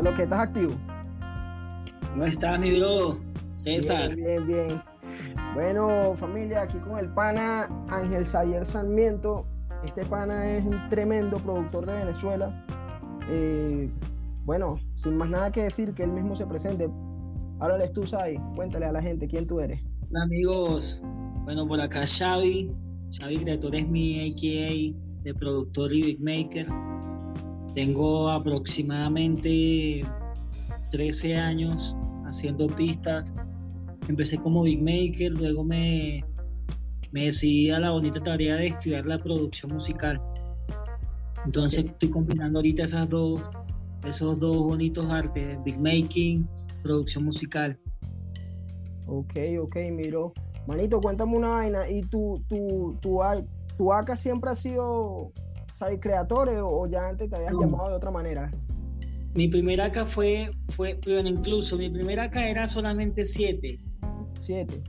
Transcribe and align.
¿Qué 0.00 0.08
lo 0.08 0.16
que 0.16 0.22
estás 0.22 0.40
activo? 0.40 0.72
¿Cómo 2.12 2.24
estás, 2.24 2.58
mi 2.58 2.78
bro? 2.78 3.20
César. 3.56 4.16
Bien, 4.16 4.46
bien, 4.46 4.66
bien. 4.66 4.82
Bueno, 5.52 6.14
familia, 6.16 6.62
aquí 6.62 6.78
con 6.78 6.98
el 6.98 7.12
pana 7.12 7.68
Ángel 7.90 8.24
Sayer 8.24 8.64
Sarmiento. 8.64 9.44
Este 9.84 10.06
pana 10.06 10.56
es 10.56 10.64
un 10.64 10.88
tremendo 10.88 11.36
productor 11.36 11.84
de 11.84 11.96
Venezuela. 11.96 12.64
Eh, 13.28 13.90
bueno, 14.46 14.78
sin 14.96 15.18
más 15.18 15.28
nada 15.28 15.52
que 15.52 15.64
decir, 15.64 15.92
que 15.92 16.04
él 16.04 16.12
mismo 16.12 16.34
se 16.34 16.46
presente. 16.46 16.88
Háblales 17.58 17.92
tú, 17.92 18.06
Sai. 18.06 18.40
Cuéntale 18.56 18.86
a 18.86 18.92
la 18.92 19.02
gente 19.02 19.28
quién 19.28 19.46
tú 19.46 19.60
eres. 19.60 19.82
Hola, 20.08 20.22
amigos. 20.24 21.02
Bueno, 21.44 21.68
por 21.68 21.78
acá 21.78 22.06
Xavi. 22.06 22.74
Xavi 23.18 23.36
Creator 23.40 23.74
es 23.74 23.86
mi 23.86 24.30
AKA 24.30 24.98
de 25.24 25.34
productor 25.34 25.92
y 25.92 26.16
beatmaker. 26.16 26.89
Tengo 27.74 28.30
aproximadamente 28.30 30.04
13 30.90 31.36
años 31.36 31.96
haciendo 32.24 32.66
pistas. 32.66 33.34
Empecé 34.08 34.38
como 34.38 34.64
beatmaker, 34.64 35.32
luego 35.32 35.64
me, 35.64 36.24
me 37.12 37.26
decidí 37.26 37.70
a 37.70 37.78
la 37.78 37.90
bonita 37.90 38.20
tarea 38.20 38.56
de 38.56 38.68
estudiar 38.68 39.06
la 39.06 39.18
producción 39.18 39.72
musical. 39.72 40.20
Entonces 41.44 41.84
estoy 41.84 42.10
combinando 42.10 42.58
ahorita 42.58 42.82
esas 42.82 43.08
dos, 43.08 43.42
esos 44.04 44.40
dos 44.40 44.56
bonitos 44.56 45.06
artes, 45.06 45.58
beatmaking, 45.64 46.48
producción 46.82 47.24
musical. 47.24 47.78
Ok, 49.06 49.34
ok, 49.60 49.76
miro. 49.92 50.32
Manito, 50.66 51.00
cuéntame 51.00 51.36
una 51.36 51.48
vaina. 51.48 51.88
¿Y 51.88 52.02
tu, 52.02 52.42
tu, 52.48 52.96
tu, 53.00 53.20
tu 53.76 53.92
AK 53.92 54.16
siempre 54.16 54.50
ha 54.50 54.56
sido 54.56 55.32
¿sabes? 55.80 55.98
creadores 55.98 56.58
o 56.62 56.86
ya 56.86 57.08
antes 57.08 57.30
te 57.30 57.36
habías 57.36 57.54
llamado 57.54 57.88
de 57.88 57.94
otra 57.94 58.10
manera? 58.10 58.52
Mi 59.34 59.48
primera 59.48 59.86
AK 59.86 60.04
fue, 60.04 60.50
fue, 60.68 61.00
bueno, 61.06 61.30
incluso 61.30 61.78
mi 61.78 61.88
primera 61.88 62.24
AK 62.24 62.36
era 62.36 62.68
solamente 62.68 63.24
7. 63.24 63.80
7. 64.40 64.82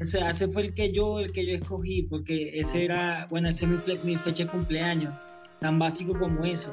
o 0.00 0.04
sea, 0.04 0.30
ese 0.30 0.46
fue 0.48 0.62
el 0.62 0.74
que 0.74 0.92
yo, 0.92 1.18
el 1.18 1.32
que 1.32 1.44
yo 1.44 1.54
escogí, 1.54 2.04
porque 2.04 2.50
ese 2.54 2.84
era, 2.84 3.26
bueno, 3.30 3.48
ese 3.48 3.64
es 3.64 4.04
mi, 4.04 4.16
fecha 4.16 4.44
de 4.44 4.50
cumpleaños, 4.50 5.12
tan 5.60 5.78
básico 5.78 6.16
como 6.16 6.44
eso. 6.44 6.72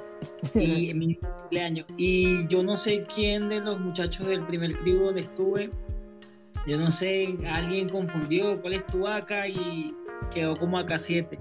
Y 0.53 0.93
mi 0.93 1.15
cumpleaños. 1.15 1.87
Y 1.97 2.45
yo 2.47 2.61
no 2.61 2.77
sé 2.77 3.03
quién 3.15 3.49
de 3.49 3.61
los 3.61 3.79
muchachos 3.79 4.27
del 4.27 4.45
primer 4.45 4.77
cribo 4.77 5.05
donde 5.05 5.21
estuve, 5.21 5.71
yo 6.67 6.77
no 6.77 6.91
sé, 6.91 7.35
alguien 7.49 7.89
confundió 7.89 8.61
cuál 8.61 8.73
es 8.73 8.85
tu 8.85 9.07
AK 9.07 9.31
y 9.49 9.95
quedó 10.31 10.55
como 10.55 10.77
AK7. 10.77 11.39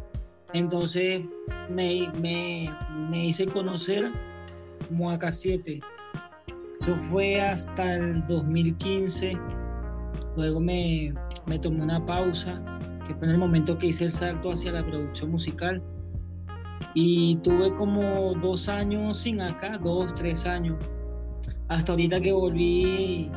Entonces 0.55 1.23
me, 1.71 2.11
me, 2.21 3.27
hice 3.27 3.47
conocer 3.47 4.13
como 4.89 5.11
AK7. 5.13 5.83
Eso 6.81 6.97
fue 6.97 7.41
hasta 7.41 7.97
el 7.97 8.27
2015. 8.27 9.33
Luego 10.37 10.61
me, 10.61 11.15
me 11.47 11.59
tomé 11.59 11.83
una 11.83 12.05
pausa, 12.05 12.63
que 13.07 13.15
fue 13.15 13.29
en 13.29 13.35
el 13.35 13.39
momento 13.39 13.79
que 13.79 13.89
hice 13.89 14.05
el 14.05 14.11
salto 14.11 14.53
hacia 14.53 14.73
la 14.73 14.85
producción 14.85 15.31
musical. 15.31 15.83
Y 16.95 17.37
tuve 17.37 17.75
como 17.75 18.35
dos 18.43 18.69
años 18.69 19.19
sin 19.19 19.41
acá, 19.41 19.79
dos, 19.79 20.15
tres 20.15 20.47
años. 20.47 20.77
Hasta 21.69 21.93
ahorita 21.93 22.21
que 22.21 22.33
volví 22.33 23.31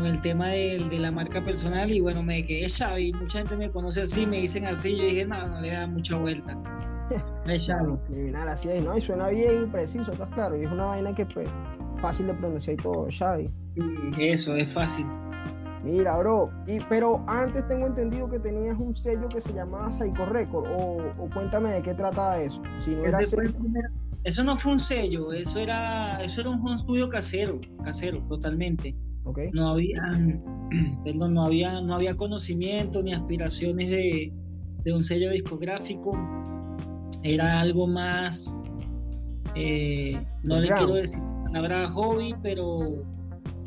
con 0.00 0.08
el 0.08 0.20
tema 0.22 0.48
de, 0.48 0.86
de, 0.90 0.98
la 0.98 1.12
marca 1.12 1.42
personal 1.42 1.90
y 1.90 2.00
bueno, 2.00 2.22
me 2.22 2.42
quedé 2.42 2.68
Xavi, 2.68 3.12
mucha 3.12 3.40
gente 3.40 3.56
me 3.58 3.70
conoce 3.70 4.00
así, 4.02 4.26
me 4.26 4.40
dicen 4.40 4.66
así, 4.66 4.96
yo 4.96 5.04
dije, 5.04 5.26
no, 5.26 5.46
no 5.48 5.60
le 5.60 5.72
da 5.72 5.86
mucha 5.86 6.16
vuelta. 6.16 6.58
Es 7.46 7.66
Xavi. 7.66 7.98
Criminal, 8.06 8.48
así 8.48 8.70
es, 8.70 8.82
¿no? 8.82 8.96
Y 8.96 9.00
suena 9.00 9.28
bien 9.28 9.70
preciso, 9.70 10.12
estás 10.12 10.28
claro, 10.30 10.56
y 10.56 10.64
es 10.64 10.70
una 10.70 10.86
vaina 10.86 11.14
que 11.14 11.26
pues 11.26 11.48
fácil 11.98 12.28
de 12.28 12.34
pronunciar 12.34 12.74
y 12.74 12.82
todo, 12.82 13.08
Xavi. 13.10 13.50
Eso, 14.18 14.54
es 14.54 14.72
fácil. 14.72 15.06
Mira, 15.84 16.16
bro, 16.16 16.50
y, 16.66 16.80
pero 16.88 17.22
antes 17.26 17.66
tengo 17.68 17.86
entendido 17.86 18.30
que 18.30 18.38
tenías 18.38 18.78
un 18.78 18.96
sello 18.96 19.28
que 19.28 19.40
se 19.40 19.52
llamaba 19.52 19.92
Psycho 19.92 20.24
Record, 20.26 20.66
o, 20.70 21.12
o 21.18 21.30
cuéntame 21.34 21.72
de 21.72 21.82
qué 21.82 21.92
trataba 21.92 22.40
eso. 22.40 22.62
Si 22.78 22.94
no 22.94 23.04
era 23.04 23.18
eso 24.22 24.44
no 24.44 24.56
fue 24.56 24.72
un 24.72 24.78
sello, 24.78 25.32
eso 25.32 25.58
era, 25.58 26.22
eso 26.22 26.42
era 26.42 26.50
un 26.50 26.60
home 26.60 26.76
studio 26.76 27.08
casero, 27.08 27.58
casero, 27.82 28.20
totalmente. 28.28 28.94
No 29.52 29.68
había, 29.68 30.02
perdón, 31.04 31.34
no 31.34 31.44
había, 31.44 31.80
no 31.80 31.94
había 31.94 32.16
conocimiento 32.16 33.02
ni 33.02 33.12
aspiraciones 33.12 33.90
de, 33.90 34.32
un 34.92 35.04
sello 35.04 35.30
discográfico. 35.30 36.12
Era 37.22 37.60
algo 37.60 37.86
más, 37.86 38.56
eh, 39.54 40.24
no 40.42 40.58
le 40.58 40.68
quiero 40.68 40.94
decir 40.94 41.22
palabra 41.52 41.88
hobby, 41.90 42.34
pero 42.42 43.04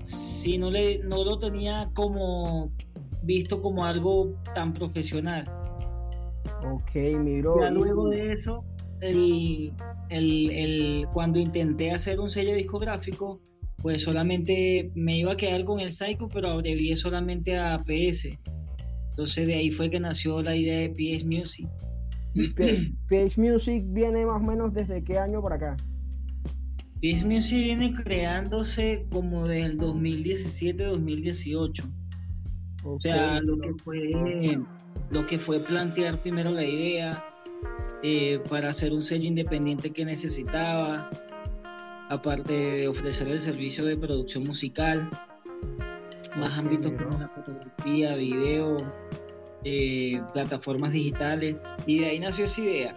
si 0.02 0.58
no 0.58 0.72
le, 0.72 1.00
no 1.00 1.24
lo 1.24 1.38
tenía 1.38 1.90
como 1.94 2.72
visto 3.24 3.62
como 3.62 3.86
algo 3.86 4.34
tan 4.54 4.74
profesional. 4.74 5.46
Ok, 6.72 7.20
mi 7.20 7.42
bro. 7.42 7.70
luego 7.72 8.10
de 8.10 8.32
eso, 8.32 8.64
el, 9.02 9.74
el, 10.10 11.08
cuando 11.14 11.40
intenté 11.40 11.92
hacer 11.92 12.20
un 12.20 12.30
sello 12.30 12.56
discográfico, 12.56 13.40
pues 13.84 14.02
solamente 14.02 14.92
me 14.96 15.20
iba 15.20 15.34
a 15.34 15.38
quedar 15.38 15.64
con 15.66 15.82
el 15.82 15.92
Psycho, 15.92 16.30
pero 16.30 16.50
abrevié 16.50 16.96
solamente 16.96 17.58
a 17.58 17.84
PS. 17.84 18.30
Entonces 19.10 19.46
de 19.46 19.56
ahí 19.56 19.72
fue 19.72 19.92
que 19.92 20.00
nació 20.00 20.42
la 20.42 20.56
idea 20.56 20.80
de 20.80 20.90
PS 20.90 21.26
Music. 21.26 21.68
PS 23.10 23.38
Music 23.42 23.84
viene 23.88 24.26
más 24.26 24.42
o 24.42 24.46
menos 24.46 24.74
desde 24.74 25.04
qué 25.04 25.20
año 25.20 25.42
por 25.42 25.52
acá? 25.52 25.76
PS 27.02 27.26
Music 27.26 27.62
viene 27.62 27.94
creándose 27.94 29.06
como 29.12 29.46
del 29.46 29.78
2017-2018. 29.78 31.84
O 32.86 33.02
sea, 33.02 33.42
lo 33.42 33.60
que 33.60 33.74
fue 33.84 34.58
lo 35.10 35.28
que 35.28 35.40
fue 35.40 35.60
plantear 35.60 36.22
primero 36.22 36.52
la 36.52 36.64
idea 36.64 37.22
eh, 38.02 38.40
para 38.50 38.70
hacer 38.70 38.94
un 38.94 39.04
sello 39.04 39.26
independiente 39.26 39.92
que 39.92 40.06
necesitaba, 40.06 41.10
aparte 42.10 42.54
de 42.54 42.88
ofrecer 42.88 43.28
el 43.28 43.40
servicio 43.40 43.86
de 43.86 43.98
producción 43.98 44.44
musical, 44.44 45.10
más 46.38 46.58
ámbitos 46.58 46.92
como 46.92 47.18
la 47.18 47.30
fotografía, 47.30 48.16
video, 48.16 48.78
eh, 49.64 50.22
plataformas 50.34 50.92
digitales, 50.92 51.58
y 51.86 52.00
de 52.00 52.06
ahí 52.08 52.20
nació 52.20 52.46
esa 52.46 52.62
idea. 52.62 52.94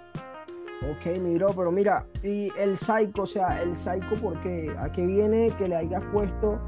Ok, 0.82 1.18
miro, 1.18 1.48
pero 1.56 1.72
mira, 1.72 2.06
y 2.22 2.50
el 2.58 2.76
Psycho, 2.76 3.22
o 3.22 3.26
sea, 3.26 3.62
el 3.62 3.74
Psycho, 3.74 4.14
¿por 4.20 4.38
qué? 4.40 4.74
¿A 4.78 4.92
qué 4.92 5.06
viene 5.06 5.50
que 5.56 5.68
le 5.68 5.76
hayas 5.76 6.02
puesto 6.12 6.60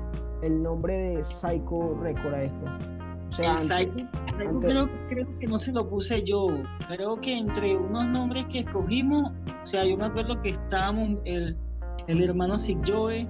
el 0.43 0.63
nombre 0.63 0.95
de 0.97 1.25
Psycho 1.25 1.99
Record 2.01 2.35
a 2.35 2.43
esto? 2.45 2.67
O 3.29 3.33
sea, 3.33 3.53
el 3.53 3.59
Psycho, 3.59 4.61
creo, 4.61 4.89
creo, 5.09 5.39
que 5.39 5.47
no 5.47 5.59
se 5.59 5.73
lo 5.73 5.89
puse 5.89 6.25
yo. 6.25 6.47
Creo 6.89 7.21
que 7.21 7.37
entre 7.37 7.77
unos 7.77 8.09
nombres 8.09 8.47
que 8.47 8.61
escogimos, 8.61 9.31
o 9.63 9.67
sea, 9.67 9.85
yo 9.85 9.99
me 9.99 10.07
acuerdo 10.07 10.41
que 10.41 10.51
estábamos, 10.51 11.19
el, 11.27 11.55
el 12.09 12.23
hermano 12.23 12.59
Sig 12.59 12.79
Joe. 12.87 13.29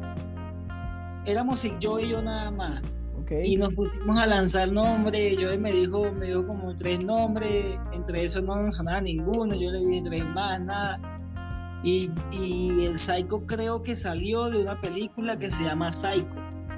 Éramos 1.27 1.61
Sig 1.61 1.75
Joe 1.83 2.03
y 2.03 2.09
yo 2.11 2.23
nada 2.23 2.51
más. 2.51 2.97
Y 3.45 3.57
nos 3.59 3.75
pusimos 3.75 4.19
a 4.19 4.27
lanzar 4.27 4.73
nombres. 4.73 5.37
Yo 5.37 5.57
me 5.59 5.71
dijo, 5.71 6.11
me 6.13 6.27
dio 6.27 6.47
como 6.47 6.75
tres 6.77 7.03
nombres. 7.03 7.79
Entre 7.93 8.25
esos 8.25 8.43
no 8.45 8.57
me 8.57 8.71
sonaba 8.71 9.03
ninguno. 9.03 9.55
Yo 9.55 9.71
le 9.71 9.85
dije 9.85 10.03
tres 10.05 10.25
más, 10.27 10.61
nada. 10.63 10.99
Y, 11.85 12.11
y, 12.33 12.87
el 12.87 12.97
Psycho 12.97 13.45
creo 13.47 13.83
que 13.83 13.95
salió 13.95 14.51
de 14.51 14.63
una 14.63 14.81
película 14.81 15.39
que 15.39 15.49
se 15.49 15.63
llama 15.63 15.93
Psycho, 15.93 16.27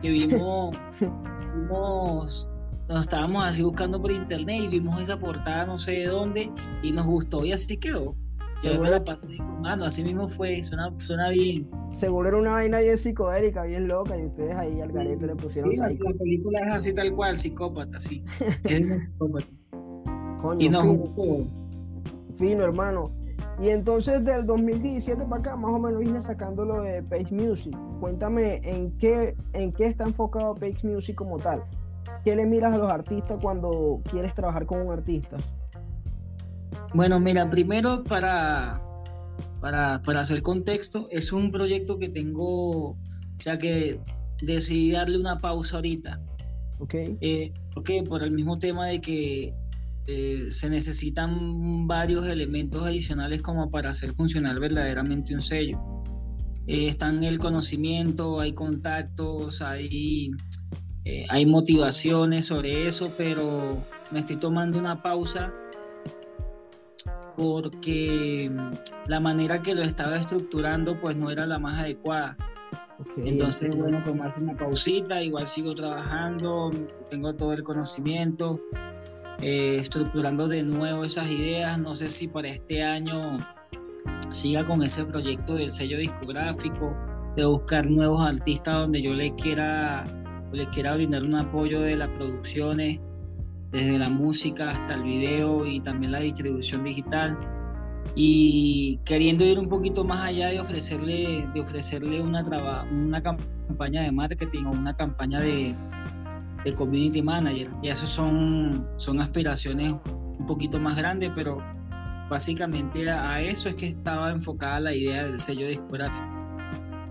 que 0.03 0.11
vimos, 0.11 0.77
vimos, 1.01 2.47
nos 2.87 3.01
estábamos 3.01 3.47
así 3.47 3.63
buscando 3.63 3.99
por 3.99 4.11
internet 4.13 4.61
y 4.65 4.69
vimos 4.69 5.01
esa 5.01 5.19
portada 5.19 5.65
no 5.65 5.79
sé 5.79 5.93
de 5.93 6.07
dónde 6.07 6.53
y 6.83 6.93
nos 6.93 7.07
gustó 7.07 7.47
y 7.47 7.53
así 7.53 7.79
quedó. 7.79 8.15
Yo 8.63 8.79
me 8.79 8.91
la 8.91 9.03
pasé 9.03 9.27
mano, 9.61 9.85
así 9.85 10.03
mismo 10.03 10.29
fue, 10.29 10.63
suena, 10.63 10.93
suena 10.99 11.31
bien. 11.31 11.69
Seguro 11.93 12.29
era 12.29 12.39
una 12.39 12.53
vaina 12.53 12.81
bien 12.81 12.99
psicodélica, 12.99 13.65
bien 13.65 13.89
loca, 13.89 14.19
y 14.19 14.27
ustedes 14.27 14.55
ahí 14.57 14.81
al 14.81 14.93
garete 14.93 15.27
le 15.27 15.37
pusieron 15.37 15.71
sí, 15.71 15.79
La 15.79 16.13
película 16.19 16.61
es 16.61 16.75
así 16.75 16.95
tal 16.95 17.13
cual, 17.15 17.37
psicópata, 17.37 17.99
sí. 17.99 18.25
es 18.65 18.81
un 18.81 19.01
psicópata. 19.01 19.47
y 20.59 20.69
nos 20.69 20.83
fino, 20.83 20.95
gustó. 20.95 21.47
Fino, 22.35 22.65
hermano. 22.65 23.11
Y 23.61 23.69
entonces 23.69 24.25
del 24.25 24.47
2017 24.47 25.27
para 25.27 25.41
acá, 25.41 25.57
más 25.57 25.71
o 25.73 25.79
menos 25.79 26.01
vine 26.01 26.23
sacando 26.23 26.65
lo 26.65 26.83
de 26.83 27.03
Page 27.03 27.35
Music. 27.35 27.77
Cuéntame 28.01 28.61
en 28.65 28.97
qué, 28.99 29.37
en 29.53 29.73
qué 29.73 29.87
está 29.87 30.05
enfocado 30.05 30.55
Page 30.55 30.87
Music 30.87 31.15
como 31.15 31.39
tal. 31.39 31.63
¿Qué 32.25 32.35
le 32.35 32.47
miras 32.47 32.73
a 32.73 32.79
los 32.79 32.91
artistas 32.91 33.39
cuando 33.41 34.01
quieres 34.11 34.35
trabajar 34.35 34.65
con 34.65 34.81
un 34.81 34.93
artista? 34.93 35.37
Bueno, 36.95 37.21
mira, 37.21 37.49
primero 37.51 38.03
para, 38.03 38.81
para, 39.61 39.97
hacer 39.97 40.43
contexto, 40.43 41.09
es 41.11 41.33
un 41.33 41.51
proyecto 41.51 41.99
que 41.99 42.09
tengo, 42.09 42.91
o 42.91 42.97
sea 43.39 43.59
que 43.59 44.01
decidí 44.43 44.93
darle 44.93 45.19
una 45.19 45.39
pausa 45.39 45.77
ahorita. 45.77 46.21
Ok. 46.79 46.95
Eh, 46.95 47.53
porque 47.75 48.03
por 48.03 48.23
el 48.23 48.31
mismo 48.31 48.59
tema 48.59 48.87
de 48.87 49.01
que 49.01 49.55
eh, 50.07 50.51
se 50.51 50.69
necesitan 50.71 51.87
varios 51.87 52.27
elementos 52.27 52.83
adicionales 52.83 53.43
como 53.43 53.71
para 53.71 53.91
hacer 53.91 54.15
funcionar 54.15 54.59
verdaderamente 54.59 55.35
un 55.35 55.43
sello. 55.43 55.79
eh, 56.67 56.89
está 56.89 57.11
en 57.11 57.23
el 57.23 57.39
conocimiento, 57.39 58.41
hay 58.41 58.53
contactos, 58.53 59.63
hay, 59.63 60.31
eh, 61.05 61.27
hay 61.29 61.47
motivaciones 61.47 62.47
sobre 62.47 62.87
eso, 62.87 63.13
pero 63.17 63.85
me 64.11 64.21
estoy 64.21 64.37
tomando 64.37 64.79
una 64.79 65.03
pausa 65.03 65.53
porque 67.41 68.51
la 69.07 69.19
manera 69.19 69.63
que 69.63 69.75
lo 69.75 69.83
estaba 69.83 70.19
estructurando 70.19 71.01
pues 71.01 71.17
no 71.17 71.31
era 71.31 71.47
la 71.47 71.59
más 71.59 71.81
adecuada. 71.81 72.37
Entonces, 73.17 73.75
bueno, 73.75 74.03
tomarse 74.05 74.41
una 74.41 74.55
pausita, 74.55 75.23
igual 75.23 75.47
sigo 75.47 75.75
trabajando, 75.75 76.71
tengo 77.09 77.35
todo 77.35 77.55
el 77.55 77.63
conocimiento, 77.63 78.61
eh, 79.41 79.79
estructurando 79.79 80.49
de 80.49 80.65
nuevo 80.65 81.03
esas 81.05 81.31
ideas. 81.31 81.79
No 81.79 81.95
sé 81.95 82.09
si 82.11 82.29
para 82.29 82.49
este 82.51 82.85
año 82.85 83.39
siga 84.29 84.67
con 84.67 84.83
ese 84.83 85.07
proyecto 85.07 85.55
del 85.55 85.73
sello 85.73 85.97
discográfico, 85.97 86.95
de 87.37 87.47
buscar 87.47 87.89
nuevos 87.89 88.23
artistas 88.23 88.81
donde 88.81 89.01
yo 89.01 89.15
le 89.15 89.35
quiera, 89.37 90.05
le 90.53 90.69
quiera 90.69 90.93
brindar 90.93 91.25
un 91.25 91.37
apoyo 91.37 91.81
de 91.81 91.97
las 91.97 92.15
producciones, 92.15 93.01
desde 93.71 93.99
la 93.99 94.09
música 94.09 94.71
hasta 94.71 94.95
el 94.95 95.03
video 95.03 95.67
y 95.67 95.81
también 95.81 96.13
la 96.13 96.21
distribución 96.21 96.85
digital 96.85 97.39
y 98.15 98.99
queriendo 99.05 99.45
ir 99.45 99.59
un 99.59 99.69
poquito 99.69 100.05
más 100.05 100.23
allá 100.23 100.49
de 100.49 100.61
ofrecerle, 100.61 101.49
de 101.55 101.61
ofrecerle 101.61 102.21
una, 102.21 102.43
una 102.91 103.23
campaña 103.23 104.03
de 104.03 104.13
marketing 104.13 104.65
o 104.65 104.71
una 104.71 104.97
campaña 104.97 105.41
de, 105.41 105.77
de 106.65 106.75
community 106.75 107.23
manager. 107.23 107.69
Y 107.83 107.89
eso 107.89 108.07
son, 108.07 108.87
son 108.97 109.21
aspiraciones 109.21 109.95
un 110.39 110.47
poquito 110.47 110.81
más 110.81 110.97
grandes, 110.97 111.31
pero 111.35 111.59
básicamente 112.29 113.09
a, 113.11 113.41
eso 113.41 113.69
es 113.69 113.77
que 113.77 113.89
estaba 113.89 114.31
enfocada 114.31 114.81
la 114.81 114.95
idea 114.95 115.25
del 115.25 115.39
sello 115.39 115.69
discográfico. 115.69 116.27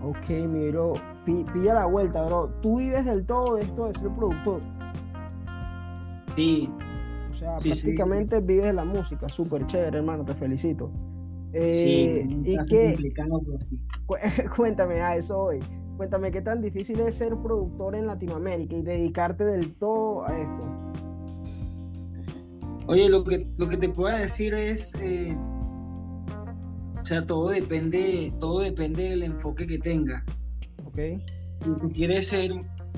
Ok, 0.04 0.30
miro, 0.30 0.94
pilla 1.26 1.74
la 1.74 1.86
vuelta, 1.86 2.24
bro. 2.26 2.50
¿Tú 2.62 2.80
vives 2.80 3.06
del 3.06 3.26
todo 3.26 3.56
de 3.56 3.64
esto 3.64 3.88
de 3.88 3.94
ser 3.94 4.10
productor? 4.10 4.62
Sí, 6.40 6.70
o 7.30 7.34
sea, 7.34 7.56
prácticamente 7.58 8.40
vives 8.40 8.74
la 8.74 8.86
música, 8.86 9.28
súper 9.28 9.68
chévere, 9.68 9.98
hermano, 9.98 10.24
te 10.24 10.34
felicito. 10.34 10.90
Eh, 11.52 12.26
y 12.46 12.58
qué, 12.70 13.14
cuéntame 14.56 15.02
a 15.02 15.18
eso 15.18 15.38
hoy. 15.38 15.60
Cuéntame 15.98 16.32
qué 16.32 16.42
tan 16.42 16.62
difícil 16.62 17.02
es 17.02 17.16
ser 17.16 17.36
productor 17.36 17.94
en 17.94 18.08
Latinoamérica 18.08 18.74
y 18.74 18.84
dedicarte 18.84 19.44
del 19.44 19.76
todo 19.76 20.26
a 20.26 20.40
esto. 20.40 20.64
Oye, 22.88 23.10
lo 23.10 23.26
que, 23.26 23.46
lo 23.58 23.68
que 23.68 23.76
te 23.76 23.90
puedo 23.90 24.18
decir 24.18 24.54
es, 24.54 24.96
eh, 25.02 25.36
o 27.02 27.04
sea, 27.04 27.26
todo 27.26 27.50
depende, 27.50 28.34
todo 28.40 28.62
depende 28.62 29.10
del 29.10 29.24
enfoque 29.24 29.68
que 29.68 29.78
tengas. 29.78 30.24
Ok. 30.86 31.00
Si 31.56 31.66
tú 31.66 31.90
quieres 31.90 32.28
ser, 32.28 32.54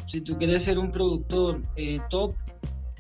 si 0.06 0.22
tú 0.22 0.38
quieres 0.38 0.62
ser 0.62 0.78
un 0.78 0.92
productor 0.92 1.60
eh, 1.78 2.00
top, 2.12 2.36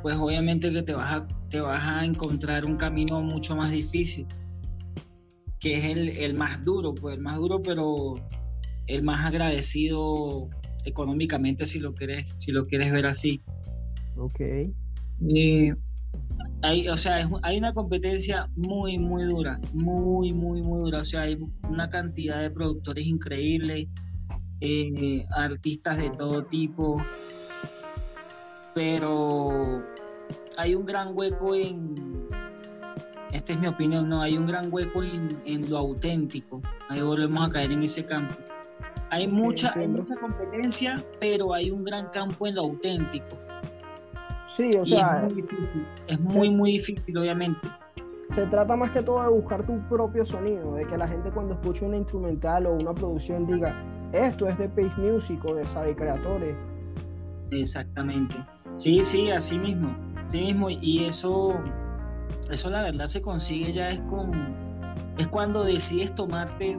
pues 0.01 0.15
obviamente 0.17 0.71
que 0.71 0.83
te 0.83 0.93
vas, 0.93 1.11
a, 1.13 1.27
te 1.49 1.61
vas 1.61 1.83
a 1.83 2.03
encontrar 2.05 2.65
un 2.65 2.77
camino 2.77 3.21
mucho 3.21 3.55
más 3.55 3.71
difícil, 3.71 4.25
que 5.59 5.77
es 5.77 5.85
el, 5.85 6.09
el 6.09 6.35
más 6.35 6.63
duro, 6.63 6.93
pues 6.93 7.15
el 7.15 7.21
más 7.21 7.37
duro, 7.37 7.61
pero 7.61 8.15
el 8.87 9.03
más 9.03 9.25
agradecido 9.25 10.49
económicamente 10.85 11.65
si 11.65 11.79
lo 11.79 11.93
quieres, 11.93 12.33
si 12.37 12.51
lo 12.51 12.65
quieres 12.65 12.91
ver 12.91 13.05
así. 13.05 13.41
Ok. 14.17 14.39
Eh, 14.39 15.73
hay, 16.63 16.87
o 16.87 16.97
sea, 16.97 17.27
hay 17.43 17.57
una 17.57 17.73
competencia 17.73 18.49
muy, 18.55 18.97
muy 18.97 19.23
dura, 19.25 19.59
muy, 19.73 20.33
muy, 20.33 20.61
muy 20.61 20.81
dura. 20.81 20.99
O 20.99 21.05
sea, 21.05 21.21
hay 21.21 21.37
una 21.69 21.89
cantidad 21.89 22.41
de 22.41 22.51
productores 22.51 23.05
increíbles, 23.05 23.87
eh, 24.59 25.23
artistas 25.31 25.97
de 25.97 26.09
todo 26.11 26.45
tipo, 26.45 27.03
pero 28.73 29.83
hay 30.57 30.75
un 30.75 30.85
gran 30.85 31.15
hueco 31.15 31.55
en, 31.55 32.27
esta 33.31 33.53
es 33.53 33.59
mi 33.59 33.67
opinión, 33.67 34.09
no, 34.09 34.21
hay 34.21 34.37
un 34.37 34.45
gran 34.45 34.71
hueco 34.71 35.03
en, 35.03 35.69
lo 35.69 35.77
auténtico. 35.77 36.61
Ahí 36.89 37.01
volvemos 37.01 37.47
a 37.47 37.51
caer 37.51 37.71
en 37.71 37.83
ese 37.83 38.05
campo. 38.05 38.35
Hay 39.09 39.27
mucha, 39.27 39.73
hay 39.75 39.87
mucha 39.87 40.15
competencia, 40.15 41.03
pero 41.19 41.53
hay 41.53 41.71
un 41.71 41.83
gran 41.83 42.07
campo 42.09 42.47
en 42.47 42.55
lo 42.55 42.61
auténtico. 42.61 43.37
Sí, 44.47 44.69
o 44.77 44.85
sea, 44.85 45.25
es 45.27 45.33
muy, 45.33 45.41
difícil, 45.41 45.87
es 46.07 46.19
muy, 46.19 46.49
muy 46.49 46.71
difícil, 46.73 47.17
obviamente. 47.17 47.67
Se 48.29 48.45
trata 48.47 48.75
más 48.75 48.91
que 48.91 49.01
todo 49.01 49.23
de 49.23 49.29
buscar 49.29 49.65
tu 49.65 49.79
propio 49.89 50.25
sonido, 50.25 50.73
de 50.75 50.85
que 50.85 50.97
la 50.97 51.07
gente 51.07 51.31
cuando 51.31 51.53
escuche 51.53 51.85
una 51.85 51.97
instrumental 51.97 52.65
o 52.65 52.73
una 52.73 52.93
producción 52.93 53.45
diga, 53.45 53.75
esto 54.13 54.47
es 54.47 54.57
de 54.57 54.69
Pace 54.69 54.93
Music 54.97 55.43
o 55.45 55.55
de 55.55 55.65
Sabe 55.65 55.95
Creatores. 55.95 56.55
Exactamente. 57.51 58.37
Sí, 58.75 59.01
sí, 59.03 59.29
así 59.31 59.59
mismo. 59.59 59.95
Así 60.25 60.41
mismo. 60.41 60.69
Y 60.69 61.03
eso, 61.05 61.53
eso 62.49 62.69
la 62.69 62.83
verdad 62.83 63.07
se 63.07 63.21
consigue 63.21 63.71
ya 63.71 63.89
es 63.89 63.99
con, 64.01 64.31
es 65.17 65.27
cuando 65.27 65.63
decides 65.63 66.15
tomarte, 66.15 66.77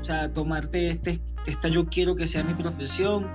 o 0.00 0.04
sea, 0.04 0.32
tomarte 0.32 0.90
este, 0.90 1.20
esta 1.46 1.68
yo 1.68 1.86
quiero 1.86 2.16
que 2.16 2.26
sea 2.26 2.44
mi 2.44 2.54
profesión, 2.54 3.26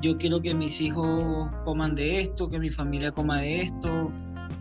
yo 0.00 0.16
quiero 0.16 0.40
que 0.40 0.54
mis 0.54 0.80
hijos 0.80 1.50
coman 1.64 1.94
de 1.94 2.20
esto, 2.20 2.48
que 2.48 2.58
mi 2.58 2.70
familia 2.70 3.10
coma 3.10 3.38
de 3.38 3.62
esto, 3.62 4.12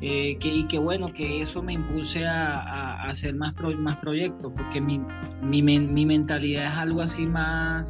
eh, 0.01 0.37
que, 0.39 0.47
y 0.53 0.63
que 0.65 0.79
bueno, 0.79 1.13
que 1.13 1.41
eso 1.41 1.61
me 1.61 1.73
impulse 1.73 2.27
a, 2.27 3.03
hacer 3.09 3.35
más, 3.35 3.55
más 3.77 3.97
proyectos, 3.97 4.51
porque 4.55 4.81
mi, 4.81 5.01
mi, 5.41 5.61
mi 5.61 6.05
mentalidad 6.05 6.65
es 6.65 6.77
algo 6.77 7.01
así 7.01 7.25
más, 7.25 7.87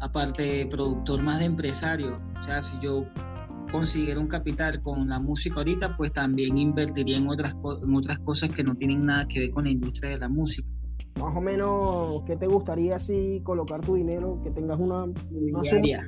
aparte 0.00 0.42
de 0.42 0.66
productor, 0.66 1.22
más 1.22 1.38
de 1.38 1.46
empresario. 1.46 2.18
O 2.40 2.42
sea, 2.42 2.60
si 2.60 2.78
yo 2.80 3.06
consiguiera 3.70 4.20
un 4.20 4.26
capital 4.26 4.82
con 4.82 5.08
la 5.08 5.18
música 5.18 5.56
ahorita, 5.56 5.96
pues 5.96 6.12
también 6.12 6.58
invertiría 6.58 7.16
en 7.16 7.28
otras, 7.28 7.56
en 7.82 7.94
otras 7.94 8.18
cosas 8.20 8.50
que 8.50 8.62
no 8.62 8.74
tienen 8.74 9.04
nada 9.06 9.26
que 9.26 9.40
ver 9.40 9.50
con 9.50 9.64
la 9.64 9.70
industria 9.70 10.10
de 10.10 10.18
la 10.18 10.28
música. 10.28 10.68
Más 11.20 11.36
o 11.36 11.40
menos, 11.40 12.22
¿qué 12.26 12.36
te 12.36 12.46
gustaría 12.46 12.98
si 12.98 13.40
colocar 13.44 13.80
tu 13.80 13.94
dinero, 13.94 14.40
que 14.42 14.50
tengas 14.50 14.80
una, 14.80 15.06
inmobiliaria? 15.30 16.04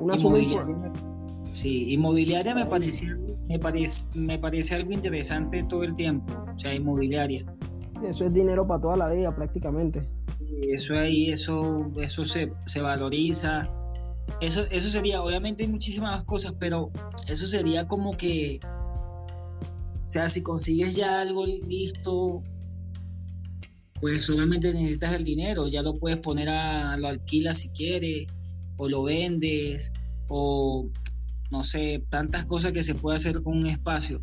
Una 0.00 0.16
inmobiliaria. 0.16 0.92
Sí, 1.52 1.92
inmobiliaria 1.94 2.54
me 2.54 2.66
parece, 2.66 3.06
me, 3.48 3.58
parece, 3.58 4.08
me 4.18 4.38
parece 4.38 4.74
algo 4.74 4.92
interesante 4.92 5.64
todo 5.68 5.84
el 5.84 5.94
tiempo, 5.94 6.32
o 6.54 6.58
sea, 6.58 6.74
inmobiliaria. 6.74 7.46
Eso 8.04 8.26
es 8.26 8.32
dinero 8.32 8.66
para 8.66 8.80
toda 8.80 8.96
la 8.96 9.10
vida 9.10 9.34
prácticamente. 9.34 10.06
Eso 10.68 10.94
ahí, 10.94 11.30
eso, 11.30 11.90
eso 11.96 12.24
se, 12.24 12.52
se 12.66 12.82
valoriza 12.82 13.70
eso, 14.40 14.66
eso 14.70 14.88
sería, 14.88 15.22
obviamente 15.22 15.62
hay 15.62 15.68
muchísimas 15.68 16.24
cosas, 16.24 16.54
pero 16.58 16.90
eso 17.28 17.46
sería 17.46 17.86
como 17.86 18.16
que, 18.16 18.60
o 20.06 20.10
sea, 20.10 20.28
si 20.28 20.42
consigues 20.42 20.96
ya 20.96 21.20
algo 21.20 21.46
listo, 21.46 22.42
pues 24.00 24.24
solamente 24.24 24.72
necesitas 24.72 25.12
el 25.14 25.24
dinero, 25.24 25.68
ya 25.68 25.82
lo 25.82 25.94
puedes 25.94 26.18
poner 26.18 26.48
a, 26.48 26.96
lo 26.96 27.08
alquilas 27.08 27.58
si 27.58 27.70
quieres, 27.70 28.26
o 28.76 28.88
lo 28.88 29.04
vendes, 29.04 29.92
o 30.28 30.88
no 31.50 31.64
sé, 31.64 32.04
tantas 32.10 32.44
cosas 32.44 32.72
que 32.72 32.82
se 32.82 32.94
puede 32.94 33.16
hacer 33.16 33.42
con 33.42 33.56
un 33.58 33.66
espacio. 33.66 34.20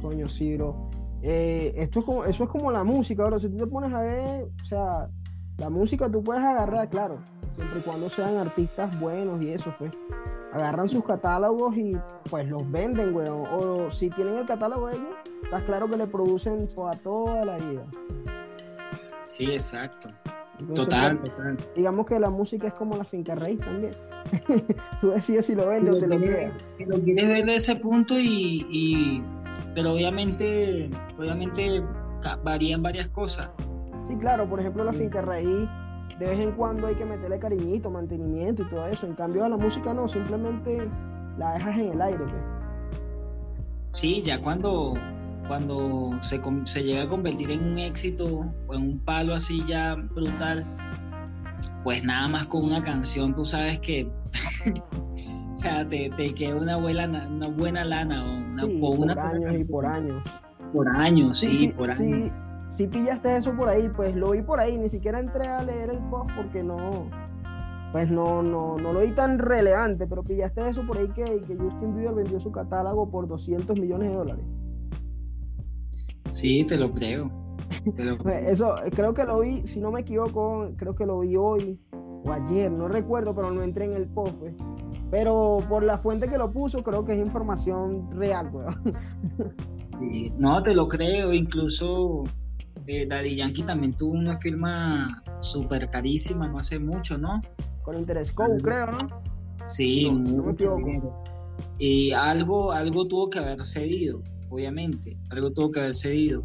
Coño, 0.00 0.26
bro. 0.56 0.90
Eh, 1.22 1.72
esto 1.76 2.00
es 2.00 2.04
como, 2.04 2.24
eso 2.24 2.44
es 2.44 2.50
como 2.50 2.70
la 2.70 2.84
música, 2.84 3.24
bro. 3.24 3.38
Si 3.38 3.48
tú 3.48 3.56
te 3.56 3.66
pones 3.66 3.92
a 3.92 4.00
ver, 4.00 4.44
o 4.62 4.64
sea, 4.64 5.08
la 5.60 5.70
música 5.70 6.10
tú 6.10 6.24
puedes 6.24 6.42
agarrar, 6.42 6.88
claro 6.88 7.18
siempre 7.54 7.80
y 7.80 7.82
cuando 7.82 8.10
sean 8.10 8.36
artistas 8.36 8.98
buenos 8.98 9.42
y 9.42 9.50
eso, 9.50 9.74
pues 9.78 9.92
agarran 10.52 10.88
sus 10.88 11.04
catálogos 11.04 11.76
y 11.76 11.96
pues 12.28 12.48
los 12.48 12.68
venden, 12.70 13.14
weón. 13.14 13.46
O 13.52 13.90
si 13.90 14.10
tienen 14.10 14.36
el 14.36 14.46
catálogo 14.46 14.88
de 14.88 14.96
ellos, 14.96 15.10
está 15.44 15.64
claro 15.64 15.88
que 15.88 15.96
le 15.96 16.06
producen 16.06 16.68
toda, 16.68 16.92
toda 16.92 17.44
la 17.44 17.56
vida. 17.58 17.84
Sí, 19.24 19.50
exacto. 19.52 20.10
total, 20.74 21.18
pues, 21.18 21.30
total. 21.30 21.56
Digamos 21.76 22.06
que 22.06 22.18
la 22.18 22.30
música 22.30 22.68
es 22.68 22.74
como 22.74 22.96
la 22.96 23.04
finca 23.04 23.34
raíz 23.34 23.60
también. 23.60 23.94
Tú 25.00 25.10
decides 25.10 25.46
si 25.46 25.54
lo 25.54 25.68
vendes 25.68 25.94
o 25.94 25.98
te 25.98 26.06
lo 26.06 26.18
quieres. 26.18 26.52
Si 26.72 26.84
lo 26.84 27.00
quieres 27.00 27.28
ver 27.28 27.44
de 27.44 27.54
ese 27.54 27.76
punto 27.76 28.18
y, 28.18 28.66
y, 28.70 29.22
pero 29.74 29.92
obviamente, 29.92 30.90
obviamente 31.18 31.82
varían 32.42 32.82
varias 32.82 33.08
cosas. 33.08 33.50
Sí, 34.10 34.16
claro, 34.16 34.48
por 34.48 34.58
ejemplo 34.58 34.82
la 34.82 34.92
finca 34.92 35.22
raíz 35.22 35.68
de 36.18 36.26
vez 36.26 36.40
en 36.40 36.50
cuando 36.52 36.88
hay 36.88 36.96
que 36.96 37.04
meterle 37.04 37.38
cariñito, 37.38 37.90
mantenimiento 37.90 38.62
y 38.62 38.66
todo 38.66 38.86
eso. 38.86 39.06
En 39.06 39.14
cambio 39.14 39.44
a 39.44 39.48
la 39.48 39.56
música 39.56 39.94
no, 39.94 40.08
simplemente 40.08 40.90
la 41.38 41.54
dejas 41.54 41.78
en 41.78 41.92
el 41.92 42.02
aire. 42.02 42.18
Pues. 42.18 42.42
Sí, 43.92 44.20
ya 44.20 44.40
cuando, 44.40 44.94
cuando 45.46 46.10
se, 46.20 46.40
se 46.64 46.82
llega 46.82 47.04
a 47.04 47.08
convertir 47.08 47.52
en 47.52 47.64
un 47.64 47.78
éxito 47.78 48.52
o 48.66 48.74
en 48.74 48.82
un 48.82 48.98
palo 48.98 49.32
así 49.32 49.62
ya 49.64 49.94
brutal, 49.94 50.66
pues 51.84 52.04
nada 52.04 52.26
más 52.26 52.46
con 52.46 52.64
una 52.64 52.82
canción 52.82 53.32
tú 53.32 53.44
sabes 53.44 53.78
que 53.78 54.10
o 55.54 55.56
sea, 55.56 55.86
te, 55.86 56.10
queda 56.34 56.56
una 56.56 56.76
buena, 56.76 57.28
una 57.28 57.46
buena 57.46 57.84
lana 57.84 58.24
o 58.24 58.90
una, 58.90 59.14
por 59.14 59.24
años 59.24 59.60
y 59.60 59.64
por 59.64 59.86
años. 59.86 60.22
Por 60.72 60.88
años, 60.88 61.38
sí, 61.38 61.72
por 61.76 61.90
años 61.92 62.30
si 62.70 62.86
pillaste 62.86 63.36
eso 63.36 63.54
por 63.54 63.68
ahí, 63.68 63.88
pues 63.88 64.14
lo 64.14 64.30
vi 64.30 64.42
por 64.42 64.60
ahí, 64.60 64.78
ni 64.78 64.88
siquiera 64.88 65.18
entré 65.18 65.48
a 65.48 65.62
leer 65.62 65.90
el 65.90 65.98
post 66.08 66.30
porque 66.36 66.62
no, 66.62 67.10
pues 67.92 68.08
no, 68.08 68.42
no, 68.42 68.76
no 68.78 68.92
lo 68.92 69.00
vi 69.00 69.10
tan 69.10 69.40
relevante, 69.40 70.06
pero 70.06 70.22
pillaste 70.22 70.68
eso 70.68 70.86
por 70.86 70.96
ahí 70.98 71.08
que, 71.08 71.24
que 71.24 71.56
Justin 71.56 71.96
Bieber 71.96 72.14
vendió 72.14 72.38
su 72.38 72.52
catálogo 72.52 73.10
por 73.10 73.26
200 73.26 73.78
millones 73.78 74.10
de 74.10 74.16
dólares. 74.16 74.44
Sí, 76.30 76.64
te 76.64 76.78
lo 76.78 76.92
creo. 76.92 77.30
Pues 78.22 78.48
eso, 78.48 78.74
creo 78.94 79.14
que 79.14 79.24
lo 79.24 79.40
vi, 79.40 79.66
si 79.66 79.80
no 79.80 79.92
me 79.92 80.00
equivoco, 80.00 80.72
creo 80.76 80.94
que 80.94 81.06
lo 81.06 81.20
vi 81.20 81.36
hoy 81.36 81.80
o 81.92 82.32
ayer, 82.32 82.70
no 82.70 82.88
recuerdo, 82.88 83.34
pero 83.34 83.50
no 83.52 83.62
entré 83.62 83.84
en 83.84 83.92
el 83.92 84.08
post, 84.08 84.34
pues. 84.38 84.54
Pero 85.10 85.60
por 85.68 85.82
la 85.84 85.98
fuente 85.98 86.28
que 86.28 86.36
lo 86.36 86.52
puso, 86.52 86.82
creo 86.82 87.04
que 87.04 87.14
es 87.14 87.18
información 87.18 88.10
real, 88.10 88.50
weón. 88.52 88.94
no, 90.38 90.62
te 90.62 90.74
lo 90.74 90.88
creo, 90.88 91.32
incluso 91.32 92.24
eh, 92.86 93.06
Daddy 93.06 93.36
Yankee 93.36 93.62
también 93.62 93.94
tuvo 93.94 94.12
una 94.12 94.38
firma 94.38 95.22
súper 95.40 95.88
carísima 95.90 96.48
no 96.48 96.58
hace 96.58 96.78
mucho, 96.78 97.18
¿no? 97.18 97.40
Con 97.82 97.98
Interscope, 97.98 98.60
creo, 98.62 98.86
¿no? 98.86 98.98
Sí, 99.66 100.10
mucho 100.10 100.76
Y 101.78 102.12
algo, 102.12 102.72
algo 102.72 103.06
tuvo 103.06 103.28
que 103.30 103.38
haber 103.38 103.64
cedido, 103.64 104.22
obviamente, 104.48 105.18
algo 105.30 105.52
tuvo 105.52 105.70
que 105.70 105.80
haber 105.80 105.94
cedido. 105.94 106.44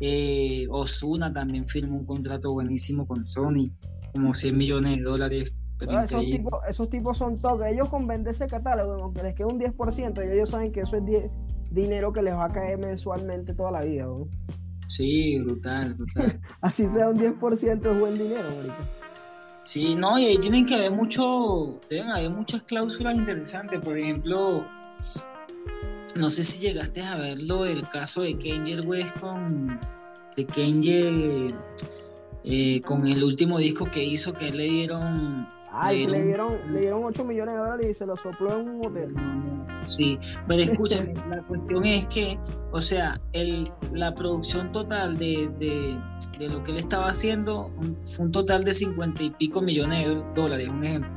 Eh, 0.00 0.66
Osuna 0.70 1.32
también 1.32 1.68
firmó 1.68 1.98
un 1.98 2.06
contrato 2.06 2.52
buenísimo 2.52 3.06
con 3.06 3.26
Sony, 3.26 3.70
como 4.14 4.32
100 4.32 4.56
millones 4.56 4.96
de 4.96 5.02
dólares. 5.02 5.54
esos, 5.80 6.24
tipos, 6.24 6.60
esos 6.68 6.88
tipos 6.88 7.18
son 7.18 7.38
toques. 7.38 7.72
Ellos 7.72 7.88
con 7.88 8.06
vender 8.06 8.32
ese 8.32 8.46
catálogo, 8.46 8.94
aunque 9.02 9.22
les 9.22 9.34
quede 9.34 9.46
un 9.46 9.60
10%, 9.60 10.26
y 10.26 10.32
ellos 10.32 10.50
saben 10.50 10.72
que 10.72 10.80
eso 10.80 10.96
es 10.96 11.02
dinero 11.70 12.12
que 12.12 12.22
les 12.22 12.34
va 12.34 12.46
a 12.46 12.52
caer 12.52 12.78
mensualmente 12.78 13.54
toda 13.54 13.70
la 13.70 13.82
vida. 13.82 14.06
Sí, 14.90 15.38
brutal, 15.38 15.94
brutal. 15.94 16.40
Así 16.60 16.88
sea 16.88 17.08
un 17.08 17.16
10% 17.16 17.92
es 17.92 18.00
buen 18.00 18.14
dinero, 18.14 18.50
Sí, 19.64 19.94
no, 19.94 20.18
y 20.18 20.24
ahí 20.24 20.38
tienen 20.38 20.66
que 20.66 20.74
haber 20.74 20.90
mucho, 20.90 21.78
deben 21.88 22.10
haber 22.10 22.30
muchas 22.30 22.62
cláusulas 22.64 23.16
interesantes. 23.16 23.78
Por 23.78 23.96
ejemplo, 23.96 24.66
no 26.16 26.28
sé 26.28 26.42
si 26.42 26.66
llegaste 26.66 27.02
a 27.02 27.16
ver 27.18 27.40
lo 27.40 27.62
del 27.62 27.88
caso 27.88 28.22
de 28.22 28.36
Kanye 28.36 28.80
West 28.80 29.16
con 29.20 29.78
de 30.36 30.44
Kanye 30.44 31.54
eh, 32.42 32.80
con 32.80 33.06
el 33.06 33.22
último 33.22 33.60
disco 33.60 33.88
que 33.88 34.02
hizo 34.02 34.32
que 34.32 34.50
le 34.50 34.64
dieron 34.64 35.48
Ay, 35.72 36.06
le 36.06 36.24
dieron, 36.24 36.58
le 36.72 36.80
dieron 36.80 37.04
8 37.04 37.24
millones 37.24 37.54
de 37.54 37.60
dólares 37.60 37.86
y 37.90 37.94
se 37.94 38.06
lo 38.06 38.16
sopló 38.16 38.58
en 38.58 38.68
un 38.68 38.86
hotel. 38.86 39.14
Sí, 39.86 40.18
pero 40.46 40.62
escúchame, 40.62 41.14
la 41.30 41.42
cuestión 41.42 41.84
es 41.84 42.06
que, 42.06 42.38
o 42.72 42.80
sea, 42.80 43.20
el, 43.32 43.70
la 43.92 44.14
producción 44.14 44.72
total 44.72 45.16
de, 45.18 45.48
de, 45.58 46.48
lo 46.48 46.62
que 46.62 46.72
él 46.72 46.78
estaba 46.78 47.08
haciendo 47.08 47.70
fue 48.04 48.26
un 48.26 48.32
total 48.32 48.64
de 48.64 48.74
50 48.74 49.22
y 49.22 49.30
pico 49.30 49.62
millones 49.62 50.08
de 50.08 50.22
dólares, 50.34 50.68
un 50.68 50.84
ejemplo. 50.84 51.10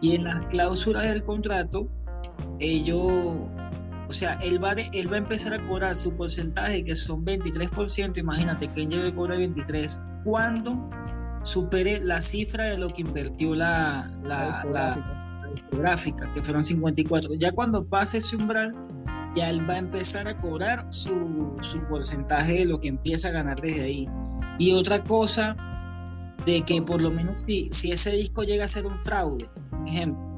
Y 0.00 0.16
en 0.16 0.24
las 0.24 0.46
cláusulas 0.46 1.04
del 1.04 1.22
contrato, 1.22 1.86
ellos, 2.58 2.98
o 4.08 4.12
sea, 4.12 4.34
él 4.42 4.62
va, 4.62 4.72
él 4.72 5.12
va 5.12 5.16
a 5.16 5.18
empezar 5.18 5.54
a 5.54 5.66
cobrar 5.68 5.94
su 5.96 6.14
porcentaje, 6.16 6.82
que 6.82 6.94
son 6.94 7.24
23%, 7.24 8.18
imagínate 8.18 8.68
que 8.72 8.82
él 8.82 8.88
lleve 8.88 9.08
a 9.08 9.14
cobrar 9.14 9.38
23%, 9.38 10.22
cuando 10.24 10.90
supere 11.42 12.00
la 12.00 12.20
cifra 12.20 12.64
de 12.64 12.78
lo 12.78 12.90
que 12.90 13.02
invirtió 13.02 13.54
la, 13.54 14.10
la, 14.22 14.62
gráfica, 15.72 16.32
que 16.34 16.42
fueron 16.42 16.64
54. 16.64 17.34
Ya 17.34 17.52
cuando 17.52 17.84
pase 17.84 18.18
ese 18.18 18.36
umbral, 18.36 18.74
ya 19.34 19.50
él 19.50 19.68
va 19.68 19.74
a 19.74 19.78
empezar 19.78 20.28
a 20.28 20.40
cobrar 20.40 20.86
su, 20.90 21.56
su 21.60 21.80
porcentaje 21.88 22.60
de 22.60 22.64
lo 22.64 22.80
que 22.80 22.88
empieza 22.88 23.28
a 23.28 23.32
ganar 23.32 23.60
desde 23.60 23.82
ahí. 23.82 24.08
Y 24.58 24.72
otra 24.72 25.02
cosa, 25.04 25.56
de 26.44 26.62
que 26.62 26.82
por 26.82 27.00
lo 27.00 27.10
menos 27.10 27.42
si, 27.42 27.68
si 27.70 27.92
ese 27.92 28.12
disco 28.12 28.42
llega 28.42 28.64
a 28.64 28.68
ser 28.68 28.86
un 28.86 29.00
fraude, 29.00 29.48
ejemplo, 29.86 30.30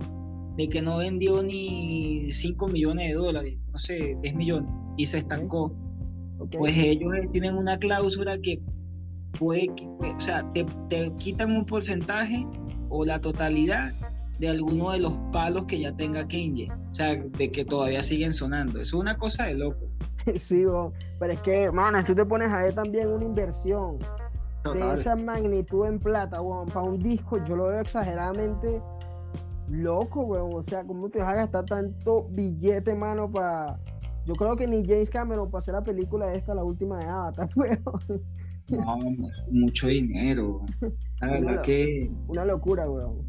de 0.57 0.69
que 0.69 0.83
no 0.83 0.99
vendió 0.99 1.43
ni 1.43 2.31
5 2.31 2.69
millones 2.69 3.09
de 3.09 3.15
dólares, 3.15 3.59
no 3.71 3.79
sé, 3.79 4.17
10 4.23 4.35
millones, 4.35 4.71
y 4.97 5.07
se 5.07 5.19
estancó, 5.19 5.75
pues 6.59 6.77
ellos 6.79 7.13
tienen 7.33 7.57
una 7.57 7.79
cláusula 7.79 8.39
que 8.39 8.61
puede, 9.39 9.69
o 10.01 10.21
sea, 10.21 10.45
te, 10.53 10.67
quitan 11.19 11.53
un 11.53 11.65
porcentaje 11.65 12.47
o 12.89 13.05
la 13.05 13.21
totalidad 13.21 13.93
de 14.39 14.49
alguno 14.49 14.91
de 14.91 15.01
los 15.01 15.17
palos 15.33 15.67
que 15.67 15.81
ya 15.81 15.95
tenga 15.95 16.27
Kenji, 16.27 16.71
o 16.71 16.95
sea, 16.95 17.17
de 17.17 17.53
que 17.53 17.65
todavía 17.65 18.03
siguen 18.03 18.33
sonando. 18.33 18.81
Eso 18.81 18.97
es 18.97 19.01
una 19.01 19.17
cosa 19.17 19.47
de 19.47 19.55
loco. 19.55 19.87
Sí, 20.39 20.65
pero 21.19 21.33
es 21.33 21.41
que, 21.41 21.73
mano, 21.73 22.03
tú 22.05 22.15
te 22.15 22.25
pones 22.25 22.49
a 22.49 22.63
ver 22.63 22.75
también 22.75 23.09
una 23.09 23.25
inversión 23.25 23.99
de 24.73 24.95
esa 24.95 25.17
magnitud 25.17 25.87
en 25.87 25.99
plata, 25.99 26.39
para 26.73 26.87
un 26.87 26.99
disco, 26.99 27.43
yo 27.45 27.57
lo 27.57 27.67
veo 27.67 27.81
exageradamente 27.81 28.81
loco, 29.69 30.23
weón. 30.23 30.55
O 30.55 30.63
sea, 30.63 30.85
¿cómo 30.85 31.09
te 31.09 31.19
vas 31.19 31.29
a 31.29 31.35
gastar 31.35 31.65
tanto 31.65 32.29
billete, 32.31 32.95
mano, 32.95 33.31
para... 33.31 33.79
Yo 34.25 34.35
creo 34.35 34.55
que 34.55 34.69
ni 34.69 34.87
James 34.87 35.11
Cameron 35.11 35.51
para 35.51 35.59
hacer 35.59 35.75
la 35.75 35.83
película 35.83 36.31
esta, 36.33 36.55
la 36.55 36.63
última 36.63 36.99
de 36.99 37.07
Avatar, 37.07 37.49
weón. 37.57 38.23
No, 38.69 38.99
mucho 39.51 39.89
dinero. 39.89 40.65
La 41.21 41.29
verdad 41.29 41.53
una, 41.53 41.63
que. 41.63 42.11
Una 42.29 42.45
locura, 42.45 42.89
weón. 42.89 43.23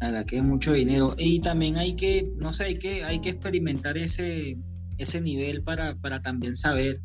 La 0.00 0.10
verdad 0.10 0.26
que 0.26 0.36
es 0.36 0.42
mucho 0.42 0.72
dinero. 0.72 1.14
Y 1.16 1.40
también 1.40 1.76
hay 1.76 1.96
que, 1.96 2.32
no 2.36 2.52
sé, 2.52 2.64
hay 2.64 2.78
que, 2.78 3.04
hay 3.04 3.20
que 3.20 3.30
experimentar 3.30 3.96
ese, 3.96 4.58
ese 4.98 5.20
nivel 5.20 5.62
para, 5.62 5.94
para 5.96 6.20
también 6.20 6.54
saber. 6.54 7.00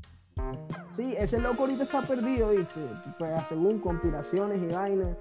Sí, 0.90 1.14
ese 1.18 1.40
loco 1.40 1.64
ahorita 1.64 1.84
está 1.84 2.02
perdido, 2.02 2.50
¿viste? 2.50 2.80
Pues 3.18 3.32
según 3.48 3.80
conspiraciones 3.80 4.62
y 4.62 4.74
vainas. 4.74 5.16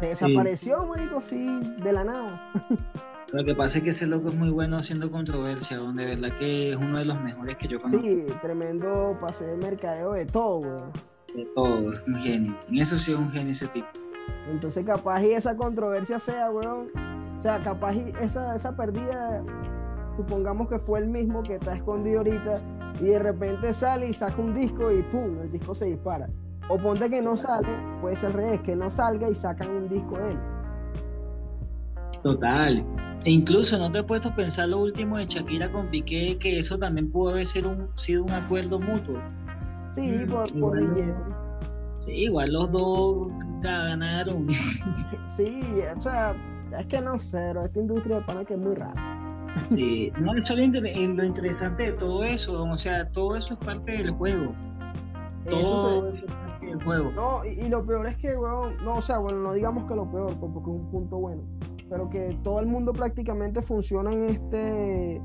desapareció, 0.00 0.86
sí. 1.22 1.36
sí, 1.36 1.82
de 1.82 1.92
la 1.92 2.04
nada. 2.04 2.52
Lo 3.32 3.44
que 3.44 3.54
pasa 3.56 3.78
es 3.78 3.84
que 3.84 3.90
ese 3.90 4.06
loco 4.06 4.28
es 4.28 4.36
muy 4.36 4.50
bueno 4.50 4.78
haciendo 4.78 5.10
controversia, 5.10 5.78
donde 5.78 6.04
de 6.04 6.16
verdad 6.16 6.36
que 6.38 6.70
es 6.70 6.76
uno 6.76 6.98
de 6.98 7.04
los 7.06 7.20
mejores 7.20 7.56
que 7.56 7.66
yo 7.66 7.78
conozco. 7.78 8.06
Sí, 8.06 8.24
tremendo 8.40 9.18
pase 9.20 9.46
de 9.46 9.56
mercadeo 9.56 10.12
de 10.12 10.26
todo, 10.26 10.58
weón 10.58 11.15
de 11.36 11.44
todo, 11.46 11.92
es 11.92 12.02
un 12.06 12.14
genio. 12.14 12.56
En 12.68 12.78
eso 12.78 12.96
sí 12.96 13.12
es 13.12 13.18
un 13.18 13.30
genio 13.30 13.52
ese 13.52 13.68
tipo. 13.68 13.86
Entonces 14.50 14.84
capaz 14.84 15.22
y 15.22 15.32
esa 15.32 15.56
controversia 15.56 16.18
sea, 16.18 16.50
weón. 16.50 16.88
O 17.38 17.42
sea, 17.42 17.62
capaz 17.62 17.94
y 17.94 18.12
esa, 18.20 18.56
esa 18.56 18.76
pérdida, 18.76 19.44
supongamos 20.18 20.68
que 20.68 20.78
fue 20.78 21.00
el 21.00 21.08
mismo 21.08 21.42
que 21.42 21.56
está 21.56 21.74
escondido 21.74 22.18
ahorita 22.18 22.60
y 23.00 23.04
de 23.04 23.18
repente 23.18 23.72
sale 23.74 24.08
y 24.08 24.14
saca 24.14 24.40
un 24.40 24.54
disco 24.54 24.90
y 24.90 25.02
pum, 25.02 25.40
el 25.42 25.52
disco 25.52 25.74
se 25.74 25.86
dispara. 25.86 26.28
O 26.68 26.78
ponte 26.78 27.08
que 27.10 27.20
no 27.20 27.36
sale, 27.36 27.68
puede 28.00 28.16
ser 28.16 28.32
revés, 28.32 28.60
que 28.62 28.74
no 28.74 28.90
salga 28.90 29.28
y 29.28 29.34
sacan 29.34 29.70
un 29.70 29.88
disco 29.88 30.18
de 30.18 30.32
él. 30.32 30.38
Total. 32.22 32.84
E 33.24 33.30
incluso 33.30 33.78
no 33.78 33.90
te 33.92 34.00
he 34.00 34.02
puesto 34.02 34.30
a 34.30 34.34
pensar 34.34 34.68
lo 34.68 34.78
último 34.78 35.18
de 35.18 35.26
Shakira 35.26 35.70
con 35.70 35.90
Piqué, 35.90 36.38
que 36.38 36.58
eso 36.58 36.78
también 36.78 37.10
pudo 37.10 37.30
haber 37.30 37.46
sido 37.46 37.70
un, 37.70 37.88
sido 37.96 38.24
un 38.24 38.30
acuerdo 38.30 38.80
mutuo. 38.80 39.20
Sí, 39.92 40.24
mm, 40.24 40.30
por, 40.30 40.60
por 40.60 40.78
Sí, 41.98 42.24
igual 42.24 42.52
los 42.52 42.70
dos 42.70 43.28
ganaron. 43.62 44.48
sí, 45.28 45.62
o 45.96 46.02
sea, 46.02 46.34
es 46.78 46.86
que 46.86 47.00
no 47.00 47.18
sé, 47.18 47.52
esta 47.64 47.78
industria 47.78 48.16
de 48.16 48.22
pana 48.22 48.44
que 48.44 48.54
es 48.54 48.60
muy 48.60 48.74
rara. 48.74 49.16
Sí, 49.66 50.12
no, 50.20 50.34
eso 50.34 50.54
es 50.54 50.82
lo, 50.82 51.24
interesante 51.24 51.84
de 51.84 51.92
todo 51.92 52.22
eso, 52.22 52.64
o 52.64 52.76
sea, 52.76 53.10
todo 53.10 53.36
eso 53.36 53.54
es 53.54 53.60
parte 53.60 53.92
del 53.92 54.10
juego. 54.10 54.54
Todo 55.48 56.10
eso, 56.10 56.26
es 56.26 56.32
parte 56.32 56.66
del 56.66 56.82
juego. 56.82 57.10
No, 57.12 57.44
y, 57.44 57.68
lo 57.68 57.84
peor 57.86 58.06
es 58.06 58.16
que, 58.18 58.36
bueno, 58.36 58.70
no, 58.84 58.96
o 58.96 59.02
sea, 59.02 59.18
bueno, 59.18 59.38
no 59.38 59.54
digamos 59.54 59.88
que 59.88 59.96
lo 59.96 60.10
peor, 60.10 60.38
porque 60.38 60.58
es 60.58 60.66
un 60.66 60.90
punto 60.90 61.16
bueno, 61.16 61.42
pero 61.88 62.10
que 62.10 62.38
todo 62.42 62.60
el 62.60 62.66
mundo 62.66 62.92
prácticamente 62.92 63.62
funciona 63.62 64.12
en 64.12 64.24
este, 64.26 65.22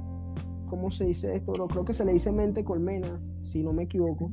¿cómo 0.72 0.90
se 0.90 1.06
dice 1.06 1.36
esto? 1.36 1.51
creo 1.68 1.84
que 1.84 1.94
se 1.94 2.06
le 2.06 2.13
dice 2.13 2.32
mente 2.32 2.63
colmena, 2.63 3.20
si 3.44 3.62
no 3.62 3.74
me 3.74 3.84
equivoco 3.84 4.32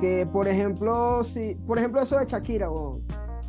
que, 0.00 0.26
por 0.26 0.48
ejemplo, 0.48 1.22
si, 1.22 1.54
por 1.66 1.78
ejemplo, 1.78 2.00
eso 2.00 2.18
de 2.18 2.26
Shakira, 2.26 2.68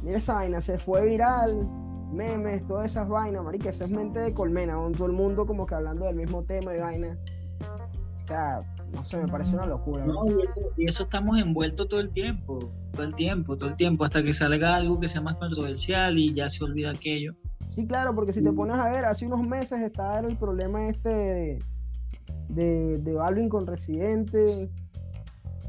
mira 0.03 0.17
esa 0.17 0.35
vaina, 0.35 0.61
se 0.61 0.77
fue 0.77 1.05
viral, 1.05 1.67
memes, 2.11 2.67
todas 2.67 2.85
esas 2.87 3.07
vainas, 3.07 3.43
marica, 3.43 3.69
esa 3.69 3.85
es 3.85 3.91
mente 3.91 4.19
de 4.19 4.33
colmena, 4.33 4.75
todo 4.95 5.07
el 5.07 5.13
mundo 5.13 5.45
como 5.45 5.65
que 5.65 5.75
hablando 5.75 6.05
del 6.05 6.15
mismo 6.15 6.43
tema 6.43 6.75
y 6.75 6.79
vaina. 6.79 7.17
O 8.13 8.17
sea, 8.17 8.59
no 8.93 9.03
sé, 9.03 9.17
me 9.17 9.27
parece 9.27 9.55
una 9.55 9.65
locura. 9.65 10.05
No, 10.05 10.25
y 10.27 10.41
eso, 10.43 10.61
y 10.77 10.85
eso, 10.85 11.03
estamos 11.03 11.37
envueltos 11.39 11.87
todo 11.87 11.99
el 11.99 12.11
tiempo, 12.11 12.59
todo 12.93 13.03
el 13.03 13.13
tiempo, 13.13 13.57
todo 13.57 13.69
el 13.69 13.75
tiempo, 13.75 14.05
hasta 14.05 14.21
que 14.21 14.33
salga 14.33 14.75
algo 14.75 14.99
que 14.99 15.07
sea 15.07 15.21
más 15.21 15.37
controversial 15.37 16.17
y 16.17 16.33
ya 16.33 16.49
se 16.49 16.63
olvida 16.63 16.91
aquello. 16.91 17.35
Sí, 17.67 17.87
claro, 17.87 18.13
porque 18.13 18.31
si 18.31 18.43
te 18.43 18.51
mm. 18.51 18.55
pones 18.55 18.77
a 18.77 18.89
ver, 18.89 19.05
hace 19.05 19.25
unos 19.25 19.45
meses 19.45 19.81
estaba 19.81 20.19
el 20.19 20.37
problema 20.37 20.87
este 20.87 21.09
de, 21.09 21.59
de, 22.55 22.97
de 22.97 23.13
Balvin 23.13 23.49
con 23.49 23.67
Residente, 23.67 24.69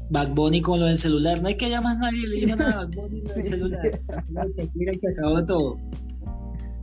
Bad 0.09 0.29
Bunny 0.33 0.61
con 0.61 0.79
lo 0.79 0.85
del 0.85 0.97
celular. 0.97 1.41
No 1.41 1.49
hay 1.49 1.57
que 1.57 1.65
haya 1.65 1.81
más 1.81 1.97
nadie 1.97 2.27
le 2.27 2.55
nada 2.55 2.71
a 2.71 2.77
Bad 2.77 2.89
Bunny 2.95 3.21
con 3.23 3.37
el 3.37 3.45
celular. 3.45 3.91
y 4.73 4.97
se 4.97 5.11
acabó 5.11 5.43
todo. 5.45 5.77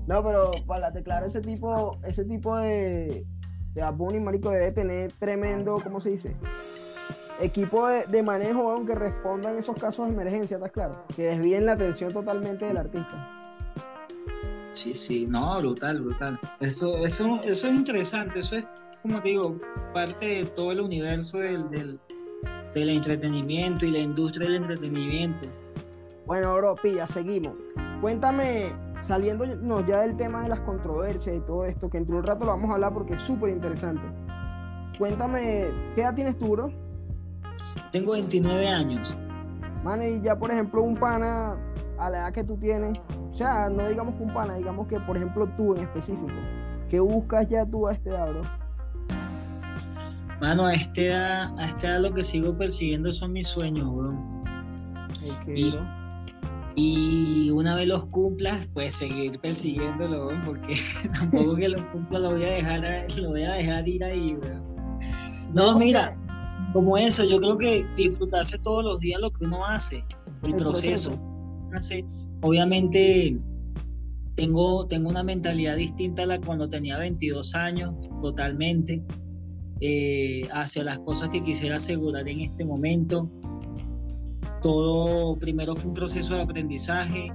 No, 0.06 0.22
pero 0.22 0.50
para 0.66 0.92
claro, 0.92 1.26
ese 1.26 1.40
tipo, 1.40 1.98
ese 2.06 2.24
tipo 2.24 2.56
de, 2.58 3.26
de 3.74 3.80
Bad 3.80 3.94
Bunny, 3.94 4.20
marico, 4.20 4.50
debe 4.50 4.72
tener 4.72 5.12
tremendo, 5.12 5.80
¿cómo 5.82 6.00
se 6.00 6.10
dice? 6.10 6.36
equipo 7.40 7.88
de, 7.88 8.22
manejo 8.22 8.70
aunque 8.70 8.94
respondan 8.94 9.58
esos 9.58 9.76
casos 9.76 10.06
de 10.06 10.14
emergencia, 10.14 10.56
¿estás 10.56 10.70
claro? 10.70 11.04
Que 11.16 11.24
desvíen 11.24 11.66
la 11.66 11.72
atención 11.72 12.12
totalmente 12.12 12.64
del 12.64 12.76
artista. 12.76 13.28
Sí, 14.72 14.94
sí, 14.94 15.26
no, 15.28 15.58
brutal, 15.58 16.00
brutal. 16.00 16.38
Eso, 16.60 16.96
eso, 16.98 17.40
eso 17.44 17.68
es 17.68 17.74
interesante, 17.74 18.40
eso 18.40 18.56
es, 18.56 18.66
como 19.04 19.20
te 19.20 19.28
digo, 19.28 19.60
parte 19.92 20.24
de 20.24 20.44
todo 20.46 20.72
el 20.72 20.80
universo 20.80 21.36
del, 21.36 21.68
del, 21.68 22.00
del 22.74 22.88
entretenimiento 22.88 23.84
y 23.84 23.90
la 23.90 23.98
industria 23.98 24.48
del 24.48 24.56
entretenimiento. 24.56 25.44
Bueno, 26.24 26.54
bro, 26.54 26.74
pilla, 26.76 27.06
seguimos. 27.06 27.52
Cuéntame, 28.00 28.72
saliendo 29.00 29.44
ya 29.86 30.00
del 30.00 30.16
tema 30.16 30.44
de 30.44 30.48
las 30.48 30.60
controversias 30.60 31.36
y 31.36 31.40
todo 31.40 31.66
esto, 31.66 31.90
que 31.90 31.98
entre 31.98 32.16
un 32.16 32.22
rato 32.22 32.46
lo 32.46 32.52
vamos 32.52 32.70
a 32.70 32.74
hablar 32.74 32.94
porque 32.94 33.12
es 33.12 33.20
súper 33.20 33.50
interesante. 33.50 34.02
Cuéntame, 34.98 35.68
¿qué 35.94 36.00
edad 36.00 36.14
tienes 36.14 36.38
tú, 36.38 36.52
bro? 36.52 36.72
Tengo 37.92 38.12
29 38.12 38.68
años. 38.68 39.18
Man, 39.82 40.02
y 40.02 40.22
ya, 40.22 40.38
por 40.38 40.50
ejemplo, 40.50 40.82
un 40.82 40.96
pana 40.96 41.58
a 41.98 42.08
la 42.08 42.18
edad 42.20 42.32
que 42.32 42.42
tú 42.42 42.56
tienes, 42.56 42.98
o 43.30 43.34
sea, 43.34 43.68
no 43.68 43.86
digamos 43.86 44.14
que 44.14 44.22
un 44.22 44.32
pana, 44.32 44.54
digamos 44.54 44.88
que, 44.88 44.98
por 44.98 45.18
ejemplo, 45.18 45.46
tú 45.58 45.74
en 45.74 45.82
específico, 45.82 46.32
¿qué 46.88 47.00
buscas 47.00 47.46
ya 47.48 47.66
tú 47.66 47.86
a 47.86 47.92
este 47.92 48.08
edad, 48.08 48.30
bro? 48.30 48.63
Mano, 50.40 50.66
a 50.66 50.74
esta 50.74 51.00
edad, 51.00 51.58
a 51.58 51.66
esta 51.66 51.88
edad 51.88 52.00
lo 52.00 52.14
que 52.14 52.24
sigo 52.24 52.56
persiguiendo 52.56 53.12
son 53.12 53.32
mis 53.32 53.48
sueños, 53.48 53.92
bro. 53.94 54.14
y, 55.54 55.74
y, 56.76 57.50
una 57.50 57.76
vez 57.76 57.86
los 57.86 58.06
cumplas, 58.06 58.68
pues 58.74 58.94
seguir 58.94 59.40
persiguiéndolo, 59.40 60.26
bro, 60.26 60.42
porque 60.44 60.76
tampoco 61.12 61.56
que 61.56 61.68
los 61.68 61.82
cumpla 61.92 62.18
lo 62.18 62.32
voy 62.32 62.44
a 62.44 62.50
dejar, 62.50 62.82
lo 63.16 63.28
voy 63.30 63.42
a 63.42 63.52
dejar 63.52 63.88
ir 63.88 64.04
ahí, 64.04 64.34
bro. 64.34 64.74
No, 65.54 65.78
mira, 65.78 66.18
como 66.72 66.98
eso, 66.98 67.24
yo 67.24 67.40
creo 67.40 67.56
que 67.56 67.86
disfrutarse 67.96 68.58
todos 68.58 68.84
los 68.84 69.00
días 69.00 69.20
lo 69.20 69.30
que 69.32 69.44
uno 69.44 69.64
hace, 69.64 70.04
el, 70.42 70.56
proceso. 70.56 71.18
Obviamente 72.42 73.36
tengo, 74.34 74.86
tengo 74.88 75.08
una 75.08 75.22
mentalidad 75.22 75.76
distinta 75.76 76.24
a 76.24 76.26
la 76.26 76.40
cuando 76.40 76.68
tenía 76.68 76.98
22 76.98 77.54
años, 77.54 78.08
totalmente, 78.20 79.02
eh, 79.80 80.48
hacia 80.52 80.84
las 80.84 80.98
cosas 81.00 81.28
que 81.30 81.42
quisiera 81.42 81.76
asegurar 81.76 82.28
en 82.28 82.40
este 82.40 82.64
momento. 82.64 83.30
Todo 84.62 85.36
primero 85.38 85.74
fue 85.74 85.90
un 85.90 85.94
proceso 85.94 86.36
de 86.36 86.42
aprendizaje 86.42 87.32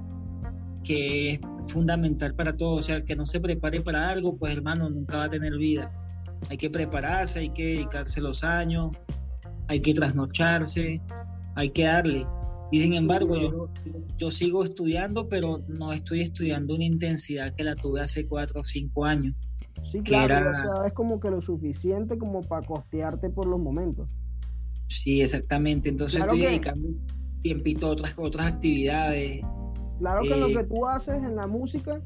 que 0.82 1.32
es 1.32 1.40
fundamental 1.68 2.34
para 2.34 2.56
todo, 2.56 2.76
o 2.76 2.82
sea, 2.82 2.96
el 2.96 3.04
que 3.04 3.14
no 3.14 3.26
se 3.26 3.40
prepare 3.40 3.80
para 3.80 4.08
algo, 4.08 4.36
pues 4.36 4.54
hermano, 4.56 4.88
nunca 4.90 5.18
va 5.18 5.24
a 5.24 5.28
tener 5.28 5.56
vida. 5.56 5.92
Hay 6.48 6.56
que 6.56 6.70
prepararse, 6.70 7.40
hay 7.40 7.50
que 7.50 7.64
dedicarse 7.64 8.20
los 8.20 8.42
años, 8.44 8.90
hay 9.68 9.80
que 9.80 9.92
trasnocharse, 9.92 11.00
hay 11.54 11.70
que 11.70 11.84
darle. 11.84 12.26
Y 12.72 12.80
sin 12.80 12.94
embargo, 12.94 13.68
yo, 14.16 14.30
sigo 14.30 14.64
estudiando, 14.64 15.28
pero 15.28 15.62
no 15.68 15.92
estoy 15.92 16.20
estudiando 16.20 16.74
una 16.74 16.84
intensidad 16.84 17.54
que 17.54 17.64
la 17.64 17.74
tuve 17.74 18.00
hace 18.00 18.26
cuatro 18.26 18.60
o 18.60 18.64
cinco 18.64 19.04
años. 19.04 19.34
Sí, 19.82 20.00
claro, 20.02 20.50
o 20.50 20.54
sea, 20.54 20.86
es 20.86 20.92
como 20.92 21.20
que 21.20 21.30
lo 21.30 21.40
suficiente 21.40 22.18
como 22.18 22.42
para 22.42 22.66
costearte 22.66 23.30
por 23.30 23.46
los 23.46 23.58
momentos. 23.58 24.08
Sí, 24.88 25.22
exactamente. 25.22 25.88
Entonces 25.88 26.20
estoy 26.20 26.40
dedicando 26.40 26.88
tiempito 27.42 27.86
a 27.86 27.90
otras, 27.90 28.14
otras 28.18 28.46
actividades. 28.46 29.42
Claro 29.98 30.22
que 30.22 30.36
lo 30.36 30.48
eh, 30.48 30.54
que 30.54 30.64
tú 30.64 30.86
haces 30.86 31.16
en 31.16 31.36
la 31.36 31.46
música 31.46 32.02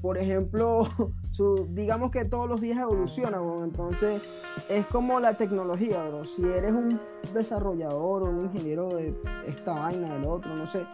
por 0.00 0.16
ejemplo, 0.16 0.88
digamos 1.70 2.10
que 2.10 2.24
todos 2.24 2.48
los 2.48 2.60
días 2.60 2.78
evolucionan, 2.78 3.42
entonces 3.64 4.22
es 4.68 4.86
como 4.86 5.20
la 5.20 5.36
tecnología, 5.36 6.02
bro. 6.04 6.24
Si 6.24 6.44
eres 6.44 6.72
un 6.72 7.00
desarrollador 7.34 8.22
o 8.22 8.30
un 8.30 8.42
ingeniero 8.42 8.88
de 8.88 9.14
esta 9.46 9.72
vaina, 9.72 10.14
del 10.14 10.26
otro, 10.26 10.54
no 10.54 10.66
sé, 10.66 10.86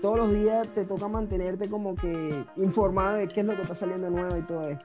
todos 0.00 0.18
los 0.18 0.32
días 0.32 0.68
te 0.74 0.84
toca 0.84 1.08
mantenerte 1.08 1.68
como 1.68 1.94
que 1.94 2.44
informado 2.56 3.16
de 3.16 3.26
qué 3.26 3.40
es 3.40 3.46
lo 3.46 3.56
que 3.56 3.62
está 3.62 3.74
saliendo 3.74 4.08
nuevo 4.08 4.36
y 4.36 4.42
todo 4.42 4.68
esto. 4.68 4.84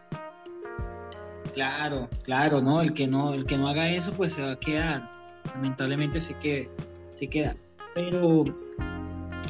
Claro, 1.53 2.09
claro, 2.23 2.61
¿no? 2.61 2.81
El 2.81 2.93
que 2.93 3.07
no, 3.07 3.33
el 3.33 3.45
que 3.45 3.57
no 3.57 3.67
haga 3.67 3.89
eso, 3.89 4.13
pues 4.13 4.33
se 4.33 4.41
va 4.41 4.53
a 4.53 4.59
quedar. 4.59 5.09
Lamentablemente 5.55 6.19
se 6.19 6.33
queda, 6.35 6.67
se 7.13 7.27
queda. 7.27 7.55
Pero 7.93 8.45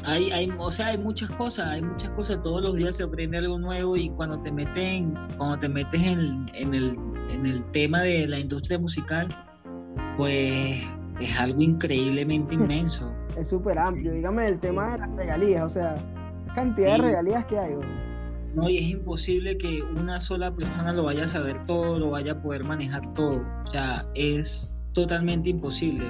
hay, 0.06 0.30
hay, 0.32 0.52
o 0.58 0.70
sea, 0.70 0.88
hay 0.88 0.98
muchas 0.98 1.30
cosas, 1.30 1.68
hay 1.68 1.82
muchas 1.82 2.10
cosas, 2.12 2.42
todos 2.42 2.62
los 2.62 2.76
días 2.76 2.96
se 2.96 3.04
aprende 3.04 3.38
algo 3.38 3.58
nuevo 3.58 3.96
y 3.96 4.10
cuando 4.10 4.38
te 4.40 4.52
meten, 4.52 5.14
cuando 5.38 5.58
te 5.58 5.68
metes 5.68 6.02
en, 6.02 6.50
en, 6.54 6.74
el, 6.74 6.98
en 7.30 7.46
el 7.46 7.64
tema 7.70 8.02
de 8.02 8.26
la 8.26 8.38
industria 8.38 8.78
musical, 8.78 9.34
pues 10.16 10.84
es 11.20 11.40
algo 11.40 11.62
increíblemente 11.62 12.54
inmenso. 12.56 13.10
es 13.36 13.48
súper 13.48 13.78
amplio, 13.78 14.12
dígame 14.12 14.46
el 14.46 14.60
tema 14.60 14.92
de 14.92 14.98
las 14.98 15.10
regalías, 15.16 15.62
o 15.62 15.70
sea, 15.70 15.96
cantidad 16.54 16.96
de 16.96 17.02
regalías 17.02 17.44
que 17.46 17.58
hay. 17.58 17.74
No, 18.54 18.68
y 18.68 18.78
es 18.78 18.90
imposible 18.90 19.58
que 19.58 19.82
una 19.82 20.20
sola 20.20 20.54
persona 20.54 20.92
lo 20.92 21.04
vaya 21.04 21.24
a 21.24 21.26
saber 21.26 21.64
todo, 21.64 21.98
lo 21.98 22.10
vaya 22.10 22.32
a 22.32 22.42
poder 22.42 22.62
manejar 22.62 23.00
todo, 23.12 23.44
o 23.64 23.70
sea, 23.70 24.06
es 24.14 24.76
totalmente 24.92 25.50
imposible. 25.50 26.06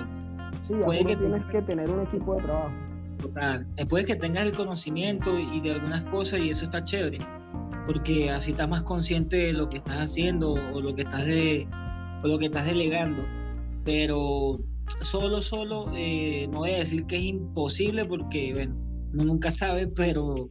Sí, 0.60 0.74
Puede 0.82 1.04
que 1.04 1.16
tienes 1.16 1.44
que 1.46 1.62
tener 1.62 1.88
un 1.90 2.02
equipo 2.02 2.36
de 2.36 2.42
trabajo. 2.42 2.74
Después 3.76 4.04
que 4.04 4.16
tengas 4.16 4.46
el 4.46 4.52
conocimiento 4.54 5.38
y 5.38 5.60
de 5.60 5.72
algunas 5.72 6.04
cosas 6.04 6.40
y 6.40 6.50
eso 6.50 6.66
está 6.66 6.84
chévere, 6.84 7.18
porque 7.86 8.30
así 8.30 8.50
estás 8.50 8.68
más 8.68 8.82
consciente 8.82 9.36
de 9.36 9.52
lo 9.54 9.70
que 9.70 9.78
estás 9.78 9.96
haciendo 9.96 10.52
o 10.52 10.80
lo 10.82 10.94
que 10.94 11.02
estás, 11.02 11.24
de, 11.24 11.66
o 12.22 12.28
lo 12.28 12.38
que 12.38 12.46
estás 12.46 12.66
delegando. 12.66 13.24
Pero 13.84 14.60
solo, 15.00 15.40
solo, 15.40 15.90
eh, 15.94 16.46
no 16.50 16.58
voy 16.58 16.72
a 16.72 16.78
decir 16.78 17.06
que 17.06 17.16
es 17.16 17.24
imposible 17.24 18.04
porque, 18.04 18.52
bueno, 18.52 18.76
uno 19.14 19.24
nunca 19.24 19.50
sabe, 19.50 19.86
pero 19.86 20.50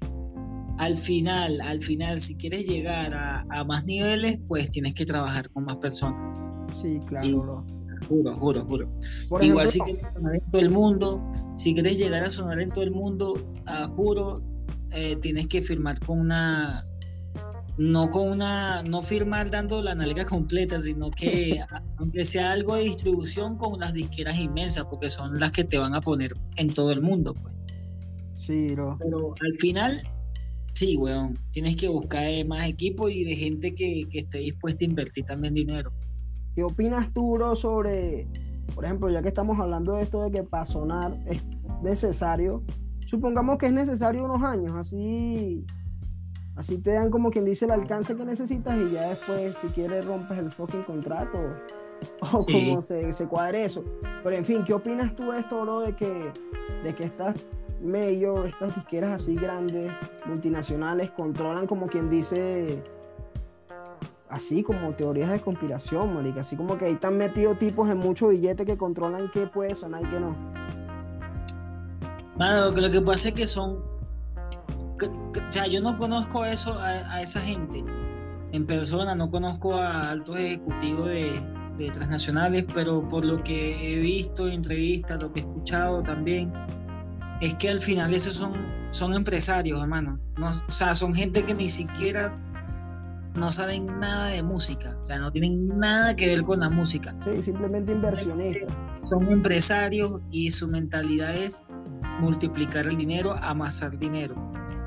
al 0.78 0.98
final, 0.98 1.62
al 1.62 1.82
final, 1.82 2.20
si 2.20 2.36
quieres 2.36 2.68
llegar 2.68 3.14
a, 3.14 3.46
a 3.50 3.64
más 3.64 3.86
niveles, 3.86 4.40
pues 4.48 4.72
tienes 4.72 4.94
que 4.94 5.06
trabajar 5.06 5.50
con 5.50 5.66
más 5.66 5.78
personas. 5.78 6.38
Sí, 6.74 7.00
claro 7.08 7.66
juro, 8.08 8.36
juro, 8.36 8.66
juro. 8.66 8.90
Igual 9.42 9.68
si 9.68 9.80
quieres 9.82 10.10
sonar 10.10 10.36
en 10.36 10.52
todo 10.52 10.62
el 10.62 10.70
mundo, 10.70 11.34
si 11.56 11.74
quieres 11.74 11.98
llegar 11.98 12.24
a 12.24 12.30
sonar 12.30 12.60
en 12.60 12.70
todo 12.70 12.84
el 12.84 12.92
mundo, 12.92 13.36
juro, 13.96 14.42
eh, 14.92 15.16
tienes 15.18 15.48
que 15.48 15.62
firmar 15.62 16.00
con 16.00 16.20
una, 16.20 16.86
no 17.78 18.10
con 18.10 18.30
una, 18.30 18.84
no 18.84 19.02
firmar 19.02 19.50
dando 19.50 19.82
la 19.82 19.96
nalga 19.96 20.26
completa, 20.26 20.80
sino 20.80 21.10
que 21.12 21.60
aunque 21.98 22.26
sea 22.26 22.52
algo 22.52 22.76
de 22.76 22.84
distribución 22.84 23.58
con 23.58 23.74
unas 23.74 23.94
disqueras 23.94 24.38
inmensas, 24.38 24.86
porque 24.86 25.10
son 25.10 25.40
las 25.40 25.52
que 25.52 25.64
te 25.64 25.78
van 25.78 25.96
a 25.96 26.02
poner 26.02 26.34
en 26.58 26.74
todo 26.74 26.92
el 26.92 27.02
mundo, 27.02 27.34
pues. 27.34 27.54
Sí, 28.34 28.74
bro. 28.74 28.98
Pero 29.00 29.36
al 29.42 29.54
final, 29.60 30.02
sí, 30.74 30.98
weón, 30.98 31.38
tienes 31.52 31.78
que 31.78 31.88
buscar 31.88 32.28
más 32.48 32.68
equipo 32.68 33.10
y 33.10 33.24
de 33.24 33.36
gente 33.36 33.74
que, 33.74 34.08
que 34.10 34.20
esté 34.20 34.40
dispuesta 34.40 34.84
a 34.84 34.88
invertir 34.88 35.26
también 35.26 35.54
dinero. 35.54 35.92
¿Qué 36.56 36.64
opinas 36.64 37.12
tú, 37.14 37.34
bro, 37.34 37.56
sobre, 37.56 38.28
por 38.76 38.86
ejemplo, 38.86 39.10
ya 39.10 39.22
que 39.22 39.30
estamos 39.30 39.60
hablando 39.60 39.96
de 39.96 40.04
esto 40.04 40.24
de 40.24 40.32
que 40.32 40.44
para 40.44 40.66
sonar 40.66 41.18
es 41.26 41.42
necesario, 41.82 42.64
supongamos 43.06 43.58
que 43.58 43.68
es 43.68 43.74
necesario 43.74 44.24
unos 44.24 44.44
años, 44.44 44.74
así, 44.76 45.66
así 46.56 46.78
te 46.78 46.92
dan 46.92 47.10
como 47.10 47.32
quien 47.32 47.46
dice 47.46 47.66
el 47.66 47.72
alcance 47.72 48.16
que 48.16 48.26
necesitas 48.26 48.78
y 48.78 48.94
ya 48.94 49.10
después, 49.10 49.56
si 49.62 49.68
quieres, 49.68 50.06
rompes 50.06 50.38
el 50.38 50.52
fucking 50.52 50.84
contrato 50.84 51.40
o 52.22 52.40
como 52.46 52.82
se, 52.82 53.12
se 53.14 53.28
cuadre 53.28 53.66
eso. 53.66 53.84
Pero 54.24 54.36
en 54.36 54.46
fin, 54.46 54.64
¿qué 54.66 54.74
opinas 54.74 55.16
tú 55.16 55.32
de 55.32 55.40
esto, 55.40 55.62
bro, 55.62 55.82
de 55.82 55.96
que, 55.96 56.32
de 56.84 56.96
que 56.96 57.04
estas 57.06 57.36
mayor, 57.84 58.48
estas 58.48 58.76
disqueras 58.76 59.12
así 59.12 59.36
grandes, 59.36 59.92
multinacionales, 60.26 61.12
controlan 61.12 61.68
como 61.68 61.88
quien 61.88 62.10
dice 62.10 62.84
así 64.34 64.64
como 64.64 64.94
teorías 64.94 65.30
de 65.30 65.40
conspiración, 65.40 66.16
marica, 66.16 66.42
así 66.42 66.56
como 66.56 66.76
que 66.76 66.86
ahí 66.86 66.94
están 66.94 67.18
metidos 67.18 67.60
tipos 67.60 67.88
en 67.90 68.00
muchos 68.00 68.32
billetes 68.32 68.66
que 68.66 68.78
controlan 68.78 69.30
qué 69.32 69.46
puede 69.46 69.76
sonar 69.76 70.02
y 70.02 70.10
qué 70.10 70.20
no. 70.20 70.36
Mano, 72.36 72.72
lo 72.72 72.90
que 72.90 73.00
pasa 73.00 73.30
es 73.30 73.36
que 73.36 73.46
son, 73.46 73.74
o 73.76 75.52
sea, 75.52 75.68
yo 75.68 75.82
no 75.82 76.00
conozco 76.00 76.44
eso 76.46 76.76
a, 76.80 77.22
esa 77.22 77.42
gente 77.42 77.84
en 78.52 78.66
persona, 78.66 79.14
no 79.14 79.30
conozco 79.30 79.76
a 79.76 80.10
altos 80.10 80.36
ejecutivos 80.38 81.10
de, 81.10 81.40
de 81.78 81.90
transnacionales, 81.92 82.66
pero 82.74 83.08
por 83.08 83.24
lo 83.24 83.44
que 83.44 83.94
he 83.94 84.00
visto, 84.00 84.48
entrevistas, 84.48 85.22
lo 85.22 85.32
que 85.32 85.42
he 85.42 85.44
escuchado 85.44 86.02
también, 86.02 86.52
es 87.42 87.56
que 87.56 87.70
al 87.70 87.80
final 87.80 88.14
esos 88.14 88.36
son, 88.36 88.54
son 88.92 89.14
empresarios, 89.14 89.82
hermano. 89.82 90.20
No, 90.38 90.50
o 90.50 90.72
sea, 90.72 90.96
son 90.96 91.14
gente 91.14 91.44
que 91.44 91.54
ni 91.54 91.70
siquiera 91.70 92.38
no 93.36 93.50
saben 93.50 93.88
nada 94.00 94.28
de 94.28 94.44
música, 94.44 94.96
o 95.02 95.06
sea, 95.06 95.20
no 95.20 95.32
tienen 95.32 95.68
nada 95.80 96.16
que 96.16 96.28
ver 96.28 96.44
con 96.44 96.60
la 96.60 96.70
música. 96.70 97.16
Sí, 97.24 97.42
simplemente 97.42 97.92
inversionistas. 97.92 98.72
Son 99.00 99.28
empresarios 99.30 100.22
y 100.32 100.52
su 100.52 100.68
mentalidad 100.68 101.36
es 101.36 101.66
multiplicar 102.20 102.88
el 102.88 102.98
dinero, 102.98 103.36
amasar 103.42 103.98
dinero. 103.98 104.36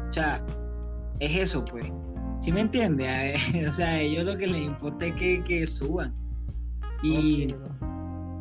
O 0.09 0.12
sea, 0.12 0.44
es 1.20 1.37
eso, 1.37 1.64
pues. 1.64 1.92
¿Sí 2.40 2.52
me 2.52 2.61
entiende? 2.61 3.35
O 3.68 3.72
sea, 3.72 3.88
a 3.88 4.00
ellos 4.00 4.24
lo 4.24 4.37
que 4.37 4.46
les 4.46 4.62
importa 4.62 5.06
es 5.06 5.14
que, 5.14 5.66
suban. 5.66 6.14
Y, 7.02 7.54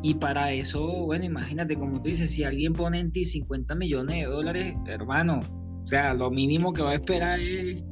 Y 0.06 0.14
para 0.14 0.52
eso, 0.52 0.86
bueno, 1.04 1.24
imagínate, 1.24 1.74
como 1.74 2.00
tú 2.00 2.04
dices, 2.04 2.30
si 2.30 2.44
alguien 2.44 2.74
pone 2.74 3.00
en 3.00 3.10
ti 3.10 3.24
50 3.24 3.74
millones 3.74 4.20
de 4.20 4.26
dólares, 4.26 4.76
hermano, 4.86 5.40
o 5.82 5.86
sea, 5.88 6.14
lo 6.14 6.30
mínimo 6.30 6.72
que 6.72 6.80
va 6.80 6.90
a 6.90 6.94
esperar 6.94 7.40
es 7.40 7.84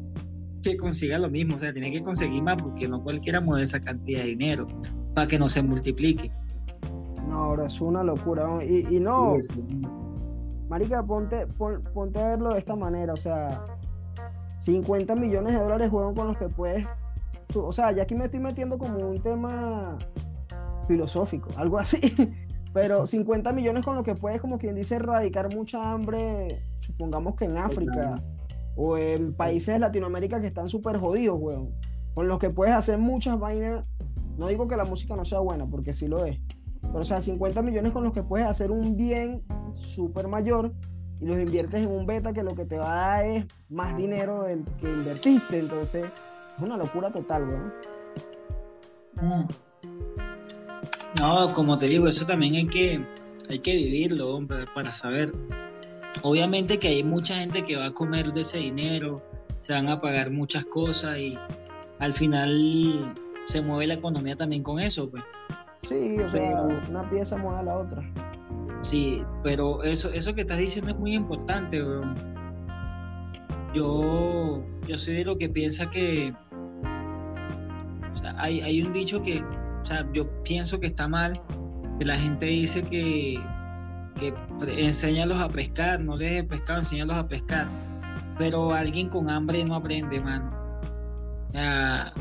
que 0.62 0.76
consiga 0.76 1.18
lo 1.18 1.28
mismo, 1.28 1.56
o 1.56 1.58
sea, 1.58 1.72
tiene 1.72 1.90
que 1.90 2.04
conseguir 2.04 2.40
más 2.44 2.62
porque 2.62 2.86
no 2.86 3.02
cualquiera 3.02 3.40
mueve 3.40 3.64
esa 3.64 3.80
cantidad 3.80 4.20
de 4.20 4.26
dinero 4.26 4.68
para 5.12 5.26
que 5.26 5.40
no 5.40 5.48
se 5.48 5.60
multiplique. 5.64 6.30
No, 7.28 7.46
ahora 7.46 7.66
es 7.66 7.80
una 7.80 8.04
locura. 8.04 8.64
Y, 8.64 9.00
no, 9.00 9.36
Marica, 10.68 11.02
ponte, 11.02 11.48
ponte 11.48 12.20
a 12.20 12.28
verlo 12.28 12.52
de 12.52 12.60
esta 12.60 12.76
manera, 12.76 13.12
o 13.12 13.16
sea, 13.16 13.64
50 14.60 15.16
millones 15.16 15.52
de 15.52 15.58
dólares 15.58 15.90
juegan 15.90 16.14
con 16.14 16.28
los 16.28 16.38
que 16.38 16.48
puedes, 16.48 16.86
o 17.56 17.72
sea, 17.72 17.90
ya 17.90 18.04
aquí 18.04 18.14
me 18.14 18.26
estoy 18.26 18.38
metiendo 18.38 18.78
como 18.78 18.98
un 18.98 19.20
tema 19.20 19.98
filosófico, 20.86 21.50
algo 21.56 21.78
así, 21.78 22.00
pero 22.72 23.06
50 23.06 23.52
millones 23.52 23.84
con 23.84 23.96
los 23.96 24.04
que 24.04 24.14
puedes, 24.14 24.40
como 24.40 24.58
quien 24.58 24.74
dice, 24.74 24.96
erradicar 24.96 25.54
mucha 25.54 25.92
hambre, 25.92 26.62
supongamos 26.78 27.36
que 27.36 27.46
en 27.46 27.58
África 27.58 28.14
o 28.76 28.96
en 28.96 29.34
países 29.34 29.74
de 29.74 29.78
Latinoamérica 29.78 30.40
que 30.40 30.48
están 30.48 30.68
súper 30.68 30.98
jodidos, 30.98 31.38
weón, 31.40 31.70
con 32.14 32.28
los 32.28 32.38
que 32.38 32.50
puedes 32.50 32.74
hacer 32.74 32.98
muchas 32.98 33.38
vainas, 33.38 33.84
no 34.36 34.48
digo 34.48 34.66
que 34.66 34.76
la 34.76 34.84
música 34.84 35.14
no 35.16 35.24
sea 35.24 35.40
buena, 35.40 35.66
porque 35.66 35.92
sí 35.92 36.08
lo 36.08 36.24
es, 36.24 36.38
pero 36.80 37.00
o 37.00 37.04
sea, 37.04 37.20
50 37.20 37.62
millones 37.62 37.92
con 37.92 38.04
los 38.04 38.12
que 38.12 38.22
puedes 38.22 38.46
hacer 38.46 38.70
un 38.70 38.96
bien 38.96 39.42
súper 39.74 40.28
mayor 40.28 40.72
y 41.20 41.26
los 41.26 41.38
inviertes 41.38 41.84
en 41.84 41.90
un 41.90 42.06
beta 42.06 42.32
que 42.32 42.42
lo 42.42 42.54
que 42.54 42.64
te 42.64 42.78
va 42.78 42.92
a 42.92 42.96
dar 42.96 43.24
es 43.24 43.46
más 43.68 43.96
dinero 43.96 44.42
del 44.42 44.64
que 44.80 44.90
invertiste. 44.90 45.58
Entonces, 45.58 46.06
es 46.56 46.62
una 46.62 46.76
locura 46.76 47.10
total, 47.10 47.48
weón. 47.48 47.72
Mm. 49.22 49.44
No, 51.20 51.52
como 51.52 51.78
te 51.78 51.86
digo, 51.86 52.08
eso 52.08 52.26
también 52.26 52.54
hay 52.54 52.66
que, 52.66 53.04
hay 53.48 53.58
que 53.60 53.72
vivirlo, 53.72 54.34
hombre, 54.34 54.64
para 54.74 54.92
saber. 54.92 55.32
Obviamente 56.22 56.78
que 56.78 56.88
hay 56.88 57.04
mucha 57.04 57.36
gente 57.36 57.64
que 57.64 57.76
va 57.76 57.86
a 57.86 57.90
comer 57.92 58.32
de 58.32 58.42
ese 58.42 58.58
dinero, 58.58 59.22
se 59.60 59.72
van 59.72 59.88
a 59.88 60.00
pagar 60.00 60.30
muchas 60.30 60.64
cosas 60.64 61.18
y 61.18 61.38
al 61.98 62.12
final 62.12 63.14
se 63.46 63.62
mueve 63.62 63.86
la 63.86 63.94
economía 63.94 64.36
también 64.36 64.62
con 64.62 64.80
eso, 64.80 65.10
pues. 65.10 65.22
Sí, 65.76 66.18
o 66.18 66.30
sea, 66.30 66.62
una 66.88 67.08
pieza 67.10 67.36
mueve 67.36 67.60
a 67.60 67.62
la 67.62 67.78
otra. 67.78 68.02
Sí, 68.80 69.24
pero 69.42 69.82
eso, 69.82 70.10
eso 70.12 70.34
que 70.34 70.42
estás 70.42 70.58
diciendo 70.58 70.90
es 70.90 70.98
muy 70.98 71.14
importante, 71.14 71.82
Yo, 73.74 74.62
yo 74.86 74.98
soy 74.98 75.14
de 75.14 75.24
lo 75.24 75.38
que 75.38 75.48
piensa 75.48 75.90
que 75.90 76.34
o 78.12 78.16
sea, 78.16 78.34
hay, 78.38 78.60
hay 78.60 78.82
un 78.82 78.92
dicho 78.92 79.22
que, 79.22 79.42
o 79.84 79.86
sea, 79.86 80.08
yo 80.14 80.26
pienso 80.42 80.80
que 80.80 80.86
está 80.86 81.06
mal, 81.06 81.40
que 81.98 82.06
la 82.06 82.16
gente 82.16 82.46
dice 82.46 82.82
que, 82.82 83.38
que 84.18 84.32
enséñalos 84.78 85.38
a 85.38 85.48
pescar, 85.50 86.00
no 86.00 86.16
les 86.16 86.32
de 86.32 86.44
pescado, 86.44 86.78
enséñalos 86.78 87.18
a 87.18 87.28
pescar. 87.28 87.68
Pero 88.38 88.72
alguien 88.72 89.08
con 89.10 89.28
hambre 89.28 89.62
no 89.62 89.74
aprende, 89.74 90.20
mano. 90.22 90.50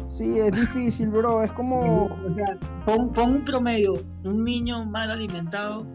sí, 0.08 0.40
es 0.40 0.52
difícil, 0.52 1.10
bro. 1.10 1.42
Es 1.42 1.52
como. 1.54 2.08
O 2.26 2.32
sea, 2.32 2.60
pon, 2.86 3.14
pon 3.14 3.32
un 3.32 3.46
promedio. 3.46 4.04
Un 4.26 4.44
niño 4.44 4.86
mal 4.86 5.10
alimentado 5.10 5.88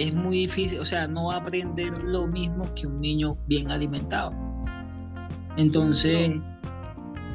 es 0.00 0.14
muy 0.14 0.38
difícil, 0.38 0.80
o 0.80 0.84
sea, 0.84 1.06
no 1.06 1.26
va 1.26 1.36
a 1.36 1.38
aprender 1.38 1.92
lo 2.02 2.26
mismo 2.26 2.66
que 2.74 2.86
un 2.86 3.00
niño 3.00 3.36
bien 3.46 3.70
alimentado. 3.70 4.32
Entonces, 5.56 6.34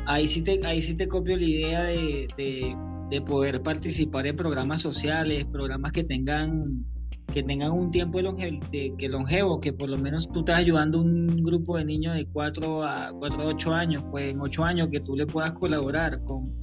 ahí 0.06 0.28
sí 0.28 0.43
te, 0.43 0.65
ahí 0.65 0.82
sí 0.82 0.95
te 0.95 1.08
copio 1.08 1.38
la 1.38 1.43
idea 1.43 1.84
de, 1.84 2.78
poder 3.21 3.62
participar 3.62 4.28
en 4.28 4.36
programas 4.36 4.82
sociales, 4.82 5.45
programas 5.45 5.91
que 5.91 6.04
tengan 6.04 6.86
que 7.32 7.41
tengan 7.41 7.71
un 7.71 7.89
tiempo 7.89 8.19
de, 8.21 8.93
que 8.97 9.10
longevo, 9.10 9.60
que 9.60 9.71
por 9.73 9.89
lo 9.89 9.97
menos 9.97 10.30
tú 10.32 10.39
estás 10.39 10.60
ayudando 10.60 10.99
a 10.99 11.02
un 11.02 11.43
grupo 11.43 11.78
de 11.78 11.86
niños 11.86 12.15
de 12.15 12.28
4 12.28 12.84
a 12.84 13.12
4 13.17 13.41
a 13.41 13.45
8 13.45 13.73
años, 13.73 14.04
pues 14.12 14.34
en 14.34 14.41
8 14.41 14.63
años 14.63 14.89
que 14.91 14.99
tú 14.99 15.15
le 15.15 15.26
puedas 15.26 15.54
colaborar 15.54 16.21
con, 16.26 16.54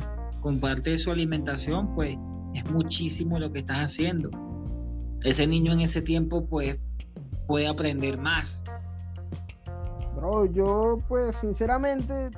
con 0.40 0.60
parte 0.60 0.90
de 0.90 0.98
su 0.98 1.10
alimentación, 1.10 1.94
pues 1.94 2.16
es 2.54 2.70
muchísimo 2.70 3.38
lo 3.38 3.50
que 3.50 3.60
estás 3.60 3.78
haciendo 3.78 4.30
ese 5.24 5.46
niño 5.46 5.72
en 5.72 5.80
ese 5.80 6.02
tiempo 6.02 6.46
pues 6.46 6.78
puede 7.46 7.68
aprender 7.68 8.18
más. 8.18 8.64
Bro, 10.14 10.46
yo 10.46 10.98
pues 11.08 11.36
sinceramente, 11.36 12.30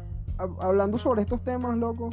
hablando 0.61 0.99
sobre 0.99 1.23
estos 1.23 1.43
temas, 1.43 1.77
loco, 1.77 2.11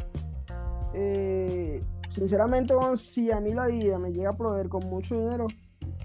eh, 0.93 1.83
sinceramente, 2.09 2.73
si 2.95 3.31
a 3.31 3.39
mí 3.39 3.53
la 3.53 3.67
vida 3.67 3.97
me 3.99 4.11
llega 4.11 4.29
a 4.29 4.37
proveer 4.37 4.69
con 4.69 4.87
mucho 4.87 5.17
dinero, 5.19 5.47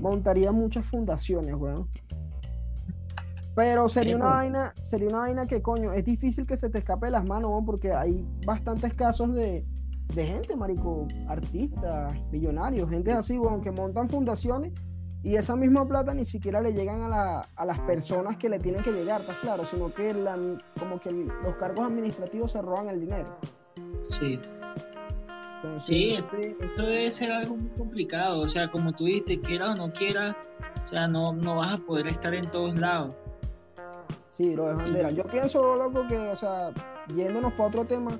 montaría 0.01 0.53
muchas 0.53 0.87
fundaciones, 0.87 1.55
weón. 1.55 1.89
Pero 3.55 3.89
sería 3.89 4.17
una 4.17 4.31
vaina, 4.31 4.75
sería 4.81 5.09
una 5.09 5.19
vaina 5.19 5.47
que 5.47 5.63
coño, 5.63 5.93
es 5.93 6.05
difícil 6.05 6.45
que 6.45 6.57
se 6.57 6.71
te 6.71 6.79
escape 6.79 7.07
de 7.07 7.13
las 7.13 7.25
manos, 7.25 7.63
porque 7.65 7.93
hay 7.93 8.27
bastantes 8.45 8.95
casos 8.95 9.33
de, 9.33 9.65
de 10.13 10.27
gente, 10.27 10.57
marico, 10.57 11.07
artistas, 11.29 12.13
millonarios, 12.33 12.91
gente 12.91 13.13
así, 13.13 13.39
bueno, 13.39 13.61
que 13.61 13.71
montan 13.71 14.09
fundaciones 14.09 14.73
y 15.25 15.37
esa 15.37 15.57
misma 15.57 15.89
plata 15.89 16.13
ni 16.13 16.27
siquiera 16.27 16.61
le 16.61 16.75
llegan 16.75 17.01
a, 17.11 17.47
las 17.65 17.81
personas 17.81 18.37
que 18.37 18.51
le 18.51 18.59
tienen 18.59 18.83
que 18.83 18.93
llegar, 18.93 19.23
está 19.23 19.35
claro, 19.41 19.65
sino 19.65 19.93
que 19.93 20.15
como 20.79 21.01
que 21.01 21.11
los 21.11 21.55
cargos 21.57 21.87
administrativos 21.87 22.53
se 22.53 22.61
roban 22.61 22.91
el 22.91 23.01
dinero. 23.01 23.39
Sí. 24.03 24.39
Sí, 25.79 26.15
esto 26.15 26.83
debe 26.83 27.11
ser 27.11 27.33
algo 27.33 27.57
muy 27.57 27.71
complicado, 27.71 28.41
o 28.41 28.49
sea, 28.49 28.69
como 28.69 28.93
tú 28.93 29.05
dijiste, 29.05 29.41
quiera 29.41 29.73
o 29.73 29.75
no 29.75 29.93
quiera, 29.93 30.37
o 30.83 30.87
sea, 30.87 31.09
no, 31.09 31.33
no 31.33 31.57
vas 31.57 31.75
a 31.75 31.79
poder 31.79 32.09
estar 32.09 32.35
en 32.35 32.51
todos 32.51 32.77
lados. 32.77 33.15
Sí, 34.31 34.55
lo 34.55 34.67
de 34.67 34.75
bandera. 34.75 35.11
Yo 35.11 35.25
pienso, 35.25 35.77
loco, 35.77 36.07
que, 36.09 36.19
o 36.19 36.37
sea, 36.37 36.73
yéndonos 37.15 37.53
para 37.53 37.69
otro 37.69 37.85
tema, 37.85 38.19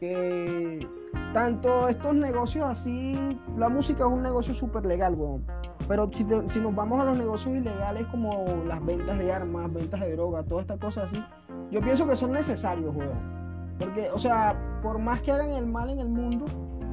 que 0.00 0.86
tanto 1.32 1.88
estos 1.88 2.14
negocios 2.14 2.66
así, 2.66 3.16
la 3.56 3.68
música 3.68 4.04
es 4.04 4.10
un 4.10 4.22
negocio 4.22 4.52
súper 4.52 4.84
legal, 4.84 5.14
weón. 5.14 5.46
Pero 5.86 6.10
si, 6.12 6.26
si, 6.48 6.60
nos 6.60 6.74
vamos 6.74 7.00
a 7.00 7.04
los 7.04 7.16
negocios 7.16 7.54
ilegales 7.54 8.06
como 8.08 8.44
las 8.66 8.84
ventas 8.84 9.16
de 9.16 9.32
armas, 9.32 9.72
ventas 9.72 10.00
de 10.00 10.12
droga, 10.12 10.42
todas 10.42 10.62
estas 10.62 10.78
cosas 10.78 11.04
así, 11.04 11.24
yo 11.70 11.80
pienso 11.80 12.06
que 12.06 12.16
son 12.16 12.32
necesarios, 12.32 12.94
weón. 12.94 13.37
Porque, 13.78 14.10
o 14.10 14.18
sea, 14.18 14.80
por 14.82 14.98
más 14.98 15.20
que 15.20 15.32
hagan 15.32 15.50
el 15.50 15.66
mal 15.66 15.90
en 15.90 16.00
el 16.00 16.08
mundo, 16.08 16.46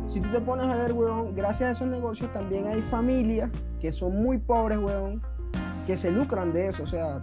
si 0.05 0.21
tú 0.21 0.29
te 0.31 0.39
pones 0.39 0.65
a 0.67 0.75
ver, 0.75 0.93
weón, 0.93 1.33
gracias 1.35 1.69
a 1.69 1.71
esos 1.71 1.87
negocios 1.87 2.31
también 2.31 2.67
hay 2.67 2.81
familias 2.81 3.49
que 3.79 3.91
son 3.91 4.21
muy 4.21 4.37
pobres, 4.37 4.77
weón, 4.77 5.21
que 5.85 5.97
se 5.97 6.11
lucran 6.11 6.53
de 6.53 6.67
eso, 6.67 6.83
o 6.83 6.87
sea, 6.87 7.21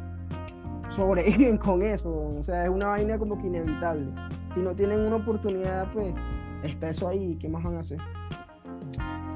sobreviven 0.89 1.59
con 1.59 1.83
eso, 1.83 2.11
o 2.39 2.43
sea, 2.43 2.65
es 2.65 2.71
una 2.71 2.89
vaina 2.89 3.19
como 3.19 3.39
que 3.39 3.47
inevitable. 3.47 4.07
Si 4.53 4.61
no 4.61 4.75
tienen 4.75 5.01
una 5.01 5.17
oportunidad, 5.17 5.91
pues 5.93 6.15
está 6.63 6.91
eso 6.91 7.09
ahí, 7.09 7.37
¿qué 7.41 7.49
más 7.49 7.63
van 7.63 7.77
a 7.77 7.81
hacer? 7.81 7.99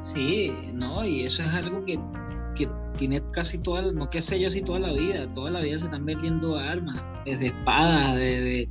Sí, 0.00 0.52
no, 0.74 1.04
y 1.04 1.22
eso 1.22 1.42
es 1.42 1.54
algo 1.54 1.84
que, 1.84 1.98
tiene 2.96 3.20
casi 3.32 3.62
toda, 3.62 3.92
no 3.92 4.08
qué 4.08 4.22
sé 4.22 4.40
yo 4.40 4.50
si 4.50 4.62
toda 4.62 4.78
la 4.80 4.92
vida, 4.94 5.30
toda 5.32 5.50
la 5.50 5.60
vida 5.60 5.76
se 5.76 5.84
están 5.84 6.06
vendiendo 6.06 6.56
armas, 6.56 7.02
desde 7.26 7.48
espadas, 7.48 8.16
de, 8.16 8.40
de, 8.40 8.70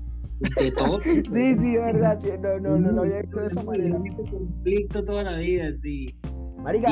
todo. 0.78 1.02
sí, 1.04 1.56
sí, 1.56 1.78
verdad, 1.78 2.20
sí, 2.20 2.30
no, 2.40 2.60
no, 2.60 2.78
no, 2.78 2.92
lo 2.92 3.02
había 3.04 3.22
visto 3.22 3.40
de 3.40 3.48
esa 3.48 3.64
manera. 3.64 3.98
conflicto 4.30 5.06
toda 5.06 5.24
la 5.24 5.38
vida, 5.38 5.72
sí. 5.76 6.18
Marica, 6.58 6.92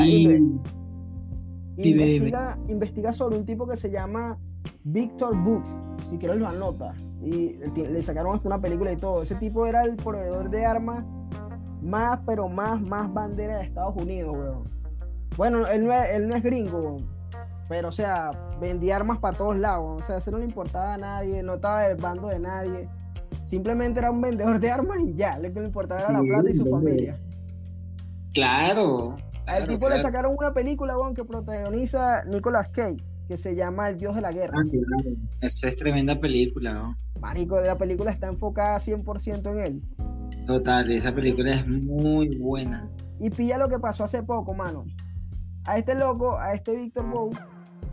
investiga, 1.76 2.58
investiga 2.68 3.14
sobre 3.14 3.38
un 3.38 3.46
tipo 3.46 3.66
que 3.68 3.76
se 3.76 3.90
llama 3.90 4.38
Victor 4.84 5.36
Book, 5.36 5.64
si 6.10 6.18
quieres 6.18 6.38
lo 6.38 6.48
anota. 6.48 6.94
Y 7.22 7.58
le 7.76 8.02
sacaron 8.02 8.36
hasta 8.36 8.48
una 8.48 8.62
película 8.62 8.92
y 8.92 8.98
todo. 8.98 9.22
Ese 9.22 9.36
tipo 9.36 9.66
era 9.66 9.84
el 9.84 9.96
proveedor 9.96 10.50
de 10.50 10.66
armas 10.66 11.06
más, 11.82 12.20
pero 12.26 12.50
más, 12.50 12.82
más 12.82 13.14
bandera 13.14 13.58
de 13.58 13.64
Estados 13.64 13.96
Unidos, 13.96 14.36
weón. 14.36 14.64
Bueno, 15.38 15.66
él 15.68 15.86
no 15.86 15.94
es, 15.94 16.10
él 16.12 16.28
no 16.28 16.36
es 16.36 16.44
gringo, 16.44 16.98
pero 17.68 17.90
o 17.90 17.92
sea, 17.92 18.32
vendía 18.62 18.98
armas 18.98 19.18
para 19.18 19.36
todos 19.36 19.58
lados, 19.58 20.04
o 20.04 20.06
sea, 20.06 20.18
eso 20.18 20.32
no 20.32 20.38
le 20.38 20.46
importaba 20.46 20.94
a 20.94 20.98
nadie, 20.98 21.42
no 21.42 21.56
estaba 21.56 21.82
del 21.82 21.98
bando 21.98 22.28
de 22.28 22.40
nadie. 22.40 22.90
Simplemente 23.46 24.00
era 24.00 24.12
un 24.12 24.22
vendedor 24.22 24.60
de 24.60 24.72
armas 24.72 24.98
y 25.06 25.14
ya, 25.14 25.38
lo 25.38 25.52
que 25.54 25.60
le 25.60 25.66
importaba 25.68 26.02
era 26.02 26.12
la 26.12 26.22
plata 26.22 26.50
y 26.50 26.54
su 26.54 26.66
familia. 26.66 27.20
Claro. 28.34 29.18
Al 29.46 29.68
tipo 29.68 29.90
le 29.90 30.00
sacaron 30.00 30.36
una 30.38 30.54
película, 30.54 30.98
weón, 30.98 31.14
que 31.14 31.26
protagoniza 31.26 32.24
Nicolas 32.26 32.70
Cage, 32.70 33.04
que 33.28 33.38
se 33.38 33.56
llama 33.56 33.90
El 33.90 33.98
Dios 33.98 34.16
de 34.16 34.22
la 34.22 34.32
Guerra. 34.32 34.58
Ah, 34.58 34.70
claro. 34.70 35.18
Esa 35.42 35.68
es 35.68 35.76
tremenda 35.76 36.20
película, 36.20 36.74
¿no? 36.74 36.98
Marico, 37.20 37.60
la 37.60 37.78
película 37.78 38.12
está 38.12 38.28
enfocada 38.28 38.78
100% 38.78 39.52
en 39.52 39.60
él. 39.60 39.82
Total, 40.46 40.90
esa 40.92 41.14
película 41.14 41.52
es 41.52 41.68
muy 41.68 42.38
buena. 42.38 42.90
Y 43.20 43.30
pilla 43.30 43.58
lo 43.58 43.70
que 43.70 43.80
pasó 43.80 44.04
hace 44.04 44.24
poco, 44.24 44.54
mano. 44.54 44.86
A 45.66 45.78
este 45.78 45.96
loco, 45.96 46.38
a 46.38 46.54
este 46.54 46.76
Víctor 46.76 47.10
Bow, 47.10 47.32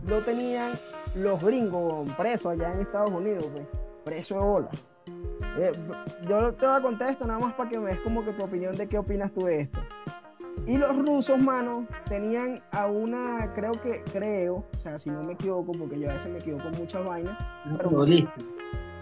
lo 0.05 0.23
tenían 0.23 0.73
los 1.15 1.41
gringos 1.41 2.11
presos 2.17 2.53
allá 2.53 2.73
en 2.73 2.81
Estados 2.81 3.11
Unidos, 3.11 3.45
pues, 3.53 3.67
preso 4.03 4.35
de 4.35 4.41
bola. 4.41 4.69
Eh, 5.57 5.71
yo 6.27 6.53
te 6.53 6.65
voy 6.65 6.75
a 6.75 6.81
contar 6.81 7.09
esto 7.09 7.25
nada 7.27 7.39
más 7.39 7.53
para 7.53 7.69
que 7.69 7.79
me 7.79 7.91
des 7.91 7.99
como 8.01 8.23
que 8.23 8.31
tu 8.31 8.43
opinión 8.43 8.75
de 8.75 8.87
qué 8.87 8.97
opinas 8.97 9.31
tú 9.31 9.45
de 9.45 9.61
esto. 9.61 9.79
Y 10.67 10.77
los 10.77 10.95
rusos, 10.95 11.39
mano, 11.39 11.87
tenían 12.07 12.61
a 12.71 12.85
una, 12.85 13.51
creo 13.53 13.71
que, 13.71 14.03
creo, 14.11 14.65
o 14.75 14.79
sea, 14.79 14.99
si 14.99 15.09
no 15.09 15.23
me 15.23 15.33
equivoco, 15.33 15.71
porque 15.71 15.99
yo 15.99 16.09
a 16.09 16.13
veces 16.13 16.31
me 16.31 16.39
equivoco 16.39 16.65
con 16.65 16.77
muchas 16.77 17.03
vainas, 17.05 17.37
pero 17.77 18.05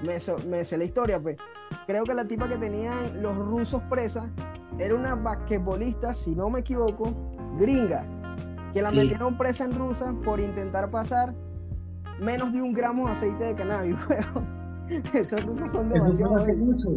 me, 0.06 0.18
me 0.48 0.64
sé 0.64 0.78
la 0.78 0.84
historia, 0.84 1.20
pues. 1.20 1.38
Creo 1.86 2.04
que 2.04 2.14
la 2.14 2.26
tipa 2.26 2.48
que 2.48 2.58
tenían 2.58 3.22
los 3.22 3.36
rusos 3.36 3.82
presa 3.90 4.30
era 4.78 4.96
una 4.96 5.16
basquetbolista, 5.16 6.14
si 6.14 6.36
no 6.36 6.50
me 6.50 6.62
equivoco, 6.62 7.14
gringa, 7.58 8.06
que 8.72 8.82
la 8.82 8.92
metieron 8.92 9.38
presa 9.38 9.66
en 9.66 9.76
Rusia 9.76 10.14
por 10.24 10.40
intentar 10.40 10.90
pasar 10.90 11.34
menos 12.20 12.54
de 12.54 12.62
un 12.62 12.74
gramo 12.74 13.08
de 13.08 13.12
aceite 13.12 13.44
de 13.44 13.56
cannabis, 13.56 13.96
Esos 15.14 15.46
rusos 15.46 15.72
son 15.72 15.90
demasiado. 15.90 16.14
Eso 16.14 16.28
fue 16.28 16.36
hace 16.36 16.54
mucho. 16.54 16.90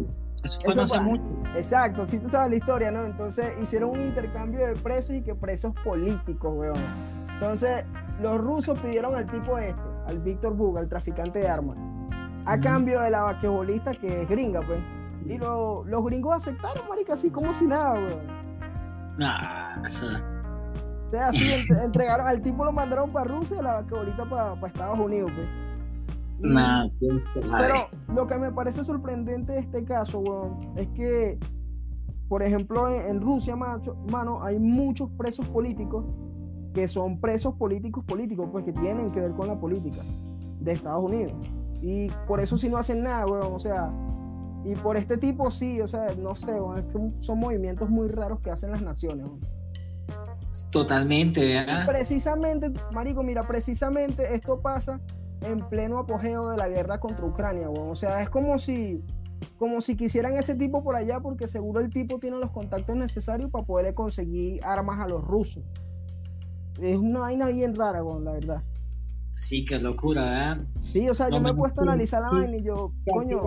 Eso 0.43 0.61
fue 0.61 0.81
hace 0.81 0.99
mucho. 0.99 1.29
Exacto, 1.55 2.05
si 2.05 2.19
tú 2.19 2.27
sabes 2.27 2.49
la 2.49 2.55
historia, 2.55 2.91
¿no? 2.91 3.05
Entonces 3.05 3.53
hicieron 3.61 3.91
un 3.91 4.01
intercambio 4.01 4.65
de 4.65 4.75
presos 4.75 5.15
y 5.15 5.21
que 5.21 5.35
presos 5.35 5.73
políticos, 5.83 6.53
weón. 6.55 7.23
Entonces, 7.33 7.85
los 8.21 8.39
rusos 8.39 8.79
pidieron 8.79 9.15
al 9.15 9.25
tipo 9.25 9.57
este, 9.57 9.81
al 10.07 10.19
Víctor 10.19 10.53
Bug, 10.53 10.77
al 10.77 10.87
traficante 10.87 11.39
de 11.39 11.47
armas, 11.47 11.77
a 12.45 12.59
cambio 12.59 13.01
de 13.01 13.11
la 13.11 13.21
basquetbolista 13.21 13.93
que 13.93 14.23
es 14.23 14.29
gringa, 14.29 14.61
pues. 14.61 14.79
Y 15.25 15.37
los 15.37 16.05
gringos 16.05 16.35
aceptaron, 16.35 16.87
marica, 16.89 17.13
así 17.13 17.29
como 17.29 17.53
si 17.53 17.67
nada, 17.67 17.93
weón. 17.93 19.17
Nah, 19.17 19.81
o 19.81 19.87
sea. 19.87 20.29
O 21.05 21.09
sea, 21.09 21.27
así 21.27 21.47
entregaron, 21.85 22.27
al 22.27 22.41
tipo 22.41 22.65
lo 22.65 22.71
mandaron 22.71 23.11
para 23.11 23.25
Rusia 23.25 23.57
y 23.59 23.63
la 23.63 23.73
basquetbolista 23.75 24.25
para, 24.27 24.55
para 24.55 24.67
Estados 24.67 24.99
Unidos, 24.99 25.31
pues. 25.35 25.47
Nah, 26.43 26.89
pero 26.99 27.75
lo 28.13 28.27
que 28.27 28.37
me 28.37 28.51
parece 28.51 28.83
sorprendente 28.83 29.53
de 29.53 29.59
este 29.59 29.85
caso, 29.85 30.19
weón, 30.19 30.77
es 30.77 30.89
que, 30.89 31.39
por 32.27 32.43
ejemplo, 32.43 32.89
en, 32.89 33.21
Rusia, 33.21 33.55
macho, 33.55 33.95
mano, 34.11 34.43
hay 34.43 34.59
muchos 34.59 35.09
presos 35.11 35.47
políticos 35.47 36.05
que 36.73 36.89
son 36.89 37.21
presos 37.21 37.53
políticos 37.55 38.03
políticos, 38.03 38.49
pues 38.51 38.65
que 38.65 38.73
tienen 38.73 39.11
que 39.11 39.21
ver 39.21 39.31
con 39.31 39.47
la 39.47 39.57
política 39.57 40.01
de 40.59 40.73
Estados 40.73 41.09
Unidos. 41.09 41.33
Y 41.81 42.09
por 42.27 42.41
eso 42.41 42.57
sí 42.57 42.67
no 42.67 42.77
hacen 42.77 43.03
nada, 43.03 43.25
weón, 43.25 43.53
o 43.53 43.59
sea, 43.59 43.89
y 44.65 44.75
por 44.75 44.97
este 44.97 45.17
tipo 45.17 45.49
sí, 45.49 45.79
o 45.79 45.87
sea, 45.87 46.13
no 46.17 46.35
sé, 46.35 46.51
es 46.77 46.85
que 46.85 47.23
son 47.23 47.39
movimientos 47.39 47.89
muy 47.89 48.09
raros 48.09 48.41
que 48.41 48.51
hacen 48.51 48.71
las 48.71 48.81
naciones. 48.81 49.27
Totalmente, 50.71 51.41
¿verdad? 51.53 51.85
Precisamente, 51.87 52.71
Marico, 52.93 53.23
mira, 53.23 53.47
precisamente 53.47 54.35
esto 54.35 54.59
pasa 54.59 54.99
en 55.43 55.59
pleno 55.69 55.99
apogeo 55.99 56.49
de 56.49 56.57
la 56.57 56.69
guerra 56.69 56.99
contra 56.99 57.25
Ucrania, 57.25 57.69
o 57.69 57.95
sea, 57.95 58.21
es 58.21 58.29
como 58.29 58.59
si, 58.59 59.03
como 59.57 59.81
si 59.81 59.95
quisieran 59.95 60.35
ese 60.35 60.55
tipo 60.55 60.83
por 60.83 60.95
allá 60.95 61.19
porque 61.19 61.47
seguro 61.47 61.81
el 61.81 61.89
tipo 61.89 62.19
tiene 62.19 62.37
los 62.37 62.51
contactos 62.51 62.95
necesarios 62.95 63.51
para 63.51 63.65
poder 63.65 63.93
conseguir 63.93 64.63
armas 64.63 64.99
a 64.99 65.07
los 65.07 65.23
rusos. 65.23 65.63
Es 66.81 66.97
una 66.97 67.19
vaina 67.19 67.47
bien 67.49 67.75
rara, 67.75 68.01
la 68.01 68.31
verdad. 68.31 68.63
Sí, 69.35 69.65
qué 69.65 69.79
locura, 69.79 70.23
¿verdad? 70.25 70.57
Sí, 70.79 71.09
o 71.09 71.15
sea, 71.15 71.29
yo 71.29 71.39
me 71.39 71.51
he 71.51 71.53
puesto 71.53 71.81
a 71.81 71.83
analizar 71.83 72.21
la 72.21 72.29
vaina 72.29 72.57
y 72.57 72.63
yo, 72.63 72.93
coño. 73.11 73.41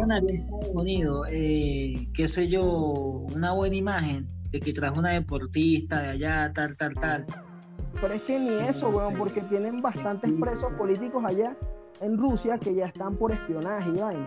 Eh, 1.31 2.09
qué 2.13 2.27
sé 2.27 2.49
yo, 2.49 2.65
una 2.65 3.53
buena 3.53 3.77
imagen 3.77 4.29
de 4.51 4.61
que 4.61 4.73
trajo 4.73 4.99
una 4.99 5.11
deportista 5.11 6.03
de 6.03 6.09
allá, 6.11 6.53
tal, 6.53 6.77
tal, 6.77 6.95
tal. 6.95 7.27
Pero 8.01 8.15
es 8.15 8.23
que 8.23 8.39
ni 8.39 8.51
eso, 8.69 8.91
weón, 8.91 9.17
porque 9.17 9.43
tienen 9.43 9.81
bastantes 9.81 10.31
presos 10.33 10.73
políticos 10.73 11.25
allá 11.25 11.57
en 12.01 12.19
Rusia 12.19 12.59
que 12.59 12.75
ya 12.75 12.87
están 12.87 13.17
por 13.17 13.33
espionaje 13.33 13.91
y 13.91 13.99
vaina. 13.99 14.27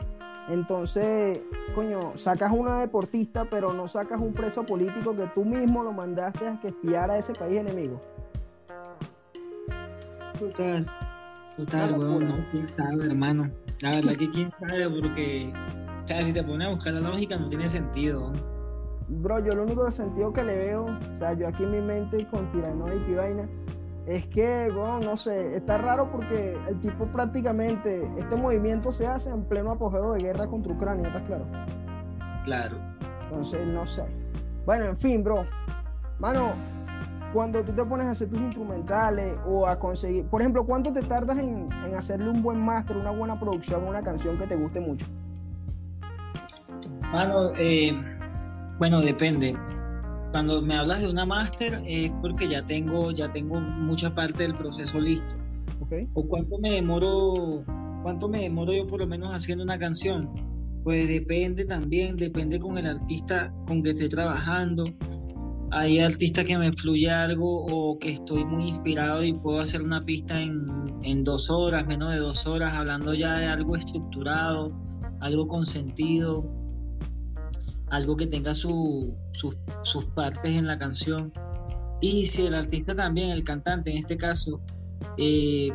Entonces, 0.49 1.39
coño, 1.75 2.13
sacas 2.15 2.51
una 2.51 2.79
deportista, 2.79 3.45
pero 3.45 3.71
no 3.73 3.87
sacas 3.87 4.19
un 4.19 4.33
preso 4.33 4.65
político 4.65 5.15
que 5.15 5.27
tú 5.27 5.45
mismo 5.45 5.83
lo 5.83 5.93
mandaste 5.93 6.47
a 6.47 6.59
que 6.59 6.69
espiara 6.69 7.13
a 7.13 7.17
ese 7.19 7.33
país 7.33 7.59
enemigo. 7.59 8.01
Total. 10.39 10.87
Total, 11.55 11.93
bueno, 11.93 12.45
quién 12.51 12.67
sabe, 12.67 13.05
hermano. 13.05 13.51
La 13.81 13.91
verdad 13.91 14.13
que 14.13 14.29
quién 14.29 14.49
sabe, 14.55 14.89
porque, 14.89 15.53
o 16.03 16.07
sea, 16.07 16.21
si 16.21 16.33
te 16.33 16.43
pones 16.43 16.67
a 16.67 16.71
buscar 16.71 16.93
la 16.93 17.01
lógica, 17.01 17.37
no 17.37 17.49
tiene 17.49 17.67
sentido. 17.67 18.31
Bro, 19.09 19.45
yo 19.45 19.55
lo 19.55 19.63
único 19.63 19.91
sentido 19.91 20.31
que 20.31 20.43
le 20.43 20.57
veo, 20.57 20.85
o 20.85 21.17
sea, 21.17 21.33
yo 21.33 21.47
aquí 21.47 21.63
en 21.63 21.71
mi 21.71 21.81
mente 21.81 22.25
con 22.29 22.51
tiranoica 22.51 23.09
y 23.09 23.13
vaina, 23.13 23.49
es 24.09 24.25
que, 24.25 24.71
bueno, 24.71 24.99
no 24.99 25.17
sé, 25.17 25.55
está 25.55 25.77
raro 25.77 26.11
porque 26.11 26.57
el 26.67 26.81
tipo 26.81 27.05
prácticamente, 27.05 28.03
este 28.17 28.35
movimiento 28.35 28.91
se 28.91 29.05
hace 29.05 29.29
en 29.29 29.43
pleno 29.43 29.71
apogeo 29.71 30.13
de 30.13 30.23
guerra 30.23 30.47
contra 30.47 30.73
Ucrania, 30.73 31.07
¿estás 31.07 31.23
claro? 31.27 31.45
Claro. 32.43 32.77
Entonces, 33.25 33.67
no 33.67 33.85
sé. 33.85 34.03
Bueno, 34.65 34.85
en 34.85 34.97
fin, 34.97 35.23
bro. 35.23 35.45
Mano, 36.17 36.53
cuando 37.33 37.63
tú 37.63 37.71
te 37.71 37.85
pones 37.85 38.07
a 38.07 38.11
hacer 38.11 38.29
tus 38.29 38.39
instrumentales 38.39 39.35
o 39.47 39.67
a 39.67 39.77
conseguir, 39.77 40.25
por 40.25 40.41
ejemplo, 40.41 40.65
¿cuánto 40.65 40.91
te 40.91 41.03
tardas 41.03 41.37
en, 41.37 41.69
hacerle 41.95 42.31
un 42.31 42.41
buen 42.41 42.59
máster, 42.59 42.97
una 42.97 43.11
buena 43.11 43.39
producción, 43.39 43.83
una 43.83 44.01
canción 44.01 44.39
que 44.39 44.47
te 44.47 44.55
guste 44.55 44.79
mucho? 44.79 45.05
Mano, 47.13 47.51
eh, 47.59 47.95
bueno, 48.79 49.01
depende. 49.01 49.55
Cuando 50.31 50.61
me 50.61 50.75
hablas 50.75 51.01
de 51.01 51.09
una 51.09 51.25
máster 51.25 51.81
es 51.85 52.11
porque 52.21 52.47
ya 52.47 52.65
tengo, 52.65 53.11
ya 53.11 53.31
tengo 53.31 53.59
mucha 53.59 54.13
parte 54.13 54.43
del 54.43 54.55
proceso 54.55 54.99
listo. 54.99 55.35
Okay. 55.81 56.07
¿O 56.13 56.27
cuánto 56.27 56.59
me 56.59 56.71
demoro, 56.71 57.63
cuánto 58.03 58.29
me 58.29 58.41
demoro 58.41 58.73
yo 58.73 58.85
por 58.85 58.99
lo 58.99 59.07
menos 59.07 59.31
haciendo 59.31 59.63
una 59.63 59.79
canción? 59.79 60.29
Pues 60.83 61.07
depende 61.07 61.65
también, 61.65 62.15
depende 62.15 62.59
con 62.59 62.77
el 62.77 62.85
artista 62.85 63.53
con 63.67 63.81
que 63.81 63.91
esté 63.91 64.07
trabajando 64.07 64.85
hay 65.71 65.99
artistas 65.99 66.45
que 66.45 66.57
me 66.57 66.71
fluye 66.73 67.09
algo 67.09 67.65
o 67.65 67.97
que 67.99 68.11
estoy 68.11 68.43
muy 68.43 68.69
inspirado 68.69 69.23
y 69.23 69.33
puedo 69.33 69.59
hacer 69.59 69.81
una 69.83 70.03
pista 70.03 70.39
en, 70.41 71.23
dos 71.23 71.49
horas, 71.49 71.85
menos 71.87 72.11
de 72.11 72.17
dos 72.17 72.45
horas, 72.47 72.73
hablando 72.73 73.13
ya 73.13 73.37
de 73.37 73.47
algo 73.47 73.75
estructurado, 73.75 74.71
algo 75.21 75.47
con 75.47 75.65
sentido, 75.65 76.43
algo 77.89 78.15
que 78.15 78.27
tenga 78.27 78.53
sus, 78.53 79.13
partes 80.15 80.55
en 80.55 80.67
la 80.67 80.77
canción. 80.77 81.31
Y 82.01 82.25
si 82.25 82.45
el 82.45 82.55
artista 82.55 82.95
también, 82.95 83.29
el 83.31 83.43
cantante 83.43 83.91
en 83.91 83.97
este 83.97 84.17
caso, 84.17 84.61
eh, 85.17 85.69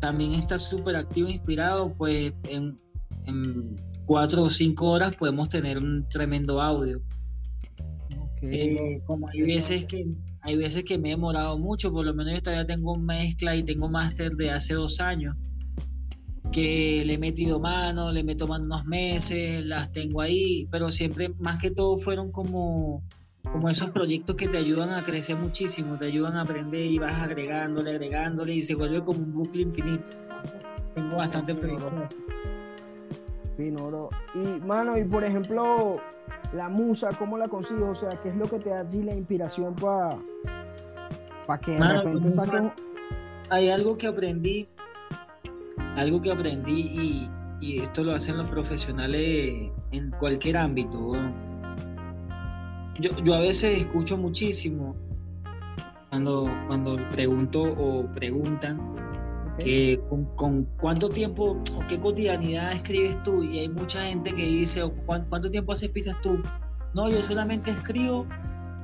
también 0.00 0.34
está 0.34 0.58
súper 0.58 0.96
activo, 0.96 1.28
inspirado, 1.28 1.92
pues 1.94 2.32
en, 2.44 2.78
en 3.26 3.76
cuatro 4.04 4.42
o 4.44 4.50
cinco 4.50 4.90
horas 4.90 5.14
podemos 5.14 5.48
tener 5.48 5.78
un 5.78 6.06
tremendo 6.08 6.60
audio. 6.60 7.02
Eh, 8.42 9.00
como 9.06 9.28
hay 9.28 9.42
veces 9.42 9.84
que 9.84 10.04
hay 10.40 10.56
veces 10.56 10.84
que 10.84 10.98
me 10.98 11.08
he 11.08 11.10
demorado 11.12 11.56
mucho, 11.56 11.92
por 11.92 12.04
lo 12.04 12.12
menos 12.12 12.34
yo 12.34 12.42
todavía 12.42 12.66
tengo 12.66 12.98
mezcla 12.98 13.54
y 13.54 13.62
tengo 13.62 13.88
máster 13.88 14.32
de 14.32 14.50
hace 14.50 14.74
dos 14.74 14.98
años, 14.98 15.36
que 16.52 17.02
le 17.04 17.14
he 17.14 17.18
metido 17.18 17.58
mano, 17.58 18.12
le 18.12 18.22
meto 18.22 18.46
mano 18.46 18.64
unos 18.64 18.84
meses, 18.84 19.64
las 19.64 19.90
tengo 19.90 20.20
ahí, 20.20 20.68
pero 20.70 20.90
siempre 20.90 21.34
más 21.40 21.58
que 21.58 21.70
todo 21.70 21.96
fueron 21.96 22.30
como, 22.30 23.02
como 23.50 23.68
esos 23.68 23.90
proyectos 23.90 24.36
que 24.36 24.46
te 24.46 24.58
ayudan 24.58 24.90
a 24.90 25.02
crecer 25.02 25.36
muchísimo, 25.36 25.98
te 25.98 26.06
ayudan 26.06 26.36
a 26.36 26.42
aprender 26.42 26.84
y 26.84 26.98
vas 26.98 27.14
agregándole, 27.14 27.90
agregándole 27.90 28.54
y 28.54 28.62
se 28.62 28.74
vuelve 28.74 29.02
como 29.02 29.20
un 29.20 29.32
bucle 29.32 29.62
infinito. 29.62 30.10
Tengo 30.94 31.16
bastante 31.16 31.54
proyectos. 31.54 32.16
Y, 33.58 34.64
mano, 34.64 34.96
y 34.98 35.04
por 35.04 35.24
ejemplo, 35.24 36.00
la 36.52 36.68
musa, 36.68 37.10
¿cómo 37.18 37.38
la 37.38 37.48
consigues? 37.48 37.84
O 37.84 37.94
sea, 37.94 38.10
¿qué 38.22 38.30
es 38.30 38.36
lo 38.36 38.48
que 38.48 38.58
te 38.58 38.70
da 38.70 38.88
ti 38.88 39.02
la 39.02 39.14
inspiración 39.14 39.74
para 39.74 40.18
para 41.46 41.60
que 41.60 41.72
de 41.72 41.98
repente 41.98 42.30
saquen... 42.30 42.72
Hay 43.50 43.68
algo 43.68 43.98
que 43.98 44.06
aprendí, 44.06 44.68
algo 45.96 46.20
que 46.20 46.32
aprendí 46.32 47.28
y, 47.60 47.78
esto 47.80 48.02
lo 48.02 48.12
hacen 48.12 48.38
los 48.38 48.50
profesionales 48.50 49.70
en 49.92 50.10
cualquier 50.18 50.56
ámbito. 50.56 51.12
Yo, 52.98 53.16
yo 53.22 53.34
a 53.34 53.38
veces 53.38 53.78
escucho 53.78 54.16
muchísimo 54.16 54.96
cuando, 56.10 56.50
cuando 56.66 56.98
pregunto 57.10 57.62
o 57.62 58.10
preguntan 58.10 58.96
que 59.58 60.00
con, 60.08 60.64
cuánto 60.80 61.08
tiempo 61.08 61.56
o 61.76 61.86
qué 61.88 62.00
cotidianidad 62.00 62.72
escribes 62.72 63.22
tú 63.22 63.44
y 63.44 63.60
hay 63.60 63.68
mucha 63.68 64.02
gente 64.02 64.34
que 64.34 64.42
dice 64.42 64.82
cuánto 65.06 65.48
tiempo 65.48 65.72
haces 65.72 65.92
pistas 65.92 66.20
tú. 66.20 66.42
No 66.94 67.08
yo 67.10 67.22
solamente 67.22 67.70
escribo 67.70 68.26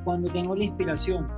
cuando 0.05 0.29
tengo 0.29 0.55
la 0.55 0.65
inspiración 0.65 1.29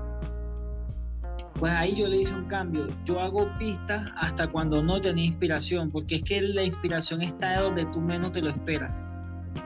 pues 1.58 1.72
ahí 1.72 1.94
yo 1.94 2.08
le 2.08 2.18
hice 2.18 2.34
un 2.34 2.46
cambio 2.46 2.86
yo 3.04 3.20
hago 3.20 3.48
pistas 3.58 4.06
hasta 4.16 4.46
cuando 4.48 4.82
no 4.82 5.00
tenía 5.00 5.26
inspiración 5.26 5.90
porque 5.90 6.16
es 6.16 6.22
que 6.22 6.40
la 6.40 6.64
inspiración 6.64 7.22
está 7.22 7.60
donde 7.60 7.84
tú 7.86 8.00
menos 8.00 8.32
te 8.32 8.40
lo 8.40 8.50
esperas 8.50 8.92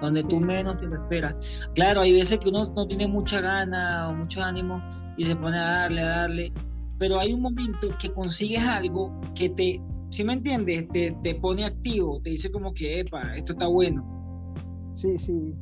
donde 0.00 0.24
tú 0.24 0.40
menos 0.40 0.78
te 0.78 0.86
lo 0.86 0.96
esperas 0.96 1.34
claro 1.74 2.00
hay 2.00 2.12
veces 2.12 2.40
que 2.40 2.48
uno 2.48 2.62
no 2.74 2.86
tiene 2.86 3.06
mucha 3.06 3.40
gana 3.40 4.08
o 4.08 4.14
mucho 4.14 4.42
ánimo 4.42 4.82
y 5.16 5.24
se 5.24 5.36
pone 5.36 5.58
a 5.58 5.64
darle 5.64 6.00
a 6.00 6.08
darle 6.08 6.52
pero 6.98 7.18
hay 7.18 7.32
un 7.32 7.40
momento 7.40 7.88
que 7.98 8.10
consigues 8.10 8.60
algo 8.60 9.20
que 9.34 9.48
te, 9.48 9.80
si 10.10 10.24
me 10.24 10.34
entiendes, 10.34 10.88
te, 10.88 11.16
te, 11.22 11.34
pone 11.34 11.64
activo, 11.64 12.20
te 12.22 12.30
dice 12.30 12.50
como 12.50 12.72
que, 12.72 13.00
epa, 13.00 13.34
esto 13.34 13.52
está 13.52 13.66
bueno. 13.66 14.54
Sí, 14.94 15.18
sí. 15.18 15.54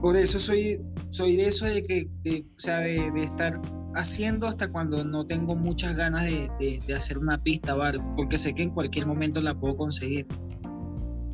Por 0.00 0.16
eso 0.16 0.38
soy, 0.38 0.80
soy 1.10 1.36
de 1.36 1.48
eso 1.48 1.64
de 1.64 1.82
que, 1.82 2.08
o 2.56 2.60
sea, 2.60 2.80
de, 2.80 3.10
estar 3.16 3.60
haciendo 3.98 4.46
hasta 4.46 4.70
cuando 4.70 5.04
no 5.04 5.26
tengo 5.26 5.56
muchas 5.56 5.96
ganas 5.96 6.24
de, 6.24 6.80
hacer 6.96 7.18
una 7.18 7.42
pista, 7.42 7.74
¿vale? 7.74 7.98
porque 8.16 8.38
sé 8.38 8.54
que 8.54 8.62
en 8.62 8.70
cualquier 8.70 9.06
momento 9.06 9.40
la 9.40 9.54
puedo 9.54 9.76
conseguir. 9.76 10.26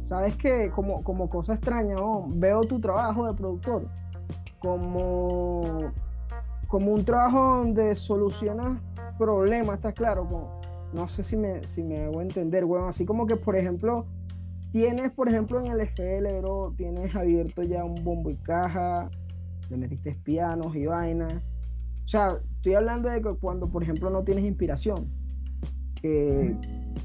Sabes 0.03 0.35
que 0.37 0.71
como, 0.71 1.05
como 1.05 1.29
cosa 1.29 1.55
extraña, 1.55 1.97
veo 2.29 2.63
tu 2.63 2.81
trabajo 2.81 3.27
de 3.27 3.35
productor 3.35 3.89
como, 4.59 5.93
como 6.67 6.93
un 6.93 7.05
trabajo 7.05 7.59
donde 7.59 7.95
solucionas 7.95 8.81
problemas, 9.19 9.77
¿estás 9.77 9.93
claro? 9.93 10.27
no 10.93 11.09
sé 11.09 11.23
si 11.23 11.37
me, 11.37 11.63
si 11.65 11.83
me 11.83 12.05
hago 12.05 12.23
entender, 12.23 12.65
bueno, 12.65 12.87
así 12.87 13.05
como 13.05 13.27
que, 13.27 13.37
por 13.37 13.57
ejemplo, 13.57 14.07
tienes, 14.73 15.11
por 15.11 15.29
ejemplo, 15.29 15.61
en 15.61 15.67
el 15.67 15.81
FL, 15.81 16.41
bro, 16.41 16.73
tienes 16.77 17.15
abierto 17.15 17.63
ya 17.63 17.85
un 17.85 18.03
bombo 18.03 18.31
y 18.31 18.37
caja, 18.37 19.11
le 19.69 19.77
metiste 19.77 20.15
pianos 20.15 20.75
y 20.77 20.87
vainas. 20.87 21.35
O 22.05 22.09
sea, 22.09 22.39
estoy 22.57 22.75
hablando 22.75 23.09
de 23.09 23.23
que 23.23 23.35
cuando, 23.35 23.69
por 23.69 23.83
ejemplo, 23.83 24.11
no 24.11 24.25
tienes 24.25 24.45
inspiración, 24.45 25.09
que 26.01 26.57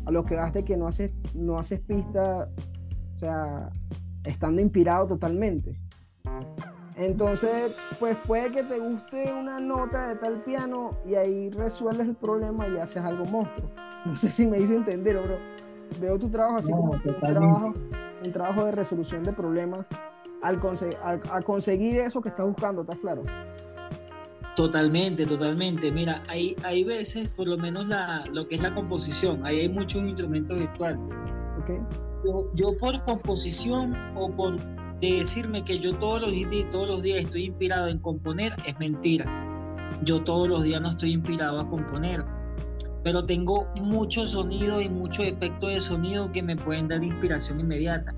a 0.05 0.11
lo 0.11 0.25
que 0.25 0.35
vas 0.35 0.53
de 0.53 0.63
que 0.63 0.77
no 0.77 0.87
haces, 0.87 1.13
no 1.33 1.57
haces 1.57 1.79
pista, 1.79 2.49
o 3.15 3.19
sea, 3.19 3.69
estando 4.25 4.61
inspirado 4.61 5.07
totalmente. 5.07 5.79
Entonces, 6.95 7.73
pues 7.97 8.17
puede 8.27 8.51
que 8.51 8.63
te 8.63 8.77
guste 8.77 9.33
una 9.33 9.59
nota 9.59 10.09
de 10.09 10.15
tal 10.17 10.43
piano 10.43 10.89
y 11.07 11.15
ahí 11.15 11.49
resuelves 11.49 12.09
el 12.09 12.15
problema 12.15 12.67
y 12.67 12.77
haces 12.77 13.03
algo 13.03 13.25
monstruo. 13.25 13.69
No 14.05 14.15
sé 14.15 14.29
si 14.29 14.47
me 14.47 14.57
hice 14.57 14.75
entender, 14.75 15.21
bro. 15.21 15.37
Veo 15.99 16.17
tu 16.17 16.29
trabajo 16.29 16.59
así 16.59 16.71
como 16.71 16.93
un 16.93 17.01
trabajo, 17.19 17.73
un 18.25 18.31
trabajo 18.31 18.63
de 18.63 18.71
resolución 18.71 19.23
de 19.23 19.33
problemas 19.33 19.85
al, 20.41 20.59
al, 21.29 21.43
conseguir 21.43 21.99
eso 21.99 22.21
que 22.21 22.29
estás 22.29 22.45
buscando, 22.45 22.83
¿estás 22.83 22.97
claro? 22.99 23.23
Totalmente, 24.59 25.25
totalmente. 25.25 25.89
Mira, 25.89 26.21
hay, 26.27 26.53
hay 26.63 26.83
veces, 26.83 27.29
por 27.29 27.47
lo 27.47 27.57
menos 27.57 27.87
la, 27.87 28.25
lo 28.29 28.45
que 28.45 28.55
es 28.55 28.61
la 28.61 28.75
composición, 28.75 29.45
ahí 29.45 29.61
hay 29.61 29.69
muchos 29.69 30.03
instrumentos 30.03 30.59
virtuales. 30.59 30.99
Okay. 31.63 31.77
Yo, 32.25 32.51
yo 32.53 32.77
por 32.77 33.01
composición 33.05 33.95
o 34.17 34.29
por 34.35 34.59
de 34.99 35.13
decirme 35.19 35.63
que 35.63 35.79
yo 35.79 35.97
todos 35.97 36.19
los, 36.19 36.33
todos 36.69 36.89
los 36.89 37.01
días 37.01 37.23
estoy 37.23 37.45
inspirado 37.45 37.87
en 37.87 37.99
componer 37.99 38.53
es 38.67 38.77
mentira. 38.79 39.25
Yo 40.03 40.25
todos 40.25 40.49
los 40.49 40.61
días 40.63 40.81
no 40.81 40.89
estoy 40.89 41.13
inspirado 41.13 41.61
a 41.61 41.69
componer, 41.69 42.25
pero 43.01 43.25
tengo 43.25 43.65
muchos 43.77 44.31
sonidos 44.31 44.83
y 44.83 44.89
muchos 44.89 45.25
efectos 45.25 45.69
de 45.69 45.79
sonido 45.79 46.33
que 46.33 46.43
me 46.43 46.57
pueden 46.57 46.89
dar 46.89 47.01
inspiración 47.01 47.61
inmediata. 47.61 48.13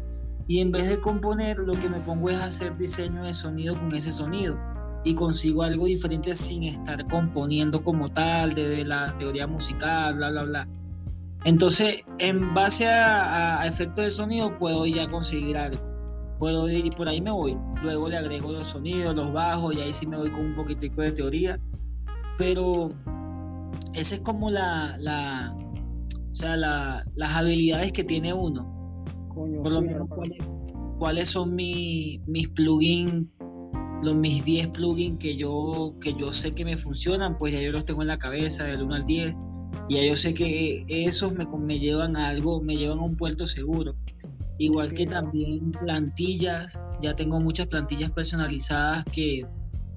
Y 0.47 0.59
en 0.59 0.71
vez 0.71 0.89
de 0.89 0.99
componer, 0.99 1.59
lo 1.59 1.73
que 1.73 1.87
me 1.87 1.99
pongo 1.99 2.31
es 2.31 2.39
hacer 2.39 2.75
diseño 2.77 3.25
de 3.25 3.33
sonido 3.35 3.77
con 3.77 3.93
ese 3.93 4.11
sonido 4.11 4.57
y 5.03 5.15
consigo 5.15 5.63
algo 5.63 5.85
diferente 5.85 6.35
sin 6.35 6.63
estar 6.63 7.07
componiendo 7.07 7.83
como 7.83 8.09
tal, 8.11 8.53
desde 8.53 8.85
la 8.85 9.15
teoría 9.17 9.47
musical, 9.47 10.15
bla, 10.15 10.29
bla, 10.29 10.43
bla. 10.43 10.67
Entonces, 11.43 12.05
en 12.19 12.53
base 12.53 12.87
a, 12.87 13.61
a 13.61 13.67
efectos 13.67 14.05
de 14.05 14.11
sonido, 14.11 14.57
puedo 14.59 14.85
ya 14.85 15.09
conseguir 15.09 15.57
algo 15.57 15.91
puedo 16.41 16.67
ir 16.67 16.87
y 16.87 16.89
por 16.89 17.07
ahí 17.07 17.21
me 17.21 17.29
voy. 17.29 17.55
Luego 17.83 18.09
le 18.09 18.17
agrego 18.17 18.51
los 18.51 18.65
sonidos, 18.65 19.15
los 19.15 19.31
bajos 19.31 19.75
y 19.75 19.81
ahí 19.81 19.93
sí 19.93 20.07
me 20.07 20.17
voy 20.17 20.31
con 20.31 20.47
un 20.47 20.55
poquitico 20.55 21.03
de 21.03 21.11
teoría. 21.11 21.59
Pero 22.35 22.89
esa 23.93 24.15
es 24.15 24.21
como 24.21 24.49
la, 24.49 24.97
la 24.97 25.55
o 26.31 26.35
sea, 26.35 26.57
la, 26.57 27.05
las 27.13 27.35
habilidades 27.35 27.93
que 27.93 28.03
tiene 28.03 28.33
uno. 28.33 28.65
por 29.35 29.71
lo 29.71 29.81
menos, 29.83 30.09
¿cuáles, 30.97 31.29
son 31.29 31.53
mis 31.53 32.49
plugins, 32.55 33.27
los, 34.01 34.15
mis 34.15 34.43
10 34.45 34.69
plugins 34.69 35.19
que 35.19 35.35
yo, 35.35 35.95
que 36.01 36.13
yo 36.13 36.31
sé 36.31 36.53
que 36.53 36.65
me 36.65 36.77
funcionan? 36.77 37.37
Pues 37.37 37.53
ya 37.53 37.61
yo 37.61 37.71
los 37.71 37.85
tengo 37.85 38.01
en 38.01 38.07
la 38.07 38.17
cabeza 38.17 38.65
del 38.65 38.83
1 38.83 38.95
al 38.95 39.05
10. 39.05 39.35
Y 39.89 39.95
ya 39.95 40.05
yo 40.05 40.15
sé 40.15 40.33
que 40.33 40.85
esos 40.87 41.33
me, 41.33 41.45
me 41.45 41.79
llevan 41.79 42.15
a 42.17 42.29
algo, 42.29 42.61
me 42.61 42.75
llevan 42.75 42.99
a 42.99 43.03
un 43.03 43.15
puerto 43.15 43.45
seguro. 43.47 43.95
Igual 44.57 44.93
que 44.93 45.07
también 45.07 45.71
plantillas, 45.71 46.79
ya 47.01 47.15
tengo 47.15 47.39
muchas 47.39 47.67
plantillas 47.67 48.11
personalizadas 48.11 49.03
que 49.05 49.45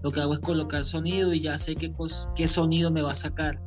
lo 0.03 0.11
que 0.11 0.21
hago 0.21 0.35
es 0.35 0.41
colocar 0.41 0.85
sonido 0.85 1.33
y 1.33 1.41
ya 1.41 1.59
sé 1.59 1.77
qué, 1.77 1.93
qué 2.35 2.47
sonido 2.47 2.91
me 2.91 3.03
va 3.03 3.13
a 3.13 3.15
sacar. 3.15 3.61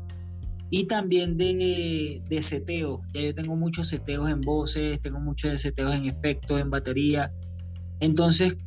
Y 0.69 0.85
también 0.85 1.37
de, 1.37 2.21
de 2.27 2.41
seteo, 2.41 3.01
ya 3.13 3.21
yo 3.21 3.33
tengo 3.33 3.55
muchos 3.55 3.87
seteos 3.87 4.29
en 4.29 4.41
voces, 4.41 4.99
tengo 4.99 5.19
muchos 5.19 5.61
seteos 5.61 5.95
en 5.95 6.05
efectos, 6.05 6.59
en 6.59 6.69
batería. 6.69 7.31
Entonces, 8.01 8.57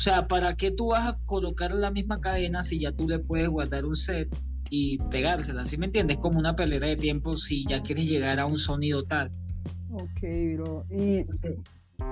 o 0.00 0.02
sea, 0.02 0.26
¿para 0.28 0.56
qué 0.56 0.70
tú 0.70 0.92
vas 0.92 1.06
a 1.06 1.18
colocar 1.26 1.72
la 1.72 1.90
misma 1.90 2.22
cadena 2.22 2.62
si 2.62 2.78
ya 2.78 2.90
tú 2.90 3.06
le 3.06 3.18
puedes 3.18 3.50
guardar 3.50 3.84
un 3.84 3.94
set 3.94 4.34
y 4.70 4.96
pegársela? 5.10 5.66
¿Sí 5.66 5.76
me 5.76 5.84
entiendes? 5.84 6.16
Como 6.16 6.38
una 6.38 6.56
pelea 6.56 6.80
de 6.80 6.96
tiempo 6.96 7.36
si 7.36 7.66
ya 7.66 7.82
quieres 7.82 8.08
llegar 8.08 8.40
a 8.40 8.46
un 8.46 8.56
sonido 8.56 9.02
tal. 9.04 9.30
Ok, 9.92 10.22
bro. 10.56 10.86
Y 10.90 11.26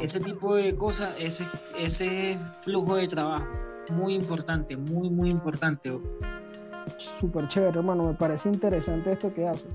ese 0.02 0.20
tipo 0.20 0.56
de 0.56 0.76
cosas, 0.76 1.14
ese, 1.18 1.46
ese 1.78 2.38
flujo 2.60 2.96
de 2.96 3.06
trabajo, 3.06 3.46
muy 3.90 4.12
importante, 4.12 4.76
muy, 4.76 5.08
muy 5.08 5.30
importante. 5.30 5.90
Súper 6.98 7.48
chévere, 7.48 7.78
hermano. 7.78 8.04
Me 8.04 8.14
parece 8.14 8.50
interesante 8.50 9.12
esto 9.12 9.32
que 9.32 9.48
hace. 9.48 9.66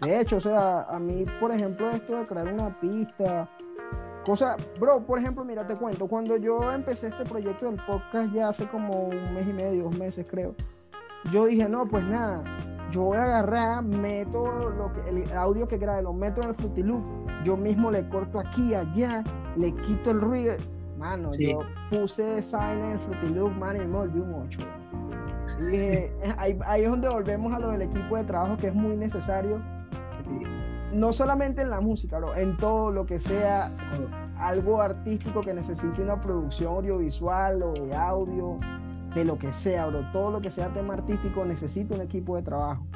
De 0.00 0.18
hecho, 0.18 0.38
o 0.38 0.40
sea, 0.40 0.84
a 0.84 0.98
mí, 0.98 1.26
por 1.38 1.52
ejemplo, 1.52 1.90
esto 1.90 2.16
de 2.16 2.24
crear 2.24 2.50
una 2.50 2.80
pista, 2.80 3.50
cosa, 4.24 4.56
bro, 4.78 5.04
por 5.04 5.18
ejemplo, 5.18 5.44
mira, 5.44 5.66
te 5.66 5.74
cuento, 5.74 6.06
cuando 6.06 6.36
yo 6.36 6.72
empecé 6.72 7.08
este 7.08 7.24
proyecto 7.24 7.66
del 7.66 7.80
podcast 7.84 8.32
ya 8.32 8.48
hace 8.48 8.66
como 8.68 9.04
un 9.04 9.34
mes 9.34 9.46
y 9.48 9.52
medio, 9.52 9.84
dos 9.84 9.98
meses 9.98 10.26
creo, 10.28 10.54
yo 11.32 11.46
dije, 11.46 11.68
no, 11.68 11.86
pues 11.86 12.04
nada, 12.04 12.42
yo 12.90 13.02
voy 13.02 13.18
a 13.18 13.22
agarrar, 13.22 13.84
meto 13.84 14.70
lo 14.70 14.92
que, 14.92 15.08
el 15.08 15.32
audio 15.32 15.68
que 15.68 15.78
grabe, 15.78 16.02
lo 16.02 16.12
meto 16.12 16.42
en 16.42 16.48
el 16.48 16.54
Fruity 16.54 16.82
Loop, 16.82 17.02
yo 17.44 17.56
mismo 17.56 17.90
le 17.90 18.08
corto 18.08 18.40
aquí, 18.40 18.74
allá, 18.74 19.22
le 19.56 19.74
quito 19.76 20.10
el 20.10 20.20
ruido. 20.20 20.54
Mano, 20.98 21.30
yo 21.38 21.60
puse 21.88 22.42
Sign 22.42 22.84
en 22.84 22.90
el 22.92 22.98
Fruity 22.98 23.34
Loop, 23.34 23.52
man, 23.52 23.76
y 23.76 23.80
me 23.80 23.96
volví 23.96 24.20
un 24.20 24.34
8. 24.34 24.60
ahí, 26.36 26.58
ahí, 26.66 26.84
es 26.84 26.90
donde 26.90 27.08
volvemos 27.08 27.52
a 27.54 27.58
lo 27.58 27.70
del 27.70 27.82
equipo 27.82 28.16
de 28.16 28.24
trabajo 28.24 28.56
que 28.58 28.68
es 28.68 28.74
muy 28.74 28.96
necesario. 28.96 29.62
No 30.92 31.12
solamente 31.12 31.62
en 31.62 31.70
la 31.70 31.80
música, 31.80 32.18
bro, 32.18 32.34
en 32.34 32.56
todo 32.56 32.90
lo 32.90 33.06
que 33.06 33.20
sea 33.20 33.72
algo 34.38 34.80
artístico 34.80 35.40
que 35.40 35.54
necesite 35.54 36.02
una 36.02 36.20
producción 36.20 36.74
audiovisual 36.74 37.62
o 37.62 37.72
de 37.74 37.94
audio, 37.94 38.58
de 39.14 39.24
lo 39.24 39.38
que 39.38 39.52
sea, 39.52 39.86
bro. 39.86 40.10
Todo 40.12 40.30
lo 40.30 40.40
que 40.40 40.50
sea 40.50 40.72
tema 40.72 40.94
artístico 40.94 41.44
necesita 41.44 41.94
un 41.94 42.00
equipo 42.00 42.36
de 42.36 42.42
trabajo. 42.42 42.86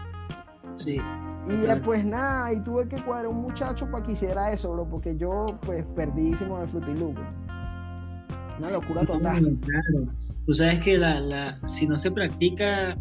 Sí. 0.77 1.01
Y 1.47 1.81
pues 1.85 2.05
nada, 2.05 2.53
y 2.53 2.61
tuve 2.61 2.89
que 2.89 3.03
cuadrar 3.03 3.29
un 3.29 3.43
muchacho 3.43 3.91
para 3.91 4.03
que 4.03 4.13
hiciera 4.13 4.51
eso, 4.51 4.73
bro, 4.73 4.89
porque 4.89 5.17
yo 5.17 5.59
pues 5.67 5.85
perdidísimo 5.95 6.57
en 6.57 6.63
el 6.63 6.69
Fruity 6.69 6.93
Una 8.59 8.71
locura 8.73 9.05
total. 9.05 9.59
Claro. 9.61 10.07
Tú 10.47 10.55
sabes 10.55 10.81
que 10.81 10.97
la, 10.97 11.21
la, 11.21 11.61
si 11.65 11.87
no 11.87 11.99
se 11.99 12.11
practica 12.11 12.97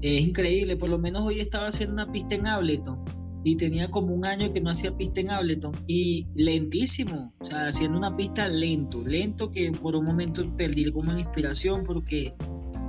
es 0.00 0.26
increíble. 0.26 0.76
Por 0.76 0.88
lo 0.88 0.98
menos 0.98 1.22
hoy 1.22 1.40
estaba 1.40 1.68
haciendo 1.68 1.94
una 1.94 2.10
pista 2.10 2.34
en 2.34 2.46
Ableton 2.46 3.17
y 3.44 3.56
tenía 3.56 3.90
como 3.90 4.14
un 4.14 4.24
año 4.24 4.52
que 4.52 4.60
no 4.60 4.70
hacía 4.70 4.96
pista 4.96 5.20
en 5.20 5.30
Ableton 5.30 5.72
y 5.86 6.26
lentísimo, 6.34 7.32
o 7.40 7.44
sea, 7.44 7.68
haciendo 7.68 7.98
una 7.98 8.16
pista 8.16 8.48
lento, 8.48 9.02
lento 9.04 9.50
que 9.50 9.70
por 9.72 9.94
un 9.96 10.04
momento 10.04 10.44
perdí 10.56 10.90
como 10.92 11.10
una 11.10 11.20
inspiración 11.20 11.84
porque, 11.84 12.34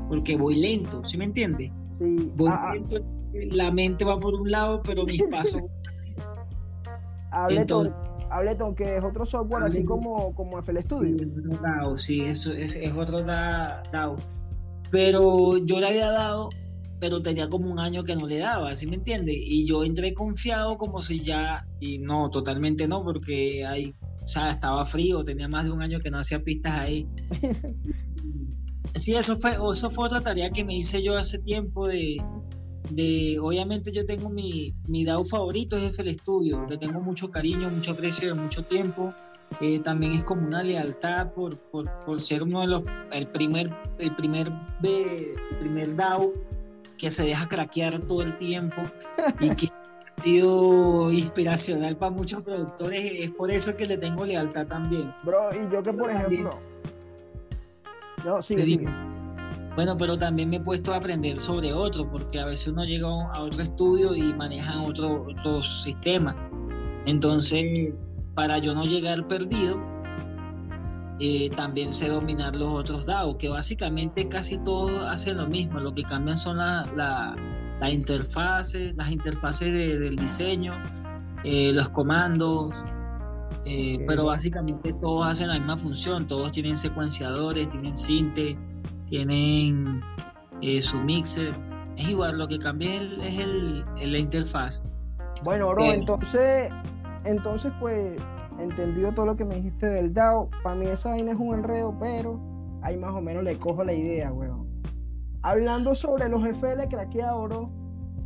porque 0.07 0.37
voy 0.37 0.55
lento, 0.55 1.03
¿sí 1.05 1.17
me 1.17 1.25
entiendes? 1.25 1.71
Sí. 1.95 2.31
Voy 2.35 2.49
ah, 2.51 2.59
ah. 2.61 2.73
lento, 2.73 2.97
la 3.33 3.71
mente 3.71 4.05
va 4.05 4.19
por 4.19 4.33
un 4.33 4.49
lado, 4.49 4.81
pero 4.83 5.05
mis 5.05 5.23
pasos... 5.31 5.61
Ableton, 7.31 7.89
Ableton, 8.31 8.75
que 8.75 8.95
es 8.95 9.03
otro 9.03 9.25
software 9.25 9.63
así 9.63 9.83
como, 9.83 10.33
como 10.35 10.57
FL 10.61 10.79
Studio. 10.81 11.15
Sí, 11.95 12.21
eso 12.21 12.51
es, 12.53 12.75
es 12.75 12.93
otro 12.93 13.21
DAO. 13.21 14.15
Pero 14.91 15.57
yo 15.57 15.79
le 15.79 15.87
había 15.87 16.11
dado 16.11 16.49
pero 16.99 17.21
tenía 17.21 17.49
como 17.49 17.71
un 17.71 17.79
año 17.79 18.03
que 18.03 18.15
no 18.15 18.27
le 18.27 18.39
daba, 18.39 18.75
¿sí 18.75 18.87
me 18.87 18.97
entiende? 18.97 19.33
Y 19.33 19.65
yo 19.65 19.83
entré 19.83 20.13
confiado 20.13 20.77
como 20.77 21.01
si 21.01 21.21
ya, 21.21 21.65
y 21.79 21.99
no, 21.99 22.29
totalmente 22.29 22.87
no, 22.87 23.03
porque 23.03 23.65
ahí, 23.65 23.95
o 24.23 24.27
sea, 24.27 24.51
estaba 24.51 24.85
frío, 24.85 25.23
tenía 25.23 25.47
más 25.47 25.65
de 25.65 25.71
un 25.71 25.81
año 25.81 25.99
que 26.01 26.11
no 26.11 26.19
hacía 26.19 26.43
pistas 26.43 26.73
ahí. 26.73 27.07
sí, 28.95 29.15
eso 29.15 29.37
fue, 29.37 29.51
eso 29.71 29.89
fue 29.89 30.05
otra 30.05 30.21
tarea 30.21 30.49
que 30.51 30.65
me 30.65 30.75
hice 30.75 31.01
yo 31.01 31.15
hace 31.15 31.39
tiempo 31.39 31.87
de, 31.87 32.21
de 32.89 33.37
obviamente 33.41 33.91
yo 33.91 34.05
tengo 34.05 34.29
mi, 34.29 34.73
mi 34.87 35.05
DAO 35.05 35.23
favorito, 35.23 35.77
es 35.77 35.97
FL 35.97 36.09
Studio, 36.11 36.65
le 36.69 36.77
tengo 36.77 36.99
mucho 36.99 37.31
cariño, 37.31 37.69
mucho 37.69 37.91
aprecio 37.91 38.33
de 38.33 38.41
mucho 38.41 38.63
tiempo. 38.65 39.13
Eh, 39.61 39.79
también 39.79 40.13
es 40.13 40.23
como 40.23 40.45
una 40.45 40.61
lealtad 40.61 41.33
por, 41.33 41.57
por, 41.57 41.89
por, 42.05 42.21
ser 42.21 42.43
uno 42.43 42.61
de 42.61 42.67
los, 42.67 42.83
el 43.11 43.27
primer, 43.29 43.75
el 43.97 44.13
primer, 44.15 44.51
el 44.83 45.57
primer 45.57 45.95
DAO 45.95 46.31
que 46.99 47.09
se 47.09 47.25
deja 47.25 47.47
craquear 47.47 47.99
todo 48.01 48.21
el 48.21 48.37
tiempo 48.37 48.81
y 49.39 49.49
que 49.55 49.67
ha 49.67 50.21
sido 50.21 51.11
inspiracional 51.11 51.97
para 51.97 52.11
muchos 52.11 52.43
productores. 52.43 52.99
Es 53.15 53.31
por 53.31 53.49
eso 53.49 53.75
que 53.75 53.87
le 53.87 53.97
tengo 53.97 54.25
lealtad 54.25 54.67
también. 54.67 55.11
Bro, 55.23 55.49
y 55.53 55.73
yo 55.73 55.81
que 55.81 55.93
por 55.93 56.11
ejemplo... 56.11 56.49
No, 58.25 58.41
sigue, 58.41 58.65
sigue. 58.65 58.87
Bueno, 59.75 59.95
pero 59.95 60.17
también 60.17 60.49
me 60.49 60.57
he 60.57 60.59
puesto 60.59 60.93
a 60.93 60.97
aprender 60.97 61.39
sobre 61.39 61.71
otro, 61.71 62.09
porque 62.11 62.37
a 62.39 62.45
veces 62.45 62.67
uno 62.67 62.83
llega 62.83 63.07
a 63.07 63.41
otro 63.41 63.63
estudio 63.63 64.13
y 64.13 64.33
manejan 64.33 64.79
otro, 64.79 65.25
otro 65.29 65.61
sistema. 65.61 66.35
Entonces, 67.05 67.93
para 68.35 68.57
yo 68.57 68.73
no 68.73 68.83
llegar 68.83 69.25
perdido, 69.29 69.79
eh, 71.21 71.49
también 71.49 71.93
sé 71.93 72.07
dominar 72.07 72.55
los 72.55 72.71
otros 72.71 73.05
DAO, 73.05 73.37
que 73.37 73.49
básicamente 73.49 74.29
casi 74.29 74.63
todos 74.63 75.03
hacen 75.09 75.37
lo 75.37 75.47
mismo, 75.47 75.79
lo 75.79 75.93
que 75.93 76.03
cambian 76.03 76.37
son 76.37 76.57
las 76.57 76.89
la, 76.95 77.35
interfaces, 77.91 78.95
las 78.95 79.11
interfaces 79.11 79.71
del 79.73 80.15
diseño, 80.15 80.73
eh, 81.43 81.73
los 81.73 81.89
comandos, 81.89 82.85
eh, 83.65 84.03
pero 84.07 84.25
básicamente 84.25 84.93
todos 84.93 85.27
hacen 85.27 85.49
la 85.49 85.55
misma 85.55 85.75
función, 85.75 86.25
todos 86.25 86.53
tienen 86.53 86.77
secuenciadores, 86.77 87.67
tienen 87.67 87.97
sinte, 87.97 88.57
tienen 89.05 90.01
su 90.79 90.99
mixer, 91.01 91.53
es 91.97 92.09
igual, 92.09 92.37
lo 92.37 92.47
que 92.47 92.59
cambia 92.59 92.95
es, 92.95 93.39
el, 93.39 93.83
la 93.97 94.17
interfaz. 94.17 94.83
Bueno, 95.43 95.69
bro, 95.69 95.91
entonces, 95.91 96.71
entonces 97.25 97.73
pues 97.79 98.17
entendido 98.61 99.13
todo 99.13 99.25
lo 99.25 99.35
que 99.35 99.45
me 99.45 99.55
dijiste 99.55 99.87
del 99.87 100.13
DAO, 100.13 100.49
para 100.63 100.75
mí 100.75 100.85
esa 100.85 101.11
vaina 101.11 101.31
es 101.31 101.37
un 101.37 101.55
enredo, 101.55 101.95
pero 101.99 102.39
ahí 102.81 102.97
más 102.97 103.13
o 103.13 103.21
menos 103.21 103.43
le 103.43 103.57
cojo 103.57 103.83
la 103.83 103.93
idea, 103.93 104.31
weón. 104.31 104.67
Hablando 105.41 105.95
sobre 105.95 106.27
los 106.27 106.43
FL 106.43 106.87
craqueados, 106.89 107.69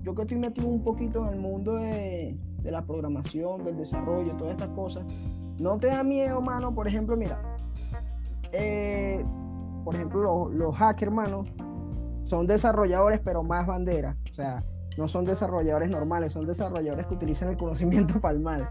yo 0.01 0.15
que 0.15 0.23
estoy 0.23 0.37
metido 0.37 0.67
un 0.67 0.83
poquito 0.83 1.25
en 1.25 1.33
el 1.33 1.39
mundo 1.39 1.75
de, 1.75 2.37
la 2.63 2.85
programación, 2.85 3.63
del 3.63 3.77
desarrollo, 3.77 4.35
todas 4.35 4.53
estas 4.53 4.69
cosas, 4.69 5.05
no 5.59 5.77
te 5.77 5.87
da 5.87 6.03
miedo, 6.03 6.41
mano. 6.41 6.73
Por 6.73 6.87
ejemplo, 6.87 7.15
mira, 7.15 7.39
eh, 8.51 9.23
por 9.83 9.95
ejemplo, 9.95 10.49
los, 10.49 10.75
hackers, 10.75 11.11
mano, 11.11 11.45
son 12.21 12.47
desarrolladores, 12.47 13.19
pero 13.19 13.43
más 13.43 13.67
bandera. 13.67 14.17
O 14.29 14.33
sea, 14.33 14.63
no 14.97 15.07
son 15.07 15.25
desarrolladores 15.25 15.89
normales, 15.89 16.33
son 16.33 16.45
desarrolladores 16.45 17.05
que 17.05 17.13
utilizan 17.13 17.49
el 17.49 17.57
conocimiento 17.57 18.19
para 18.21 18.35
el 18.35 18.41
mal. 18.41 18.69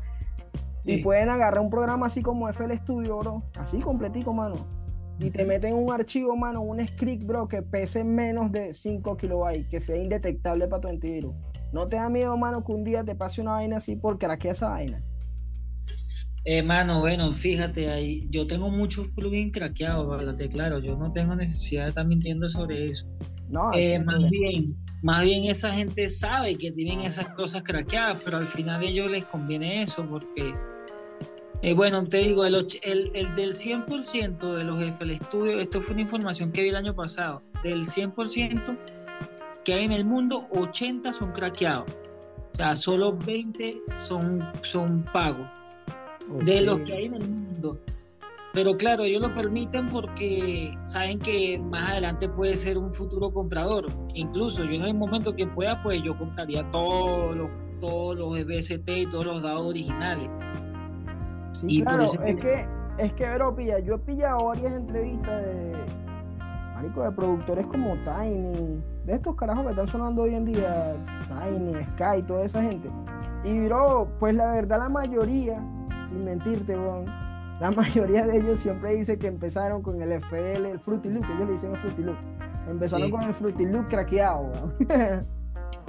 Y 0.85 0.99
pueden 0.99 1.29
agarrar 1.29 1.61
un 1.61 1.71
programa 1.71 2.07
así 2.07 2.23
como 2.23 2.49
FL 2.49 2.73
Studio, 2.73 3.19
bro, 3.19 3.43
así 3.59 3.81
completico, 3.81 4.33
mano. 4.33 4.67
Y 5.21 5.31
te 5.31 5.45
meten 5.45 5.75
un 5.75 5.93
archivo, 5.93 6.35
mano, 6.35 6.63
un 6.63 6.87
script, 6.87 7.25
bro, 7.25 7.47
que 7.47 7.63
pese 7.63 8.03
menos 8.03 8.51
de 8.51 8.75
5 8.75 9.17
kilobytes, 9.17 9.69
que 9.69 9.81
sea 9.81 9.97
indetectable 9.97 10.67
para 10.67 10.81
tu 10.81 10.89
antivirus. 10.89 11.35
¿No 11.73 11.89
te 11.89 11.97
da 11.97 12.09
miedo, 12.09 12.37
mano, 12.37 12.65
que 12.65 12.73
un 12.73 12.83
día 12.83 13.05
te 13.05 13.15
pase 13.15 13.41
una 13.41 13.53
vaina 13.53 13.77
así 13.77 13.95
por 13.95 14.19
craquear 14.19 14.55
esa 14.55 14.71
vaina? 14.71 15.03
Eh, 16.45 16.63
mano, 16.63 17.01
bueno, 17.01 17.33
fíjate, 17.33 17.89
ahí 17.89 18.27
yo 18.31 18.49
tengo 18.49 18.69
muchos 18.69 19.13
plugins 19.13 19.53
craqueados, 19.53 20.37
te 20.37 20.49
claro, 20.49 20.81
yo 20.81 20.97
no 20.97 21.13
tengo 21.13 21.37
necesidad 21.37 21.85
de 21.85 21.89
estar 21.91 22.05
mintiendo 22.05 22.49
sobre 22.49 22.87
eso. 22.91 23.07
No, 23.49 23.71
eh, 23.75 24.03
más 24.03 24.29
bien, 24.29 24.77
más 25.03 25.25
bien 25.25 25.45
esa 25.45 25.71
gente 25.71 26.11
sabe 26.11 26.57
que 26.57 26.73
tienen 26.73 27.03
esas 27.03 27.29
cosas 27.29 27.63
craqueadas, 27.63 28.23
pero 28.25 28.39
al 28.39 28.49
final 28.49 28.83
a 28.83 28.85
ellos 28.85 29.11
les 29.11 29.25
conviene 29.25 29.83
eso 29.83 30.05
porque, 30.09 30.53
eh, 31.63 31.75
bueno, 31.75 32.05
te 32.05 32.19
digo, 32.19 32.45
el, 32.45 32.55
el, 32.83 33.11
el 33.15 33.35
del 33.35 33.55
100% 33.55 34.57
de 34.57 34.65
los 34.65 34.83
FL 34.83 35.15
Studio, 35.15 35.59
esto 35.59 35.81
fue 35.81 35.95
una 35.95 36.03
información 36.03 36.53
que 36.53 36.63
vi 36.63 36.69
el 36.69 36.77
año 36.77 36.95
pasado, 36.95 37.43
del 37.63 37.87
100% 37.87 38.77
que 39.65 39.75
hay 39.75 39.85
en 39.85 39.93
el 39.93 40.05
mundo, 40.05 40.49
80 40.51 41.13
son 41.13 41.33
craqueados. 41.33 41.91
O 42.53 42.57
sea, 42.57 42.77
solo 42.77 43.17
20 43.17 43.81
son, 43.97 44.45
son 44.63 45.05
pagos 45.13 45.49
de 46.45 46.63
los 46.63 46.81
que 46.81 46.93
hay 46.93 47.05
en 47.07 47.15
el 47.15 47.29
mundo. 47.29 47.79
Pero 48.53 48.77
claro, 48.77 49.05
ellos 49.05 49.23
lo 49.23 49.35
permiten 49.35 49.89
porque 49.89 50.77
saben 50.85 51.19
que 51.19 51.59
más 51.59 51.91
adelante 51.91 52.29
puede 52.29 52.57
ser 52.57 52.77
un 52.77 52.93
futuro 52.93 53.33
comprador. 53.33 53.87
Incluso 54.15 54.65
yo 54.65 54.73
en 54.73 54.83
el 54.83 54.95
momento 54.95 55.35
que 55.35 55.47
pueda, 55.47 55.83
pues 55.83 56.03
yo 56.03 56.17
compraría 56.19 56.71
todos 56.71 57.35
los, 57.35 57.51
todos 57.81 58.19
los 58.19 58.47
BST 58.47 58.89
y 58.89 59.07
todos 59.07 59.25
los 59.25 59.43
dados 59.43 59.63
originales. 59.63 60.29
Sí, 61.63 61.79
y 61.79 61.83
claro, 61.83 62.03
es 62.03 62.37
que, 62.41 62.67
es 62.99 63.13
que, 63.13 63.35
bro, 63.35 63.55
pilla, 63.55 63.79
yo 63.79 63.95
he 63.95 63.99
pillado 63.99 64.47
varias 64.47 64.73
entrevistas 64.73 65.43
de, 65.43 65.77
marico, 66.75 67.03
de 67.05 67.13
productores 67.13 67.67
como 67.67 67.95
Tiny, 67.99 68.83
de 69.07 69.13
estos 69.13 69.37
carajos 69.37 69.65
que 69.65 69.71
están 69.71 69.87
sonando 69.87 70.23
hoy 70.23 70.35
en 70.35 70.45
día, 70.45 70.97
Tiny, 71.29 71.75
Sky, 71.95 72.23
toda 72.27 72.45
esa 72.45 72.63
gente. 72.63 72.91
Y 73.45 73.67
bro, 73.67 74.09
pues 74.19 74.35
la 74.35 74.51
verdad 74.51 74.81
la 74.81 74.89
mayoría, 74.89 75.63
sin 76.09 76.25
mentirte, 76.25 76.75
bro, 76.75 77.05
la 77.61 77.71
mayoría 77.77 78.27
de 78.27 78.39
ellos 78.39 78.59
siempre 78.59 78.97
dice 78.97 79.17
que 79.17 79.29
empezaron 79.29 79.83
con 79.83 80.03
el 80.03 80.11
FL, 80.11 80.67
el 80.69 80.81
Fruity 80.81 81.11
Loop, 81.11 81.25
ellos 81.25 81.47
le 81.47 81.53
dicen 81.53 81.71
el 81.71 81.79
Fruity 81.79 82.03
Loop. 82.03 82.19
Empezaron 82.69 83.09
con 83.09 83.23
el 83.23 83.35
Fruity 83.35 83.67
Loop 83.67 83.87
craqueado, 83.87 84.51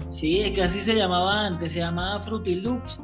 Sí, 0.08 0.42
es 0.42 0.52
que 0.52 0.64
así 0.64 0.80
se 0.80 0.96
llamaba 0.96 1.48
antes, 1.48 1.74
se 1.74 1.80
llamaba 1.80 2.22
Fruity 2.22 2.62
Loops 2.62 3.02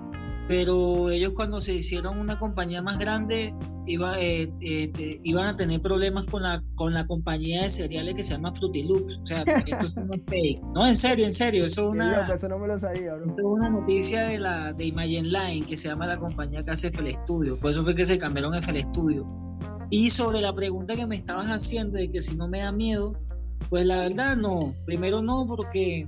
pero 0.49 1.11
ellos 1.11 1.33
cuando 1.35 1.61
se 1.61 1.75
hicieron 1.75 2.17
una 2.17 2.39
compañía 2.39 2.81
más 2.81 2.97
grande 2.97 3.53
iba, 3.85 4.19
eh, 4.19 4.51
este, 4.61 5.21
iban 5.23 5.45
a 5.45 5.55
tener 5.55 5.79
problemas 5.79 6.25
con 6.25 6.41
la, 6.41 6.63
con 6.73 6.91
la 6.91 7.05
compañía 7.05 7.61
de 7.61 7.69
cereales 7.69 8.15
que 8.15 8.23
se 8.23 8.33
llama 8.33 8.51
Fruity 8.55 8.81
Loops. 8.81 9.19
O 9.21 9.25
sea, 9.27 9.43
esto 9.67 9.85
es 9.85 9.97
una 9.97 10.17
fake. 10.27 10.59
No, 10.73 10.87
en 10.87 10.95
serio, 10.95 11.25
en 11.25 11.33
serio, 11.33 11.65
eso 11.65 11.83
es 11.83 11.93
una, 11.93 12.33
eso 12.33 12.49
no 12.49 12.57
me 12.57 12.67
lo 12.67 12.79
sabía, 12.79 13.11
Eso 13.27 13.37
es 13.37 13.45
una 13.45 13.69
noticia 13.69 14.23
de, 14.23 14.39
la, 14.39 14.73
de 14.73 14.85
Imagine 14.85 15.29
Line, 15.29 15.67
que 15.67 15.77
se 15.77 15.87
llama 15.87 16.07
la 16.07 16.17
compañía 16.17 16.65
que 16.65 16.71
hace 16.71 16.87
FL 16.87 17.11
Studio. 17.11 17.55
Por 17.59 17.69
eso 17.69 17.83
fue 17.83 17.93
que 17.93 18.03
se 18.03 18.17
cambiaron 18.17 18.55
FL 18.55 18.81
Studio. 18.81 19.27
Y 19.91 20.09
sobre 20.09 20.41
la 20.41 20.55
pregunta 20.55 20.95
que 20.95 21.05
me 21.05 21.15
estabas 21.15 21.45
haciendo 21.49 21.99
de 21.99 22.09
que 22.09 22.21
si 22.23 22.35
no 22.35 22.47
me 22.47 22.61
da 22.61 22.71
miedo, 22.71 23.13
pues 23.69 23.85
la 23.85 23.97
verdad 23.97 24.35
no. 24.35 24.73
Primero 24.87 25.21
no, 25.21 25.45
porque, 25.45 26.07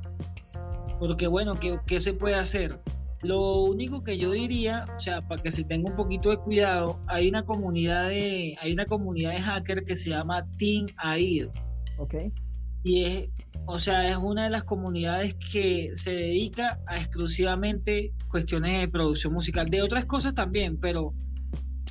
porque 1.00 1.28
bueno, 1.28 1.60
¿qué, 1.60 1.80
qué 1.86 2.00
se 2.00 2.14
puede 2.14 2.34
hacer? 2.34 2.80
Lo 3.24 3.64
único 3.64 4.04
que 4.04 4.18
yo 4.18 4.32
diría, 4.32 4.86
o 4.96 5.00
sea, 5.00 5.28
para 5.28 5.42
que 5.42 5.52
se 5.52 5.64
tenga 5.64 5.92
un 5.92 5.96
poquito 5.96 6.30
de 6.30 6.38
cuidado, 6.38 7.00
hay 7.08 7.30
una 7.30 7.44
comunidad 7.44 8.10
de, 8.10 8.58
hay 8.60 8.74
una 8.74 8.86
comunidad 8.86 9.32
de 9.32 9.42
hacker 9.42 9.84
que 9.86 9.96
se 9.96 10.10
llama 10.10 10.48
Team 10.58 10.88
AID. 10.98 11.48
Ok. 12.00 12.16
Y 12.84 13.04
es, 13.04 13.30
o 13.68 13.78
sea, 13.78 14.10
es 14.10 14.18
una 14.18 14.46
de 14.46 14.50
las 14.50 14.64
comunidades 14.64 15.36
que 15.36 15.92
se 15.94 16.12
dedica 16.12 16.80
a 16.88 16.96
exclusivamente 16.96 18.14
cuestiones 18.30 18.80
de 18.80 18.88
producción 18.88 19.34
musical, 19.34 19.68
de 19.70 19.84
otras 19.84 20.06
cosas 20.06 20.34
también, 20.34 20.78
pero, 20.78 21.14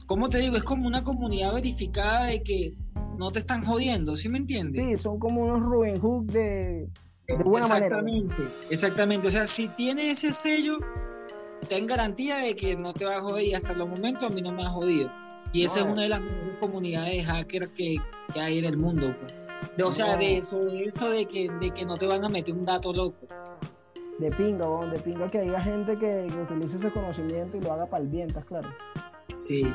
como 0.07 0.29
te 0.29 0.39
digo, 0.39 0.57
es 0.57 0.65
como 0.65 0.89
una 0.89 1.05
comunidad 1.05 1.55
verificada 1.55 2.27
de 2.27 2.43
que 2.43 2.75
no 3.17 3.31
te 3.31 3.39
están 3.39 3.65
jodiendo, 3.65 4.17
¿sí 4.17 4.29
me 4.29 4.39
entiendes? 4.39 4.85
Sí, 4.85 4.99
son 4.99 5.19
como 5.19 5.43
unos 5.43 5.61
Robin 5.61 6.01
Hood 6.01 6.33
de, 6.33 6.89
de 7.29 7.45
buena 7.45 7.67
exactamente, 7.67 8.35
Exactamente, 8.71 9.29
o 9.29 9.31
sea, 9.31 9.47
si 9.47 9.69
tiene 9.69 10.11
ese 10.11 10.33
sello, 10.33 10.79
ten 11.71 11.87
garantía 11.87 12.39
de 12.39 12.57
que 12.57 12.77
no 12.77 12.93
te 12.93 13.05
va 13.05 13.19
a 13.19 13.21
joder 13.21 13.45
y 13.45 13.55
hasta 13.55 13.75
los 13.75 13.89
momentos 13.89 14.25
a 14.25 14.35
mí 14.35 14.43
no 14.43 14.51
me 14.53 14.65
ha 14.65 14.69
jodido. 14.69 15.09
Y 15.53 15.63
esa 15.63 15.81
es 15.81 15.87
una 15.87 16.03
de 16.03 16.09
las 16.09 16.21
mejores 16.21 16.59
comunidades 16.59 17.15
de 17.15 17.23
hackers 17.23 17.69
que, 17.69 17.97
que 18.35 18.41
hay 18.41 18.59
en 18.59 18.65
el 18.65 18.77
mundo. 18.77 19.15
Pues. 19.21 19.35
De, 19.77 19.85
o 19.85 19.93
sea, 19.93 20.17
de, 20.17 20.43
sobre 20.43 20.83
eso 20.83 21.11
de 21.11 21.27
que, 21.27 21.49
de 21.61 21.71
que 21.71 21.87
no 21.87 21.97
te 21.97 22.07
van 22.07 22.25
a 22.25 22.29
meter 22.29 22.55
un 22.55 22.65
dato 22.65 22.93
loco. 22.93 23.27
De 24.19 24.31
pinga, 24.33 24.67
de 24.87 24.99
pinga 24.99 25.31
que 25.31 25.39
haya 25.39 25.61
gente 25.61 25.97
que, 25.97 26.27
utilice 26.43 26.77
ese 26.77 26.91
conocimiento 26.91 27.57
y 27.57 27.61
lo 27.61 27.73
haga 27.73 27.87
para 27.87 28.03
el 28.03 28.11
bien, 28.11 28.27
¿estás 28.27 28.45
claro? 28.45 28.69
Sí. 29.35 29.73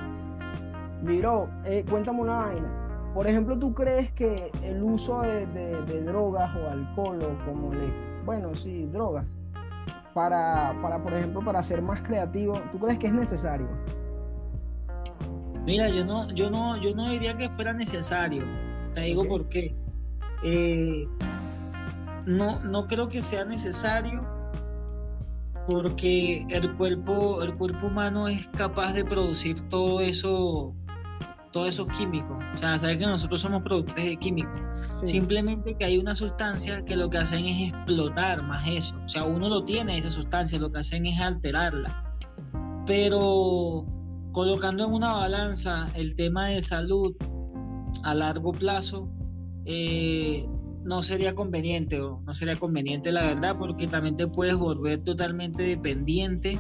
Miro, 1.02 1.50
eh, 1.64 1.86
cuéntame 1.90 2.22
una 2.22 2.38
vaina. 2.40 3.12
Por 3.14 3.26
ejemplo, 3.26 3.58
¿tú 3.58 3.74
crees 3.74 4.12
que 4.12 4.52
el 4.64 4.84
uso 4.84 5.22
de, 5.22 5.46
de, 5.48 5.82
de 5.84 6.04
drogas 6.04 6.54
o 6.58 6.70
alcohol 6.70 7.20
o 7.24 7.46
como 7.46 7.74
le... 7.74 7.90
Bueno, 8.26 8.54
sí, 8.54 8.86
drogas 8.88 9.26
para, 10.16 10.74
para, 10.82 11.04
por 11.04 11.14
ejemplo, 11.14 11.42
para 11.44 11.62
ser 11.62 11.82
más 11.82 12.02
creativo, 12.02 12.62
¿tú 12.72 12.80
crees 12.80 12.98
que 12.98 13.08
es 13.08 13.14
necesario? 13.14 13.68
Mira, 15.66 15.90
yo 15.90 16.06
no, 16.06 16.32
yo 16.32 16.50
no, 16.50 16.78
yo 16.78 16.96
no 16.96 17.10
diría 17.10 17.36
que 17.36 17.50
fuera 17.50 17.74
necesario. 17.74 18.46
Te 18.94 19.02
digo 19.02 19.28
por 19.28 19.50
qué. 19.50 19.76
Eh, 20.42 21.06
no, 22.26 22.62
no 22.62 22.88
creo 22.88 23.10
que 23.10 23.22
sea 23.22 23.44
necesario 23.44 24.26
porque 25.68 26.46
el 26.50 26.74
cuerpo, 26.78 27.44
el 27.44 27.54
cuerpo 27.58 27.88
humano 27.88 28.30
es 28.30 28.48
capaz 28.56 28.94
de 28.94 29.04
producir 29.04 29.60
todo 29.68 30.00
eso 30.00 30.74
todos 31.56 31.70
esos 31.70 31.88
químicos. 31.88 32.38
O 32.54 32.58
sea, 32.58 32.78
sabes 32.78 32.98
que 32.98 33.06
nosotros 33.06 33.40
somos 33.40 33.64
productores 33.64 34.04
de 34.04 34.18
químicos. 34.18 34.60
Simplemente 35.06 35.74
que 35.80 35.86
hay 35.86 35.98
una 35.98 36.14
sustancia 36.14 36.84
que 36.84 36.98
lo 36.98 37.10
que 37.10 37.18
hacen 37.18 37.46
es 37.46 37.70
explotar 37.70 38.44
más 38.44 38.68
eso. 38.68 38.98
O 39.06 39.08
sea, 39.08 39.24
uno 39.24 39.48
lo 39.48 39.64
tiene 39.64 39.98
esa 39.98 40.10
sustancia, 40.10 40.60
lo 40.60 40.70
que 40.70 40.80
hacen 40.80 41.06
es 41.06 41.18
alterarla. 41.22 42.14
Pero 42.86 43.86
colocando 44.34 44.86
en 44.86 44.92
una 44.92 45.14
balanza 45.14 45.90
el 45.96 46.16
tema 46.16 46.50
de 46.50 46.62
salud 46.62 47.16
a 48.04 48.14
largo 48.14 48.52
plazo, 48.52 49.10
eh, 49.64 50.46
no 50.84 51.04
sería 51.04 51.36
conveniente, 51.36 52.02
o 52.02 52.20
no 52.26 52.34
sería 52.34 52.58
conveniente 52.58 53.14
la 53.14 53.24
verdad, 53.24 53.56
porque 53.58 53.88
también 53.88 54.18
te 54.18 54.28
puedes 54.28 54.56
volver 54.58 55.00
totalmente 55.06 55.64
dependiente 55.64 56.60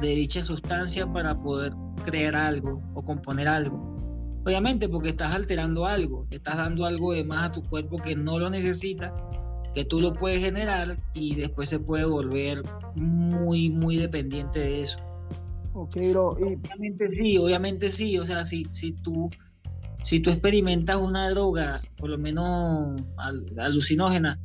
de 0.00 0.08
dicha 0.08 0.42
sustancia 0.42 1.06
para 1.06 1.38
poder 1.38 1.74
crear 2.02 2.34
algo 2.34 2.80
o 2.94 3.04
componer 3.04 3.46
algo. 3.46 3.91
Obviamente 4.44 4.88
porque 4.88 5.10
estás 5.10 5.32
alterando 5.32 5.86
algo, 5.86 6.26
estás 6.30 6.56
dando 6.56 6.84
algo 6.84 7.12
de 7.12 7.24
más 7.24 7.50
a 7.50 7.52
tu 7.52 7.62
cuerpo 7.62 7.96
que 7.96 8.16
no 8.16 8.38
lo 8.38 8.50
necesita, 8.50 9.14
que 9.74 9.84
tú 9.84 10.00
lo 10.00 10.12
puedes 10.12 10.42
generar 10.42 10.96
y 11.14 11.36
después 11.36 11.68
se 11.68 11.78
puede 11.78 12.04
volver 12.04 12.62
muy, 12.96 13.70
muy 13.70 13.96
dependiente 13.96 14.58
de 14.58 14.82
eso. 14.82 14.98
Ok, 15.74 15.96
bro. 16.10 16.36
Y... 16.38 16.54
Obviamente 16.54 17.08
sí, 17.08 17.38
obviamente 17.38 17.88
sí. 17.88 18.18
O 18.18 18.26
sea, 18.26 18.44
si, 18.44 18.66
si 18.70 18.92
tú 18.92 19.30
si 20.02 20.18
tú 20.20 20.30
experimentas 20.30 20.96
una 20.96 21.30
droga, 21.30 21.80
por 21.96 22.10
lo 22.10 22.18
menos 22.18 23.00
alucinógena, 23.56 24.38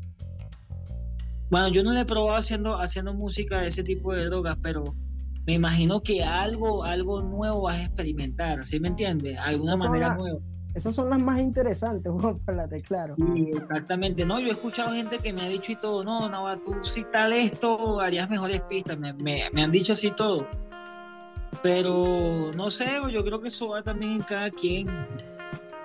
bueno, 1.49 1.69
yo 1.69 1.83
no 1.83 1.93
le 1.93 2.01
he 2.01 2.05
probado 2.05 2.37
haciendo, 2.37 2.79
haciendo 2.79 3.13
música 3.13 3.61
de 3.61 3.67
ese 3.67 3.83
tipo 3.83 4.13
de 4.13 4.25
drogas, 4.25 4.57
pero 4.61 4.95
me 5.47 5.53
imagino 5.53 6.01
que 6.01 6.23
algo, 6.23 6.83
algo 6.83 7.21
nuevo 7.21 7.61
vas 7.63 7.79
a 7.79 7.85
experimentar, 7.85 8.63
¿sí 8.63 8.79
me 8.79 8.89
entiendes? 8.89 9.39
Alguna 9.39 9.77
manera 9.77 10.15
nueva. 10.15 10.39
Esas 10.75 10.93
son 10.93 11.09
las 11.09 11.23
más 11.23 11.39
interesantes, 11.39 12.11
Juan, 12.19 12.69
de 12.69 12.81
claro. 12.83 13.15
Sí, 13.15 13.51
exactamente. 13.55 14.25
No, 14.25 14.39
yo 14.39 14.49
he 14.49 14.51
escuchado 14.51 14.93
gente 14.93 15.17
que 15.17 15.33
me 15.33 15.43
ha 15.43 15.49
dicho 15.49 15.71
y 15.71 15.75
todo, 15.77 16.03
no, 16.03 16.29
no, 16.29 16.55
tú 16.59 16.75
si 16.83 17.03
tal 17.05 17.33
esto 17.33 17.99
harías 17.99 18.29
mejores 18.29 18.61
pistas, 18.61 18.99
me, 18.99 19.13
me 19.13 19.63
han 19.63 19.71
dicho 19.71 19.93
así 19.93 20.11
todo. 20.11 20.45
Pero 21.63 22.51
no 22.55 22.69
sé, 22.69 22.87
yo 23.11 23.23
creo 23.23 23.41
que 23.41 23.47
eso 23.47 23.69
va 23.69 23.81
también 23.81 24.13
en 24.13 24.21
cada 24.23 24.51
quien. 24.51 24.87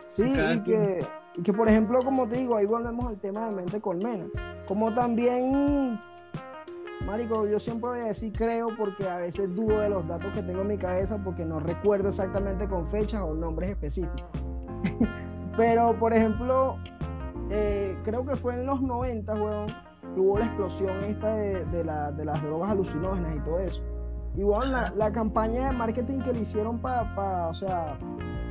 Sí, 0.06 0.24
y 0.24 0.60
que, 0.60 1.06
que, 1.42 1.52
por 1.52 1.68
ejemplo, 1.68 2.00
como 2.00 2.28
te 2.28 2.36
digo, 2.36 2.56
ahí 2.56 2.66
volvemos 2.66 3.06
al 3.06 3.18
tema 3.18 3.48
de 3.48 3.56
mente 3.56 3.80
colmena. 3.80 4.26
Como 4.66 4.92
también, 4.92 5.98
Marico, 7.07 7.46
yo 7.46 7.59
siempre 7.59 7.90
voy 7.90 8.00
a 8.00 8.05
decir 8.05 8.32
creo 8.32 8.68
porque 8.76 9.09
a 9.09 9.18
veces 9.18 9.55
dudo 9.55 9.80
de 9.80 9.90
los 9.90 10.07
datos 10.07 10.32
que 10.32 10.42
tengo 10.42 10.62
en 10.62 10.68
mi 10.68 10.78
cabeza 10.78 11.18
porque 11.22 11.44
no 11.44 11.61
recuerdo 11.61 12.09
exactamente 12.09 12.66
con 12.68 12.86
fechas 12.88 13.22
o 13.22 13.34
nombres 13.34 13.70
específicos. 13.70 14.24
Pero, 15.57 15.98
por 15.98 16.12
ejemplo, 16.14 16.76
eh, 17.50 17.96
creo 18.05 18.24
que 18.24 18.36
fue 18.36 18.55
en 18.55 18.66
los 18.66 18.80
90, 18.80 19.34
weón, 19.34 19.66
que 20.14 20.20
hubo 20.20 20.38
la 20.38 20.46
explosión 20.46 21.05
esta 21.05 21.34
de, 21.34 21.64
de, 21.66 21.84
la, 21.84 22.12
de 22.12 22.24
las 22.24 22.42
drogas 22.42 22.70
alucinógenas 22.70 23.36
y 23.36 23.40
todo 23.40 23.59
eso. 23.59 23.82
Igual 24.36 24.72
la, 24.72 24.90
la 24.96 25.12
campaña 25.12 25.66
de 25.66 25.72
marketing 25.72 26.20
que 26.20 26.32
le 26.32 26.40
hicieron 26.40 26.78
para, 26.78 27.48
o 27.48 27.55
sea, 27.55 27.98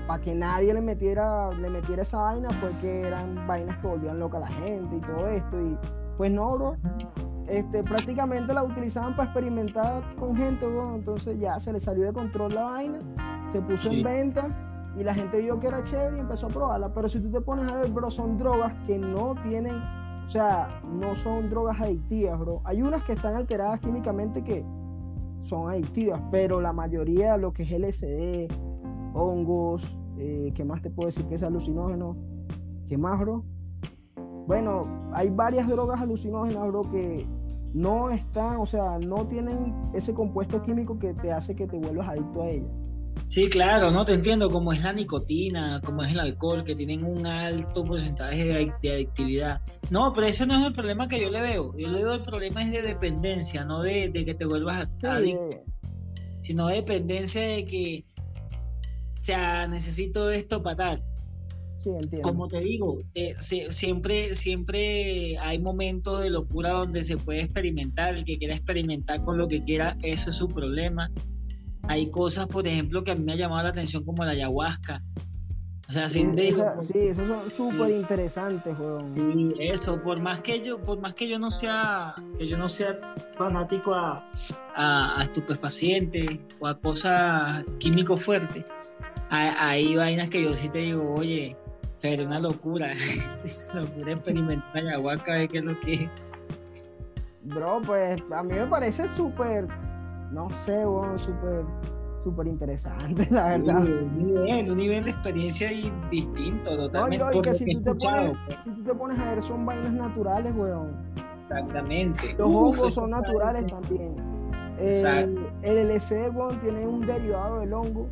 para 0.07 0.21
que 0.21 0.35
nadie 0.35 0.73
le 0.73 0.81
metiera, 0.81 1.51
le 1.51 1.69
metiera 1.69 2.03
esa 2.03 2.19
vaina 2.19 2.49
fue 2.51 2.69
que 2.79 3.01
eran 3.07 3.47
vainas 3.47 3.77
que 3.79 3.87
volvían 3.87 4.19
loca 4.19 4.37
a 4.37 4.41
la 4.41 4.47
gente 4.47 4.97
y 4.97 5.01
todo 5.01 5.27
esto. 5.27 5.59
Y 5.59 5.77
pues 6.17 6.31
no, 6.31 6.55
bro. 6.55 6.77
Este, 7.51 7.83
prácticamente 7.83 8.53
la 8.53 8.63
utilizaban 8.63 9.13
para 9.13 9.25
experimentar 9.25 10.15
con 10.15 10.37
gente. 10.37 10.65
Entonces 10.95 11.37
ya 11.37 11.59
se 11.59 11.73
le 11.73 11.81
salió 11.81 12.05
de 12.05 12.13
control 12.13 12.55
la 12.55 12.63
vaina, 12.63 12.99
se 13.51 13.61
puso 13.61 13.91
en 13.91 14.03
venta 14.03 14.93
y 14.97 15.03
la 15.03 15.13
gente 15.13 15.39
vio 15.39 15.59
que 15.59 15.67
era 15.67 15.83
chévere 15.83 16.15
y 16.15 16.19
empezó 16.21 16.47
a 16.47 16.49
probarla. 16.49 16.93
Pero 16.93 17.09
si 17.09 17.19
tú 17.19 17.29
te 17.29 17.41
pones 17.41 17.67
a 17.67 17.75
ver, 17.75 17.91
bro, 17.91 18.09
son 18.09 18.37
drogas 18.37 18.73
que 18.87 18.97
no 18.97 19.35
tienen, 19.43 19.75
o 19.75 20.29
sea, 20.29 20.81
no 20.93 21.13
son 21.13 21.49
drogas 21.49 21.81
adictivas, 21.81 22.39
bro. 22.39 22.61
Hay 22.63 22.81
unas 22.81 23.03
que 23.03 23.13
están 23.13 23.35
alteradas 23.35 23.81
químicamente 23.81 24.45
que 24.45 24.63
son 25.43 25.69
adictivas, 25.69 26.21
pero 26.31 26.61
la 26.61 26.71
mayoría, 26.71 27.35
lo 27.35 27.51
que 27.51 27.63
es 27.63 27.71
LSD, 27.71 28.47
hongos, 29.13 29.97
eh, 30.17 30.53
¿qué 30.55 30.63
más 30.63 30.81
te 30.81 30.89
puedo 30.89 31.07
decir 31.07 31.25
que 31.25 31.35
es 31.35 31.43
alucinógeno? 31.43 32.15
¿Qué 32.87 32.97
más, 32.97 33.19
bro? 33.19 33.43
Bueno, 34.47 34.85
hay 35.11 35.29
varias 35.29 35.67
drogas 35.67 35.99
alucinógenas, 35.99 36.65
bro, 36.67 36.83
que 36.83 37.27
no 37.73 38.09
están, 38.09 38.57
o 38.57 38.65
sea, 38.65 38.99
no 38.99 39.25
tienen 39.27 39.73
ese 39.93 40.13
compuesto 40.13 40.61
químico 40.61 40.99
que 40.99 41.13
te 41.13 41.31
hace 41.31 41.55
que 41.55 41.67
te 41.67 41.77
vuelvas 41.77 42.09
adicto 42.09 42.41
a 42.41 42.49
ellas. 42.49 42.71
Sí, 43.27 43.49
claro, 43.49 43.91
no 43.91 44.03
te 44.03 44.13
entiendo, 44.13 44.51
como 44.51 44.73
es 44.73 44.83
la 44.83 44.93
nicotina, 44.93 45.81
como 45.85 46.03
es 46.03 46.11
el 46.11 46.19
alcohol, 46.19 46.63
que 46.63 46.75
tienen 46.75 47.05
un 47.05 47.25
alto 47.25 47.85
porcentaje 47.85 48.73
de, 48.81 48.91
adictividad. 48.91 49.61
No, 49.89 50.11
pero 50.13 50.27
ese 50.27 50.45
no 50.45 50.57
es 50.57 50.65
el 50.65 50.73
problema 50.73 51.07
que 51.07 51.21
yo 51.21 51.29
le 51.29 51.41
veo. 51.41 51.73
Yo 51.77 51.87
le 51.89 52.03
veo 52.03 52.13
el 52.15 52.21
problema 52.23 52.61
es 52.61 52.71
de 52.71 52.81
dependencia, 52.81 53.63
no 53.63 53.83
de, 53.83 54.11
que 54.11 54.33
te 54.33 54.45
vuelvas 54.45 54.87
adicto, 55.03 55.63
sino 56.41 56.67
de 56.67 56.75
dependencia 56.75 57.41
de 57.41 57.65
que, 57.65 58.05
o 59.19 59.23
sea, 59.23 59.67
necesito 59.67 60.29
esto 60.29 60.61
para 60.61 60.75
tal. 60.75 61.10
Sí, 61.81 61.89
entiendo. 61.89 62.21
Como 62.21 62.47
te 62.47 62.59
digo, 62.59 62.99
eh, 63.15 63.35
siempre, 63.37 64.35
siempre 64.35 65.37
hay 65.39 65.59
momentos 65.59 66.21
de 66.21 66.29
locura 66.29 66.71
donde 66.71 67.03
se 67.03 67.17
puede 67.17 67.41
experimentar. 67.41 68.15
El 68.15 68.25
que 68.25 68.37
quiera 68.37 68.53
experimentar 68.53 69.23
con 69.23 69.37
lo 69.37 69.47
que 69.47 69.63
quiera, 69.63 69.97
eso 70.01 70.29
es 70.29 70.35
su 70.35 70.47
problema 70.47 71.11
hay 71.87 72.09
cosas, 72.09 72.47
por 72.47 72.67
ejemplo, 72.67 73.03
que 73.03 73.11
a 73.11 73.15
mí 73.15 73.23
me 73.23 73.33
ha 73.33 73.35
llamado 73.35 73.63
la 73.63 73.69
atención 73.69 74.03
como 74.03 74.23
la 74.23 74.31
ayahuasca. 74.31 75.03
O 75.89 75.93
sea, 75.93 76.07
sin 76.07 76.39
sí, 76.39 76.55
sí, 76.81 76.99
esos 76.99 77.27
son 77.27 77.51
súper 77.51 77.91
interesantes, 77.91 78.79
weón. 78.79 79.05
Sí, 79.05 79.49
eso, 79.59 80.01
por 80.01 80.21
más 80.21 80.41
que 80.41 80.63
yo, 80.63 80.79
por 80.79 81.01
más 81.01 81.13
que 81.13 81.27
yo 81.27 81.37
no 81.37 81.51
sea, 81.51 82.15
que 82.37 82.47
yo 82.47 82.57
no 82.57 82.69
sea 82.69 82.97
fanático 83.35 83.93
a, 83.93 84.25
a, 84.73 85.21
estupefacientes 85.21 86.39
o 86.61 86.67
a 86.67 86.79
cosas 86.79 87.65
químicos 87.79 88.23
fuertes, 88.23 88.63
hay, 89.29 89.95
vainas 89.97 90.29
que 90.29 90.43
yo 90.43 90.53
sí 90.53 90.69
te 90.69 90.79
digo, 90.79 91.13
oye, 91.13 91.57
sería 91.95 92.25
una 92.25 92.39
locura, 92.39 92.87
una 93.71 93.81
locura 93.81 94.11
experimentar 94.13 94.87
ayahuasca, 94.87 95.33
ver 95.33 95.47
qué 95.49 95.57
es 95.57 95.63
lo 95.63 95.79
que 95.79 96.09
Bro, 97.43 97.81
pues 97.85 98.21
a 98.31 98.43
mí 98.43 98.53
me 98.53 98.67
parece 98.67 99.09
súper 99.09 99.67
no 100.31 100.49
sé, 100.49 100.85
bueno, 100.85 101.19
súper 101.19 101.65
súper 102.23 102.47
interesante, 102.47 103.27
la 103.31 103.49
verdad. 103.49 103.81
un, 103.81 104.17
nivel, 104.17 104.71
un 104.71 104.77
nivel 104.77 105.03
de 105.03 105.11
experiencia 105.11 105.69
distinto, 106.09 106.77
totalmente. 106.77 107.25
No, 107.25 107.31
y 107.31 107.41
que 107.41 107.53
si, 107.53 107.75
tú 107.75 107.81
te 107.81 107.93
pones, 107.95 108.37
pues. 108.45 108.57
si 108.63 108.69
tú 108.71 108.83
te 108.83 108.93
pones 108.93 109.19
a 109.19 109.25
ver, 109.25 109.43
son 109.43 109.65
vainas 109.65 109.91
naturales, 109.91 110.53
weón. 110.55 110.95
Exactamente. 111.49 112.35
Los 112.37 112.47
hongos 112.47 112.93
son 112.93 113.09
naturales 113.09 113.65
también. 113.67 114.15
El, 114.79 115.51
el 115.63 115.95
LSD, 115.95 116.29
weón, 116.35 116.59
tiene 116.61 116.85
un 116.85 117.05
derivado 117.05 117.59
del 117.59 117.73
hongo, 117.73 118.07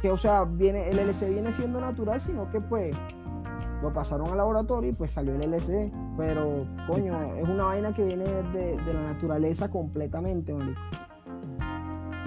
que, 0.00 0.10
o 0.10 0.16
sea, 0.16 0.44
viene, 0.44 0.88
el 0.88 0.98
LSD 0.98 1.30
viene 1.30 1.52
siendo 1.52 1.80
natural, 1.80 2.20
sino 2.20 2.50
que, 2.50 2.60
pues, 2.60 2.96
lo 3.82 3.92
pasaron 3.92 4.30
al 4.30 4.36
laboratorio 4.36 4.90
y 4.90 4.92
pues 4.92 5.12
salió 5.12 5.34
el 5.34 5.50
LSD. 5.50 5.90
Pero, 6.16 6.66
coño, 6.86 7.34
es 7.34 7.48
una 7.48 7.64
vaina 7.64 7.94
que 7.94 8.04
viene 8.04 8.24
de, 8.24 8.76
de 8.76 8.94
la 8.94 9.02
naturaleza 9.02 9.70
completamente, 9.70 10.52
marico. 10.52 10.80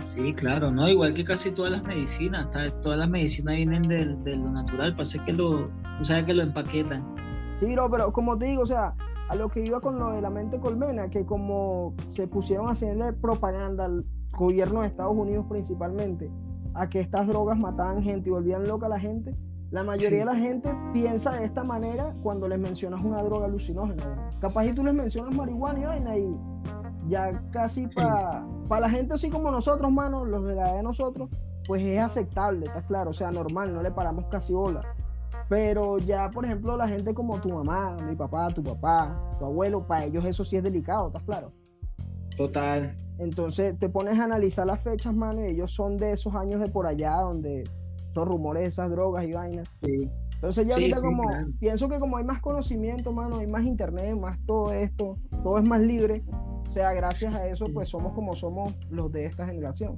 Sí, 0.04 0.34
claro, 0.34 0.70
¿no? 0.70 0.88
Igual 0.90 1.14
que 1.14 1.24
casi 1.24 1.54
todas 1.56 1.72
las 1.72 1.84
medicinas, 1.84 2.50
todas 2.82 3.00
las 3.00 3.10
medicinas 3.10 3.56
vienen 3.56 3.84
de, 3.84 4.36
lo 4.36 4.50
natural, 4.52 4.96
pasa 4.96 5.24
que 5.24 5.32
lo, 5.32 5.70
tú 5.98 6.06
sabes 6.06 6.26
que 6.26 6.34
lo 6.34 6.44
empaquetan. 6.44 7.16
Sí, 7.56 7.74
no, 7.76 7.90
pero 7.90 8.12
como 8.12 8.38
te 8.38 8.48
digo, 8.48 8.64
o 8.64 8.66
sea, 8.66 8.96
a 9.30 9.36
lo 9.36 9.50
que 9.50 9.66
iba 9.66 9.80
con 9.80 9.98
lo 10.00 10.12
de 10.12 10.22
la 10.22 10.30
mente 10.30 10.60
colmena, 10.60 11.10
que 11.10 11.26
como 11.26 11.96
se 12.12 12.28
pusieron 12.28 12.68
a 12.68 12.72
hacerle 12.72 13.14
propaganda 13.14 13.86
al 13.86 14.06
gobierno 14.38 14.82
de 14.82 14.88
Estados 14.88 15.16
Unidos 15.16 15.46
principalmente, 15.50 16.30
a 16.74 16.90
que 16.90 17.00
estas 17.00 17.28
drogas 17.28 17.58
mataban 17.58 18.02
gente 18.02 18.30
y 18.30 18.32
volvían 18.32 18.68
loca 18.68 18.88
a 18.88 18.90
la 18.90 19.00
gente, 19.00 19.36
la 19.72 19.84
mayoría 19.84 20.20
de 20.20 20.26
la 20.26 20.36
gente 20.36 20.72
piensa 20.94 21.32
de 21.32 21.46
esta 21.46 21.64
manera 21.64 22.16
cuando 22.22 22.48
les 22.48 22.60
mencionas 22.60 23.04
una 23.04 23.24
droga 23.24 23.46
alucinógena. 23.46 24.32
Capaz 24.40 24.66
y 24.66 24.74
tú 24.74 24.84
les 24.84 24.94
mencionas 24.94 25.36
marihuana 25.36 25.80
y 25.80 25.84
vaina 25.84 26.18
y 26.18 26.38
ya 27.10 27.44
casi 27.52 27.88
para 27.88 28.46
la 28.70 28.90
gente 28.90 29.16
así 29.16 29.30
como 29.30 29.50
nosotros, 29.50 29.92
mano, 29.92 30.26
los 30.26 30.46
de 30.46 30.56
la 30.56 30.70
edad 30.70 30.76
de 30.78 30.84
nosotros, 30.84 31.30
pues 31.68 31.82
es 31.82 32.00
aceptable, 32.00 32.66
está 32.66 32.86
claro, 32.86 33.12
o 33.12 33.14
sea, 33.14 33.32
normal, 33.32 33.74
no 33.74 33.82
le 33.82 33.92
paramos 33.92 34.26
casi 34.26 34.54
bola. 34.54 34.82
Pero 35.50 35.98
ya, 35.98 36.30
por 36.30 36.46
ejemplo, 36.46 36.78
la 36.78 36.88
gente 36.88 37.14
como 37.14 37.40
tu 37.42 37.50
mamá, 37.50 37.98
mi 38.08 38.16
papá, 38.16 38.50
tu 38.50 38.64
papá, 38.64 39.36
tu 39.40 39.46
abuelo, 39.46 39.86
para 39.86 40.06
ellos 40.06 40.24
eso 40.26 40.46
sí 40.46 40.56
es 40.56 40.64
delicado, 40.64 41.08
¿estás 41.08 41.24
claro? 41.24 41.52
Total. 42.38 42.96
Entonces 43.20 43.78
te 43.78 43.90
pones 43.90 44.20
a 44.20 44.26
analizar 44.26 44.66
las 44.66 44.84
fechas, 44.84 45.14
mano, 45.14 45.44
y 45.46 45.52
ellos 45.52 45.72
son 45.72 45.98
de 45.98 46.12
esos 46.12 46.36
años 46.36 46.60
de 46.60 46.70
por 46.70 46.88
allá 46.88 47.16
donde 47.18 47.64
son 48.14 48.28
rumores 48.28 48.64
de 48.64 48.70
esas 48.70 48.90
drogas 48.90 49.26
y 49.26 49.32
vainas. 49.32 49.68
Sí. 49.82 50.10
Entonces 50.36 50.68
ya 50.68 50.74
ahorita 50.74 51.02
como, 51.02 51.24
pienso 51.60 51.88
que 51.88 52.00
como 52.00 52.18
hay 52.18 52.26
más 52.26 52.42
conocimiento, 52.42 53.14
mano, 53.14 53.38
hay 53.38 53.48
más 53.48 53.64
internet, 53.64 54.18
más 54.18 54.38
todo 54.46 54.74
esto, 54.74 55.18
todo 55.42 55.58
es 55.58 55.68
más 55.68 55.80
libre, 55.80 56.24
o 56.68 56.72
sea, 56.72 56.92
gracias 56.94 57.34
a 57.34 57.48
eso, 57.48 57.66
pues 57.74 57.88
somos 57.88 58.14
como 58.14 58.36
somos 58.36 58.74
los 58.90 59.12
de 59.12 59.26
esta 59.26 59.46
generación. 59.46 59.96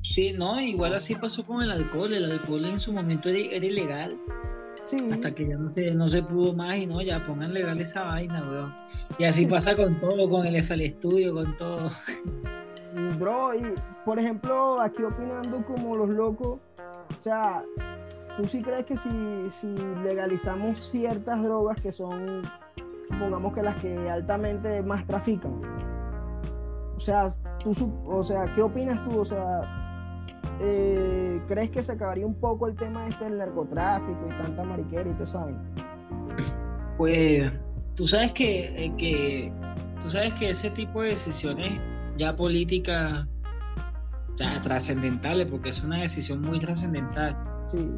Sí, 0.00 0.32
no, 0.32 0.58
igual 0.60 0.94
así 0.94 1.14
pasó 1.16 1.44
con 1.44 1.60
el 1.60 1.70
alcohol. 1.70 2.12
El 2.14 2.30
alcohol 2.30 2.64
en 2.64 2.80
su 2.80 2.92
momento 2.94 3.28
era, 3.28 3.66
ilegal. 3.66 4.18
Sí. 4.88 4.96
Hasta 5.12 5.34
que 5.34 5.46
ya 5.46 5.56
no 5.56 5.68
se, 5.68 5.94
no 5.94 6.08
se 6.08 6.22
pudo 6.22 6.54
más 6.54 6.76
y 6.78 6.86
no, 6.86 7.02
ya 7.02 7.22
pongan 7.22 7.52
legal 7.52 7.78
esa 7.80 8.04
vaina, 8.04 8.42
weón. 8.42 8.74
Y 9.18 9.24
así 9.24 9.46
pasa 9.46 9.76
con 9.76 10.00
todo, 10.00 10.28
con 10.30 10.46
el 10.46 10.56
FL 10.56 10.88
Studio, 10.88 11.34
con 11.34 11.56
todo. 11.56 11.90
Bro, 13.18 13.54
y 13.54 13.74
por 14.04 14.18
ejemplo, 14.18 14.80
aquí 14.80 15.02
opinando 15.02 15.64
como 15.66 15.94
los 15.94 16.08
locos, 16.08 16.60
o 16.78 17.22
sea, 17.22 17.62
¿tú 18.36 18.48
sí 18.48 18.62
crees 18.62 18.86
que 18.86 18.96
si, 18.96 19.10
si 19.52 19.74
legalizamos 20.02 20.80
ciertas 20.90 21.42
drogas 21.42 21.80
que 21.80 21.92
son 21.92 22.42
supongamos 23.08 23.54
que 23.54 23.62
las 23.62 23.74
que 23.76 24.10
altamente 24.10 24.82
más 24.82 25.06
trafican. 25.06 25.60
O 26.96 27.00
sea, 27.00 27.28
tú, 27.62 27.72
o 28.06 28.22
sea, 28.22 28.52
¿qué 28.54 28.62
opinas 28.62 29.02
tú? 29.08 29.20
O 29.20 29.24
sea, 29.24 29.77
eh, 30.60 31.40
¿crees 31.48 31.70
que 31.70 31.82
se 31.82 31.92
acabaría 31.92 32.26
un 32.26 32.34
poco 32.34 32.66
el 32.66 32.74
tema 32.74 33.06
este 33.08 33.24
del 33.24 33.38
narcotráfico 33.38 34.18
y 34.26 34.42
tanta 34.42 34.64
mariquera 34.64 35.08
y 35.08 35.12
todo 35.14 35.24
eso? 35.24 35.46
Pues 36.96 37.62
tú 37.94 38.06
sabes 38.06 38.32
que, 38.32 38.84
eh, 38.84 38.92
que, 38.98 39.52
tú 40.00 40.10
sabes 40.10 40.32
que 40.34 40.50
ese 40.50 40.70
tipo 40.70 41.02
de 41.02 41.10
decisiones 41.10 41.80
ya 42.16 42.34
políticas 42.34 43.26
trascendentales, 44.62 45.46
porque 45.46 45.70
es 45.70 45.82
una 45.82 45.98
decisión 45.98 46.40
muy 46.42 46.60
trascendental. 46.60 47.36
Sí. 47.70 47.88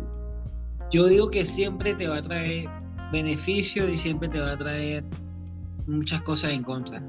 Yo 0.91 1.07
digo 1.07 1.30
que 1.30 1.45
siempre 1.45 1.95
te 1.95 2.09
va 2.09 2.18
a 2.18 2.22
traer 2.22 2.68
beneficio 3.12 3.88
y 3.88 3.97
siempre 3.97 4.28
te 4.28 4.41
va 4.41 4.53
a 4.53 4.57
traer 4.57 5.05
muchas 5.86 6.22
cosas 6.22 6.53
en 6.53 6.62
contra. 6.62 7.03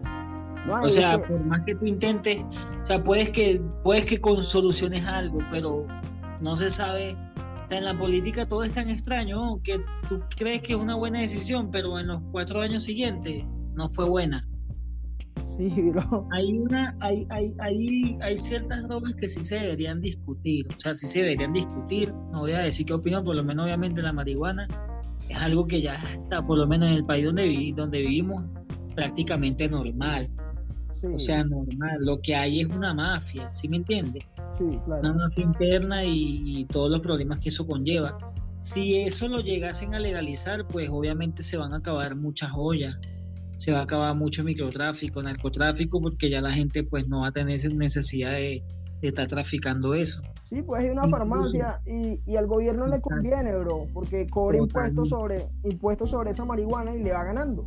O 0.70 0.90
sea, 0.90 1.22
por 1.22 1.40
más 1.46 1.62
que 1.66 1.76
tú 1.76 1.86
intentes, 1.86 2.44
o 2.82 2.86
sea, 2.86 3.04
puedes 3.04 3.30
que, 3.30 3.62
puedes 3.84 4.06
que 4.06 4.20
con 4.20 4.44
soluciones 4.44 5.06
algo, 5.06 5.40
pero 5.52 5.88
no 6.42 6.56
se 6.56 6.70
sabe. 6.70 7.16
O 7.64 7.68
sea, 7.68 7.78
en 7.78 7.86
la 7.86 7.98
política 7.98 8.48
todo 8.48 8.64
es 8.64 8.74
tan 8.74 8.90
extraño 8.90 9.62
que 9.64 9.78
tú 10.10 10.22
crees 10.38 10.62
que 10.62 10.74
es 10.74 10.80
una 10.80 10.96
buena 10.96 11.22
decisión, 11.22 11.70
pero 11.72 12.00
en 12.00 12.08
los 12.08 12.22
cuatro 12.32 12.62
años 12.62 12.84
siguientes 12.84 13.44
no 13.74 13.90
fue 13.94 14.06
buena. 14.06 14.48
Sí, 15.42 15.70
bro. 15.92 16.28
Hay, 16.32 16.58
una, 16.58 16.96
hay, 17.00 17.26
hay, 17.30 17.54
hay, 17.60 18.18
hay 18.22 18.38
ciertas 18.38 18.88
drogas 18.88 19.16
que 19.16 19.28
sí 19.28 19.44
se 19.44 19.56
deberían 19.56 20.02
discutir. 20.02 20.68
O 20.76 20.80
sea, 20.80 20.94
sí 20.94 21.08
se 21.08 21.20
deberían 21.20 21.54
discutir. 21.54 22.14
No 22.32 22.42
voy 22.42 22.52
a 22.52 22.60
decir 22.60 22.86
qué 22.86 22.94
opinión, 22.94 23.24
por 23.24 23.36
lo 23.36 23.44
menos 23.44 23.66
obviamente 23.66 24.02
la 24.02 24.14
marihuana 24.14 24.68
es 25.30 25.42
algo 25.42 25.66
que 25.66 25.82
ya 25.82 25.96
está, 25.96 26.46
por 26.46 26.58
lo 26.58 26.68
menos 26.68 26.90
en 26.90 26.98
el 26.98 27.06
país 27.06 27.26
donde, 27.26 27.74
donde 27.76 28.02
vivimos, 28.02 28.44
prácticamente 28.96 29.70
normal. 29.70 30.30
O 31.04 31.20
sea, 31.20 31.44
normal. 31.44 31.98
Lo 32.00 32.20
que 32.22 32.36
hay 32.36 32.62
es 32.62 32.68
una 32.68 32.94
mafia, 32.94 33.52
¿sí 33.52 33.68
me 33.68 33.78
entiendes? 33.78 34.24
Sí, 34.58 34.66
claro. 34.86 35.02
Una 35.02 35.14
mafia 35.14 35.44
interna 35.44 36.04
y, 36.06 36.66
todos 36.66 36.92
los 36.92 37.02
problemas 37.02 37.40
que 37.40 37.50
eso 37.50 37.66
conlleva. 37.66 38.18
Si 38.60 38.98
eso 38.98 39.28
lo 39.28 39.40
llegasen 39.40 39.96
a 39.96 40.00
legalizar, 40.00 40.68
pues 40.68 40.90
obviamente 40.90 41.42
se 41.42 41.58
van 41.58 41.74
a 41.74 41.78
acabar 41.78 42.16
muchas 42.16 42.52
joyas, 42.52 43.00
se 43.58 43.72
va 43.72 43.80
a 43.80 43.84
acabar 43.84 44.16
mucho 44.16 44.44
microtráfico, 44.44 45.24
narcotráfico, 45.24 46.00
porque 46.00 46.30
ya 46.30 46.42
la 46.42 46.52
gente 46.52 46.84
pues 46.84 47.08
no 47.08 47.22
va 47.22 47.30
a 47.30 47.32
tener 47.32 47.60
necesidad 47.74 48.32
de, 48.32 48.64
estar 49.02 49.28
traficando 49.28 49.94
eso. 49.94 50.22
Sí, 50.44 50.62
pues 50.62 50.84
hay 50.84 50.90
una 50.90 51.08
farmacia 51.08 51.82
y, 51.86 52.20
y, 52.26 52.36
al 52.36 52.46
gobierno 52.46 52.86
le 52.88 52.98
conviene, 53.02 53.56
bro, 53.56 53.88
porque 53.94 54.28
cobra 54.28 54.58
impuestos 54.58 55.10
sobre, 55.10 55.48
impuestos 55.64 56.12
sobre 56.12 56.32
esa 56.32 56.46
marihuana 56.46 56.96
y 56.96 57.02
le 57.02 57.14
va 57.14 57.24
ganando. 57.24 57.66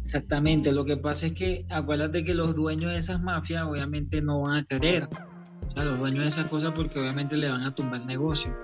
Exactamente, 0.00 0.72
lo 0.72 0.84
que 0.84 0.96
pasa 0.96 1.26
es 1.26 1.32
que 1.32 1.66
acuérdate 1.68 2.24
que 2.24 2.34
los 2.34 2.56
dueños 2.56 2.92
de 2.92 2.98
esas 2.98 3.22
mafias 3.22 3.64
obviamente 3.64 4.22
no 4.22 4.42
van 4.42 4.58
a 4.58 4.64
querer, 4.64 5.08
o 5.66 5.70
sea, 5.70 5.84
los 5.84 5.98
dueños 5.98 6.22
de 6.22 6.28
esas 6.28 6.46
cosas 6.46 6.72
porque 6.74 6.98
obviamente 6.98 7.36
le 7.36 7.48
van 7.48 7.62
a 7.62 7.74
tumbar 7.74 8.00
el 8.00 8.06
negocio. 8.06 8.54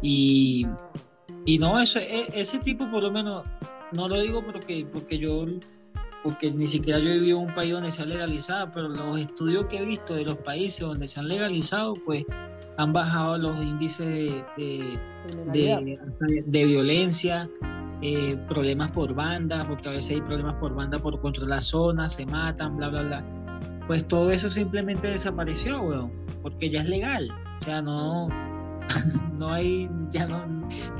Y, 0.00 0.66
y 1.44 1.58
no, 1.58 1.80
eso, 1.80 1.98
e, 1.98 2.26
ese 2.34 2.58
tipo 2.60 2.90
por 2.90 3.02
lo 3.02 3.10
menos, 3.10 3.44
no 3.92 4.08
lo 4.08 4.20
digo 4.20 4.44
porque, 4.44 4.86
porque 4.90 5.18
yo, 5.18 5.46
porque 6.26 6.50
ni 6.50 6.66
siquiera 6.66 6.98
yo 6.98 7.08
he 7.08 7.18
vivido 7.20 7.38
en 7.38 7.46
un 7.50 7.54
país 7.54 7.72
donde 7.72 7.92
se 7.92 8.02
ha 8.02 8.06
legalizado, 8.06 8.68
pero 8.74 8.88
los 8.88 9.20
estudios 9.20 9.66
que 9.66 9.78
he 9.78 9.84
visto 9.84 10.12
de 10.12 10.24
los 10.24 10.36
países 10.38 10.80
donde 10.80 11.06
se 11.06 11.20
han 11.20 11.28
legalizado, 11.28 11.94
pues 12.04 12.24
han 12.78 12.92
bajado 12.92 13.38
los 13.38 13.62
índices 13.62 14.34
de, 14.56 14.98
de, 15.52 15.98
de 16.44 16.64
violencia, 16.64 17.48
eh, 18.02 18.36
problemas 18.48 18.90
por 18.90 19.14
banda, 19.14 19.64
porque 19.68 19.88
a 19.88 19.92
veces 19.92 20.16
hay 20.16 20.20
problemas 20.20 20.54
por 20.54 20.74
banda 20.74 20.98
por 20.98 21.20
controlar 21.20 21.60
zonas, 21.62 22.14
se 22.14 22.26
matan, 22.26 22.76
bla, 22.76 22.88
bla, 22.88 23.02
bla. 23.02 23.24
Pues 23.86 24.08
todo 24.08 24.32
eso 24.32 24.50
simplemente 24.50 25.06
desapareció, 25.06 25.80
weón, 25.80 26.10
porque 26.42 26.70
ya 26.70 26.80
es 26.80 26.86
legal. 26.86 27.30
O 27.60 27.64
sea, 27.64 27.80
no, 27.82 28.26
no 29.38 29.52
hay, 29.52 29.90
ya 30.10 30.26
no, 30.26 30.46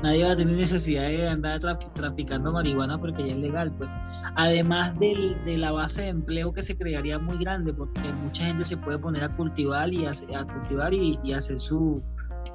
nadie 0.03 0.25
va 0.25 0.31
a 0.31 0.35
tener 0.35 0.55
necesidad 0.55 1.03
de 1.03 1.27
andar 1.27 1.59
traficando 1.93 2.51
marihuana 2.51 2.99
porque 2.99 3.27
ya 3.27 3.33
es 3.33 3.39
legal, 3.39 3.71
pues. 3.77 3.89
Además 4.35 4.97
del, 4.99 5.43
de 5.45 5.57
la 5.57 5.71
base 5.71 6.03
de 6.03 6.09
empleo 6.09 6.53
que 6.53 6.61
se 6.61 6.77
crearía 6.77 7.19
muy 7.19 7.37
grande, 7.37 7.73
porque 7.73 8.13
mucha 8.13 8.45
gente 8.45 8.63
se 8.63 8.77
puede 8.77 8.99
poner 8.99 9.23
a 9.23 9.35
cultivar 9.35 9.93
y 9.93 10.05
a, 10.05 10.11
cultivar 10.45 10.93
y, 10.93 11.19
y 11.23 11.33
hacer 11.33 11.59
su, 11.59 12.01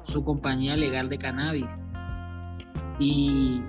su 0.03 0.23
compañía 0.23 0.75
legal 0.75 1.09
de 1.09 1.17
cannabis. 1.17 1.77
Y, 2.99 3.63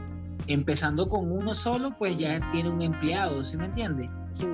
empezando 0.46 1.08
con 1.08 1.30
uno 1.30 1.54
solo, 1.54 1.96
pues 1.98 2.18
ya 2.18 2.38
tiene 2.50 2.70
un 2.70 2.82
empleado, 2.82 3.42
¿sí 3.42 3.56
me 3.56 3.66
entiende? 3.66 4.10
Sí. 4.38 4.46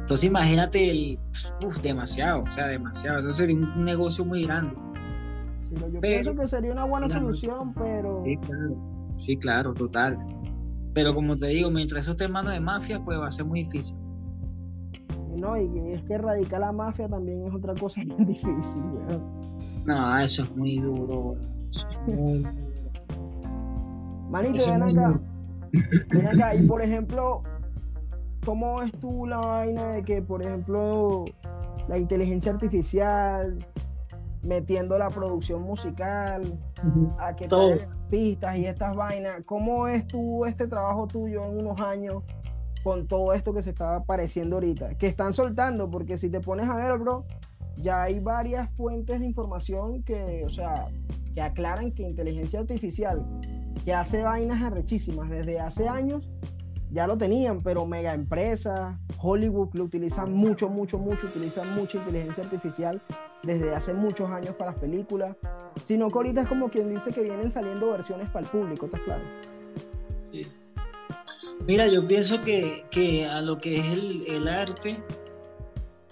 Entonces 0.00 0.24
imagínate 0.24 0.90
el, 0.90 1.18
uf, 1.64 1.78
demasiado, 1.80 2.42
o 2.42 2.50
sea, 2.50 2.66
demasiado, 2.66 3.20
eso 3.20 3.32
sería 3.32 3.56
un, 3.56 3.84
negocio 3.84 4.24
muy 4.24 4.44
grande. 4.44 4.76
Yo 5.92 6.00
pienso 6.00 6.34
que 6.34 6.48
sería 6.48 6.72
una 6.72 6.84
buena 6.84 7.08
solución, 7.08 7.74
pero... 7.74 8.22
Sí, 8.24 8.36
claro, 8.36 8.76
sí, 9.16 9.36
claro, 9.36 9.74
total. 9.74 10.18
Pero 10.92 11.14
como 11.14 11.36
te 11.36 11.48
digo, 11.48 11.70
mientras 11.70 12.02
eso 12.02 12.12
esté 12.12 12.24
en 12.24 12.32
manos 12.32 12.52
de 12.52 12.60
mafia, 12.60 13.02
pues 13.02 13.18
va 13.18 13.26
a 13.26 13.30
ser 13.30 13.44
muy 13.44 13.64
difícil. 13.64 13.98
No, 15.36 15.56
y 15.60 15.92
es 15.92 16.02
que 16.04 16.14
erradicar 16.14 16.60
la 16.60 16.72
mafia 16.72 17.08
también 17.08 17.44
es 17.46 17.54
otra 17.54 17.74
cosa 17.74 18.00
bien 18.04 18.24
difícil, 18.26 18.82
¿verdad? 18.92 19.20
No, 19.84 20.18
eso 20.18 20.44
es 20.44 20.56
muy 20.56 20.78
duro, 20.78 21.36
muy 22.06 22.46
Manito, 24.30 24.64
ven 24.66 24.82
acá. 24.82 25.20
ven 26.12 26.26
acá. 26.26 26.50
Y 26.54 26.66
por 26.68 26.82
ejemplo, 26.82 27.42
¿cómo 28.44 28.82
es 28.82 28.92
tú 28.92 29.26
la 29.26 29.38
vaina 29.38 29.88
de 29.88 30.02
que, 30.02 30.22
por 30.22 30.44
ejemplo, 30.44 31.24
la 31.88 31.98
inteligencia 31.98 32.52
artificial 32.52 33.64
metiendo 34.44 34.98
la 34.98 35.10
producción 35.10 35.62
musical, 35.62 36.58
a 37.18 37.34
que 37.34 37.48
te 37.48 37.88
pistas 38.10 38.56
y 38.56 38.66
estas 38.66 38.94
vainas? 38.94 39.42
¿Cómo 39.44 39.88
es 39.88 40.06
tú 40.06 40.44
este 40.44 40.66
trabajo 40.66 41.06
tuyo 41.06 41.44
en 41.44 41.58
unos 41.58 41.80
años 41.80 42.22
con 42.82 43.06
todo 43.06 43.32
esto 43.32 43.54
que 43.54 43.62
se 43.62 43.70
está 43.70 43.96
apareciendo 43.96 44.56
ahorita? 44.56 44.96
Que 44.96 45.06
están 45.06 45.34
soltando, 45.34 45.90
porque 45.90 46.18
si 46.18 46.30
te 46.30 46.40
pones 46.40 46.68
a 46.68 46.76
ver, 46.76 46.98
bro, 46.98 47.24
ya 47.76 48.02
hay 48.02 48.20
varias 48.20 48.70
fuentes 48.76 49.20
de 49.20 49.26
información 49.26 50.02
que, 50.02 50.42
o 50.44 50.50
sea, 50.50 50.88
que 51.34 51.42
aclaran 51.42 51.90
que 51.92 52.02
inteligencia 52.02 52.60
artificial 52.60 53.26
que 53.84 53.92
hace 53.92 54.22
vainas 54.22 54.62
arrechísimas 54.62 55.28
desde 55.28 55.60
hace 55.60 55.88
años, 55.88 56.28
ya 56.94 57.08
lo 57.08 57.18
tenían, 57.18 57.60
pero 57.60 57.84
mega 57.86 58.14
empresas, 58.14 58.96
Hollywood 59.20 59.70
lo 59.74 59.82
utilizan 59.82 60.32
mucho, 60.32 60.68
mucho, 60.68 60.96
mucho, 60.96 61.26
utilizan 61.26 61.74
mucha 61.74 61.98
inteligencia 61.98 62.44
artificial 62.44 63.02
desde 63.42 63.74
hace 63.74 63.92
muchos 63.92 64.30
años 64.30 64.54
para 64.54 64.70
las 64.70 64.80
películas, 64.80 65.36
sino 65.82 66.08
que 66.08 66.14
ahorita 66.14 66.42
es 66.42 66.48
como 66.48 66.70
quien 66.70 66.94
dice 66.94 67.10
que 67.10 67.22
vienen 67.22 67.50
saliendo 67.50 67.90
versiones 67.90 68.30
para 68.30 68.46
el 68.46 68.50
público, 68.52 68.86
¿estás 68.86 69.00
claro? 69.00 69.24
Sí. 70.30 70.46
Mira, 71.66 71.88
yo 71.88 72.06
pienso 72.06 72.40
que, 72.44 72.84
que 72.92 73.26
a 73.26 73.42
lo 73.42 73.58
que 73.58 73.78
es 73.78 73.92
el, 73.92 74.24
el, 74.28 74.46
arte, 74.46 75.02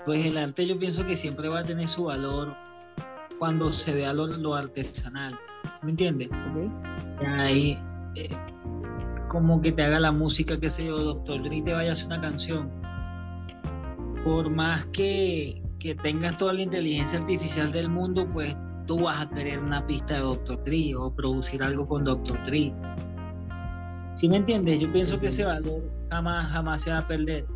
pues 0.04 0.26
el 0.26 0.36
arte 0.36 0.66
yo 0.66 0.76
pienso 0.80 1.06
que 1.06 1.14
siempre 1.14 1.48
va 1.48 1.60
a 1.60 1.64
tener 1.64 1.86
su 1.86 2.06
valor 2.06 2.56
cuando 3.38 3.70
se 3.70 3.94
vea 3.94 4.12
lo, 4.12 4.26
lo 4.26 4.56
artesanal. 4.56 5.38
¿Me 5.82 5.90
entiendes? 5.90 6.28
Ahí, 7.38 7.78
eh, 8.16 8.28
como 9.32 9.62
que 9.62 9.72
te 9.72 9.82
haga 9.82 9.98
la 9.98 10.12
música, 10.12 10.60
qué 10.60 10.68
sé 10.68 10.84
yo, 10.84 10.98
Doctor 10.98 11.42
Dre 11.42 11.62
te 11.62 11.72
vaya 11.72 11.88
a 11.88 11.92
hacer 11.92 12.08
una 12.08 12.20
canción. 12.20 12.70
Por 14.24 14.50
más 14.50 14.84
que, 14.92 15.62
que 15.78 15.94
tengas 15.94 16.36
toda 16.36 16.52
la 16.52 16.60
inteligencia 16.60 17.18
artificial 17.18 17.72
del 17.72 17.88
mundo, 17.88 18.28
pues 18.30 18.58
tú 18.86 19.00
vas 19.00 19.22
a 19.22 19.30
querer 19.30 19.62
una 19.62 19.86
pista 19.86 20.14
de 20.14 20.20
Doctor 20.20 20.60
Dre 20.62 20.94
o 20.96 21.14
producir 21.14 21.62
algo 21.62 21.88
con 21.88 22.04
Doctor 22.04 22.42
Dre. 22.44 22.74
¿Sí 24.12 24.28
me 24.28 24.36
entiendes? 24.36 24.80
Yo 24.80 24.92
pienso 24.92 25.18
que 25.18 25.28
ese 25.28 25.46
valor 25.46 25.80
jamás, 26.10 26.50
jamás 26.50 26.82
se 26.82 26.90
va 26.90 26.98
a 26.98 27.08
perder. 27.08 27.46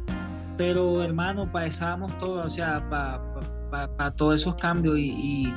Pero 0.57 1.03
hermano, 1.03 1.47
vamos 1.53 2.16
todos, 2.16 2.47
o 2.47 2.51
sea, 2.51 2.89
para 2.89 4.11
todos 4.12 4.41
esos 4.41 4.57
cambios 4.57 4.99
y 4.99 5.53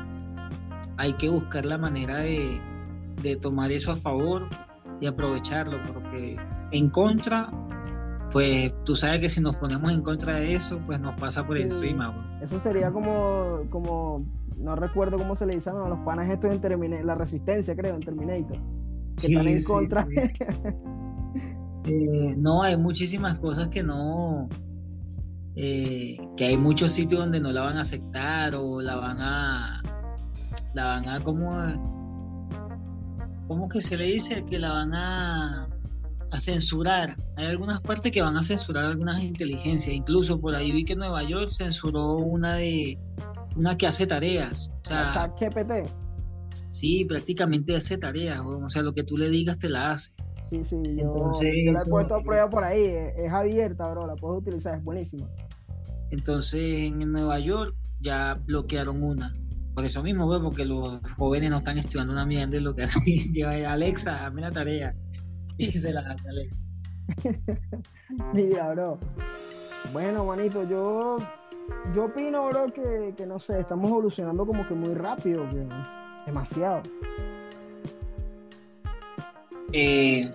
hay 0.97 1.13
que 1.13 1.29
buscar 1.29 1.65
la 1.65 1.77
manera 1.77 2.17
de, 2.17 2.59
tomar 3.41 3.71
eso 3.71 3.93
a 3.93 3.95
favor 3.95 4.49
y 5.01 5.07
aprovecharlo, 5.07 5.77
porque 5.93 6.35
en 6.71 6.89
contra, 6.89 7.51
pues 8.31 8.73
tú 8.83 8.95
sabes 8.95 9.19
que 9.19 9.29
si 9.29 9.41
nos 9.41 9.55
ponemos 9.57 9.91
en 9.91 10.01
contra 10.01 10.35
de 10.35 10.55
eso, 10.55 10.79
pues 10.85 10.99
nos 10.99 11.19
pasa 11.19 11.45
por 11.45 11.57
encima. 11.57 12.39
Eso 12.41 12.59
sería 12.59 12.91
como, 12.91 13.61
como, 13.69 14.25
no 14.57 14.75
recuerdo 14.75 15.17
cómo 15.17 15.35
se 15.35 15.45
le 15.45 15.55
dicen 15.55 15.75
a 15.75 15.87
los 15.87 15.99
panas 15.99 16.29
estos 16.29 16.51
en 16.51 16.61
Terminator, 16.61 17.05
la 17.05 17.15
resistencia 17.15 17.75
creo, 17.75 17.95
en 17.95 18.01
Terminator, 18.01 18.57
que 19.17 19.27
están 19.27 19.47
en 19.47 19.63
contra. 19.63 20.07
Eh, 21.85 22.35
no, 22.37 22.61
hay 22.61 22.77
muchísimas 22.77 23.39
cosas 23.39 23.69
que 23.69 23.81
no, 23.81 24.49
eh, 25.55 26.17
que 26.37 26.45
hay 26.45 26.57
muchos 26.57 26.91
sitios 26.91 27.21
donde 27.21 27.39
no 27.39 27.51
la 27.51 27.61
van 27.61 27.77
a 27.77 27.81
aceptar 27.81 28.53
o 28.53 28.81
la 28.81 28.95
van 28.97 29.17
a 29.21 29.81
la 30.73 30.85
van 30.85 31.09
a 31.09 31.23
como 31.23 31.51
¿cómo 33.49 33.67
que 33.67 33.81
se 33.81 33.97
le 33.97 34.05
dice? 34.05 34.45
que 34.45 34.59
la 34.59 34.71
van 34.71 34.93
a, 34.95 35.67
a 36.31 36.39
censurar 36.39 37.17
hay 37.35 37.47
algunas 37.47 37.81
partes 37.81 38.13
que 38.13 38.21
van 38.21 38.37
a 38.37 38.43
censurar 38.43 38.85
algunas 38.85 39.21
inteligencias 39.21 39.93
incluso 39.93 40.39
por 40.39 40.55
ahí 40.55 40.71
vi 40.71 40.85
que 40.85 40.95
Nueva 40.95 41.23
York 41.23 41.49
censuró 41.49 42.15
una 42.15 42.55
de 42.55 42.97
una 43.57 43.75
que 43.75 43.87
hace 43.87 44.07
tareas 44.07 44.71
o 44.85 44.87
sea, 44.87 45.33
GPT 45.37 45.89
Sí, 46.69 47.05
prácticamente 47.05 47.75
hace 47.75 47.97
tareas, 47.97 48.41
o 48.41 48.69
sea, 48.69 48.81
lo 48.81 48.93
que 48.93 49.03
tú 49.03 49.17
le 49.17 49.29
digas 49.29 49.57
te 49.57 49.69
la 49.69 49.91
hace. 49.91 50.13
Sí, 50.41 50.63
sí, 50.63 50.77
yo, 50.95 51.31
yo 51.41 51.71
la 51.71 51.81
he 51.81 51.85
puesto 51.85 52.15
a 52.15 52.23
prueba 52.23 52.49
por 52.49 52.63
ahí, 52.63 52.81
es, 52.81 53.31
abierta, 53.31 53.89
bro, 53.89 54.07
la 54.07 54.15
puedes 54.15 54.41
utilizar, 54.41 54.77
es 54.77 54.83
buenísima. 54.83 55.27
Entonces 56.11 56.91
en 56.91 56.99
Nueva 57.11 57.39
York 57.39 57.75
ya 57.99 58.39
bloquearon 58.45 59.03
una. 59.03 59.33
Por 59.79 59.85
eso 59.85 60.03
mismo, 60.03 60.27
bro, 60.27 60.43
porque 60.43 60.65
los 60.65 60.99
jóvenes 61.15 61.51
no 61.51 61.59
están 61.59 61.77
estudiando 61.77 62.11
una 62.11 62.25
mierda 62.25 62.51
de 62.51 62.59
lo 62.59 62.75
que 62.75 62.83
hacen. 62.83 63.01
Lleva 63.31 63.51
Alexa, 63.71 64.25
hazme 64.25 64.41
la 64.41 64.51
tarea. 64.51 64.93
Y 65.57 65.67
se 65.67 65.93
la 65.93 66.01
hace 66.01 66.27
Alexa. 66.27 66.65
Mira, 68.33 68.73
bro. 68.73 68.99
Bueno, 69.93 70.25
manito, 70.25 70.67
yo, 70.67 71.17
yo 71.95 72.03
opino, 72.03 72.49
bro, 72.49 72.65
que, 72.73 73.13
que 73.15 73.25
no 73.25 73.39
sé, 73.39 73.61
estamos 73.61 73.89
evolucionando 73.89 74.45
como 74.45 74.67
que 74.67 74.73
muy 74.73 74.95
rápido, 74.95 75.47
demasiado. 76.25 76.83
Eh, 79.71 80.29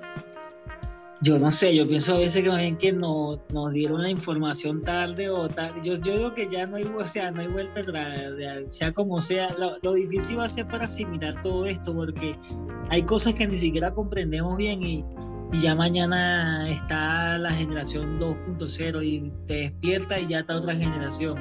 yo 1.25 1.39
no 1.39 1.51
sé, 1.51 1.75
yo 1.75 1.89
pienso 1.89 2.17
a 2.17 2.19
veces 2.19 2.45
que 2.45 2.51
bien 2.55 2.77
que 2.77 2.93
no, 2.93 3.41
nos 3.51 3.73
dieron 3.73 4.03
la 4.03 4.11
información 4.11 4.83
tarde 4.83 5.31
o 5.31 5.49
tarde. 5.49 5.81
Yo, 5.83 5.95
yo 5.95 6.19
digo 6.19 6.35
que 6.35 6.51
ya 6.51 6.67
no 6.67 6.77
hay, 6.77 6.85
o 6.85 7.07
sea, 7.07 7.31
no 7.31 7.41
hay 7.41 7.47
vuelta 7.47 7.81
atrás, 7.81 8.35
sea 8.69 8.93
como 8.93 9.23
sea. 9.23 9.49
Lo, 9.83 9.95
difícil 9.95 10.39
va 10.39 10.45
a 10.45 10.49
ser 10.49 10.67
para 10.69 10.85
asimilar 10.85 11.41
todo 11.41 11.65
esto, 11.65 11.95
porque 11.95 12.37
hay 12.91 13.03
cosas 13.05 13.33
que 13.35 13.47
ni 13.47 13.57
siquiera 13.57 13.91
comprendemos 13.95 14.57
bien 14.59 14.83
y, 14.83 15.05
ya 15.57 15.75
mañana 15.75 16.69
está 16.69 17.39
la 17.39 17.53
generación 17.53 18.19
2.0 18.19 19.05
y 19.05 19.33
te 19.47 19.55
despierta 19.55 20.19
y 20.19 20.27
ya 20.27 20.41
está 20.41 20.57
otra 20.57 20.75
generación. 20.75 21.39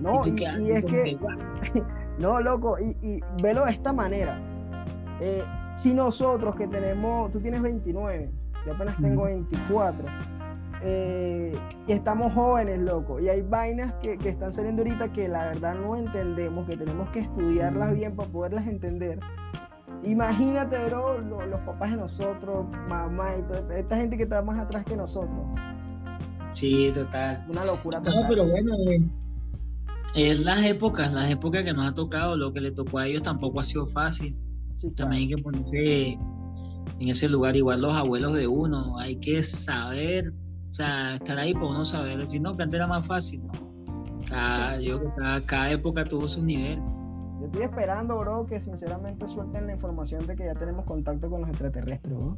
No, 0.00 0.20
y, 0.24 0.30
es 0.70 0.84
que, 0.84 1.18
no, 2.18 2.40
loco, 2.40 2.78
y, 2.78 2.96
y 3.04 3.20
velo 3.42 3.64
de 3.66 3.72
esta 3.72 3.92
manera. 3.92 4.40
Eh, 5.20 5.42
si 5.74 5.92
nosotros 5.92 6.54
que 6.54 6.68
tenemos, 6.68 7.32
tú 7.32 7.40
tienes 7.40 7.60
29, 7.60 8.30
yo 8.68 8.74
apenas 8.74 8.96
tengo 8.98 9.24
24, 9.24 10.06
eh, 10.82 11.58
y 11.86 11.92
estamos 11.92 12.32
jóvenes, 12.34 12.78
loco, 12.80 13.18
y 13.18 13.28
hay 13.28 13.42
vainas 13.42 13.94
que, 14.02 14.16
que, 14.18 14.28
están 14.28 14.52
saliendo 14.52 14.82
ahorita 14.82 15.12
que 15.12 15.26
la 15.26 15.46
verdad 15.46 15.74
no 15.74 15.96
entendemos, 15.96 16.66
que 16.68 16.76
tenemos 16.76 17.08
que 17.10 17.20
estudiarlas 17.20 17.94
bien 17.94 18.14
para 18.14 18.28
poderlas 18.28 18.66
entender. 18.66 19.18
Imagínate, 20.04 20.78
bro, 20.86 21.18
los, 21.18 21.60
papás 21.60 21.90
de 21.90 21.96
nosotros, 21.96 22.66
mamá 22.88 23.36
y 23.36 23.42
toda 23.42 23.76
esta 23.76 23.96
gente 23.96 24.16
que 24.16 24.22
está 24.24 24.42
más 24.42 24.58
atrás 24.58 24.84
que 24.84 24.96
nosotros. 24.96 25.46
Sí, 26.50 26.90
total. 26.94 27.44
Una 27.48 27.64
locura 27.64 27.98
total. 27.98 28.22
No, 28.22 28.28
pero 28.28 28.46
bueno, 28.48 28.74
eh, 28.90 29.08
es 30.14 30.40
las 30.40 30.64
épocas, 30.64 31.12
las 31.12 31.30
épocas 31.30 31.64
que 31.64 31.72
nos 31.72 31.86
ha 31.86 31.94
tocado, 31.94 32.36
lo 32.36 32.52
que 32.52 32.60
le 32.60 32.70
tocó 32.70 32.98
a 32.98 33.06
ellos 33.06 33.22
tampoco 33.22 33.60
ha 33.60 33.64
sido 33.64 33.84
fácil. 33.86 34.36
También 34.94 35.22
hay 35.22 35.28
que 35.34 35.42
ponerse 35.42 36.18
en 37.00 37.08
ese 37.08 37.28
lugar, 37.28 37.56
igual 37.56 37.80
los 37.80 37.94
abuelos 37.94 38.34
de 38.36 38.46
uno, 38.46 38.98
hay 38.98 39.16
que 39.16 39.42
saber, 39.42 40.32
o 40.70 40.72
sea, 40.72 41.14
estar 41.14 41.38
ahí 41.38 41.54
para 41.54 41.66
uno 41.66 41.84
saber, 41.84 42.26
si 42.26 42.40
no, 42.40 42.56
que 42.56 42.64
antes 42.64 42.76
era 42.76 42.86
más 42.86 43.06
fácil. 43.06 43.42
Cada, 44.28 44.80
yo, 44.80 45.00
cada, 45.46 45.70
época 45.70 46.04
tuvo 46.04 46.26
su 46.26 46.44
nivel. 46.44 46.80
Yo 47.40 47.46
estoy 47.46 47.62
esperando, 47.62 48.18
bro, 48.18 48.46
que 48.46 48.60
sinceramente 48.60 49.28
suelten 49.28 49.68
la 49.68 49.74
información 49.74 50.26
de 50.26 50.36
que 50.36 50.44
ya 50.44 50.54
tenemos 50.54 50.84
contacto 50.84 51.30
con 51.30 51.42
los 51.42 51.50
extraterrestres, 51.50 52.14
bro. 52.14 52.36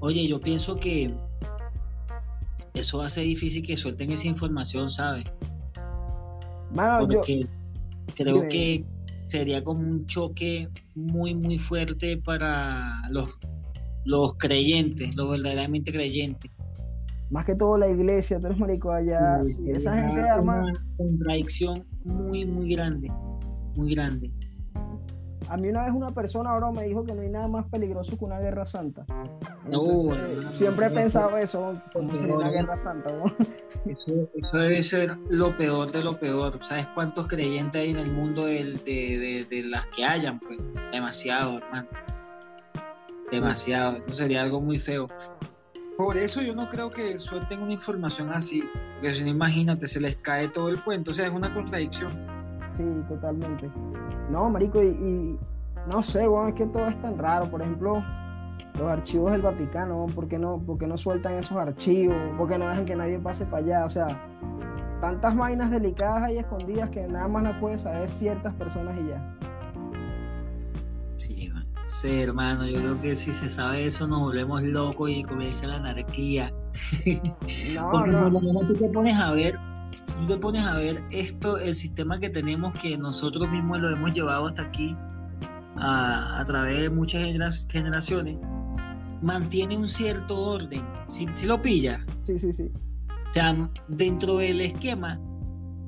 Oye, 0.00 0.26
yo 0.28 0.38
pienso 0.40 0.76
que 0.76 1.12
eso 2.74 3.02
hace 3.02 3.22
difícil 3.22 3.66
que 3.66 3.76
suelten 3.76 4.12
esa 4.12 4.28
información, 4.28 4.90
¿sabes? 4.90 5.24
Porque 6.74 7.46
creo 8.14 8.42
que 8.42 8.84
sería 9.26 9.62
como 9.62 9.80
un 9.80 10.06
choque 10.06 10.68
muy, 10.94 11.34
muy 11.34 11.58
fuerte 11.58 12.16
para 12.16 13.02
los, 13.10 13.38
los 14.04 14.34
creyentes, 14.38 15.14
los 15.16 15.30
verdaderamente 15.30 15.92
creyentes. 15.92 16.50
Más 17.30 17.44
que 17.44 17.56
todo 17.56 17.76
la 17.76 17.88
iglesia, 17.88 18.38
tú 18.38 18.46
eres 18.46 18.58
marico 18.58 18.92
allá. 18.92 19.42
esa 19.42 19.96
gente 19.96 20.20
arma. 20.20 20.62
Una 20.62 20.86
contradicción 20.96 21.84
muy, 22.04 22.46
muy 22.46 22.70
grande. 22.70 23.10
Muy 23.74 23.94
grande. 23.94 24.32
A 25.48 25.56
mí 25.56 25.68
una 25.68 25.84
vez 25.84 25.92
una 25.92 26.10
persona 26.10 26.50
ahora 26.50 26.72
me 26.72 26.84
dijo 26.84 27.04
que 27.04 27.14
no 27.14 27.22
hay 27.22 27.28
nada 27.28 27.46
más 27.46 27.66
peligroso 27.66 28.18
que 28.18 28.24
una 28.24 28.40
guerra 28.40 28.66
santa. 28.66 29.06
no, 29.70 29.84
siempre 30.54 30.86
he 30.86 30.90
pensado 30.90 31.36
eso, 31.36 31.72
como 31.92 32.14
sería 32.14 32.34
una 32.34 32.50
guerra 32.50 32.76
santa. 32.76 33.12
Eso, 33.86 34.28
debe 34.58 34.82
ser 34.82 35.16
lo 35.30 35.56
peor 35.56 35.92
de 35.92 36.02
lo 36.02 36.18
peor. 36.18 36.58
¿Sabes 36.60 36.88
cuántos 36.88 37.28
creyentes 37.28 37.80
hay 37.80 37.90
en 37.90 37.98
el 37.98 38.10
mundo 38.10 38.46
de, 38.46 39.46
las 39.64 39.86
que 39.86 40.04
hayan? 40.04 40.40
Pues 40.40 40.58
demasiado, 40.90 41.58
hermano. 41.58 41.88
Demasiado. 43.30 43.98
Eso 44.08 44.16
sería 44.16 44.42
algo 44.42 44.60
muy 44.60 44.80
feo. 44.80 45.06
Por 45.96 46.16
eso 46.16 46.42
yo 46.42 46.56
no 46.56 46.68
creo 46.68 46.90
que 46.90 47.16
suelten 47.20 47.62
una 47.62 47.74
información 47.74 48.32
así. 48.32 48.64
Porque 48.94 49.14
si 49.14 49.22
no, 49.22 49.30
imagínate, 49.30 49.86
se 49.86 50.00
les 50.00 50.16
cae 50.16 50.48
todo 50.48 50.68
el 50.68 50.82
cuento. 50.82 51.12
O 51.12 51.14
sea, 51.14 51.26
es 51.26 51.32
una 51.32 51.54
contradicción. 51.54 52.10
Sí, 52.76 52.82
totalmente. 53.08 53.70
No, 54.30 54.50
marico, 54.50 54.82
y, 54.82 55.38
no 55.88 56.02
sé, 56.02 56.26
bueno, 56.26 56.48
es 56.48 56.54
que 56.54 56.66
todo 56.66 56.86
es 56.86 57.00
tan 57.00 57.16
raro. 57.18 57.50
Por 57.50 57.62
ejemplo, 57.62 58.02
los 58.78 58.88
archivos 58.88 59.32
del 59.32 59.42
Vaticano, 59.42 60.06
¿por 60.14 60.28
qué 60.28 60.38
no, 60.38 60.58
por 60.58 60.86
no 60.86 60.98
sueltan 60.98 61.34
esos 61.34 61.56
archivos? 61.56 62.16
¿Por 62.36 62.48
qué 62.48 62.58
no 62.58 62.68
dejan 62.68 62.84
que 62.84 62.96
nadie 62.96 63.18
pase 63.18 63.46
para 63.46 63.62
allá? 63.62 63.84
O 63.84 63.90
sea, 63.90 64.20
tantas 65.00 65.36
vainas 65.36 65.70
delicadas 65.70 66.22
ahí 66.24 66.38
escondidas 66.38 66.90
que 66.90 67.06
nada 67.06 67.28
más 67.28 67.42
las 67.44 67.60
pueden 67.60 67.78
saber 67.78 68.10
ciertas 68.10 68.54
personas 68.54 68.96
y 69.00 69.08
ya. 69.08 69.36
Sí, 71.16 71.50
sí, 71.86 72.20
hermano, 72.20 72.66
yo 72.66 72.80
creo 72.80 73.00
que 73.00 73.16
si 73.16 73.32
se 73.32 73.48
sabe 73.48 73.86
eso 73.86 74.06
nos 74.06 74.20
volvemos 74.20 74.62
locos 74.62 75.10
y 75.10 75.22
comienza 75.24 75.66
la 75.66 75.76
anarquía. 75.76 76.52
No, 77.74 77.90
Porque 77.90 78.10
no. 78.10 78.30
por 78.32 78.42
lo 78.42 78.60
tú 78.66 78.74
te 78.74 78.88
pones 78.88 79.18
a 79.18 79.32
ver, 79.32 79.58
si 80.06 80.14
tú 80.18 80.26
te 80.26 80.36
pones 80.38 80.64
a 80.64 80.76
ver 80.76 81.02
esto, 81.10 81.58
el 81.58 81.74
sistema 81.74 82.20
que 82.20 82.30
tenemos 82.30 82.72
que 82.80 82.96
nosotros 82.96 83.50
mismos 83.50 83.80
lo 83.80 83.90
hemos 83.90 84.14
llevado 84.14 84.46
hasta 84.46 84.62
aquí 84.62 84.96
a, 85.76 86.40
a 86.40 86.44
través 86.44 86.80
de 86.80 86.90
muchas 86.90 87.22
generaciones, 87.68 88.38
mantiene 89.20 89.76
un 89.76 89.88
cierto 89.88 90.40
orden. 90.40 90.82
Si, 91.06 91.26
lo 91.44 91.60
pilla. 91.60 92.06
Sí, 92.22 92.38
sí, 92.38 92.52
sí. 92.52 92.70
O 93.28 93.32
sea, 93.32 93.70
dentro 93.88 94.36
del 94.38 94.60
esquema, 94.60 95.20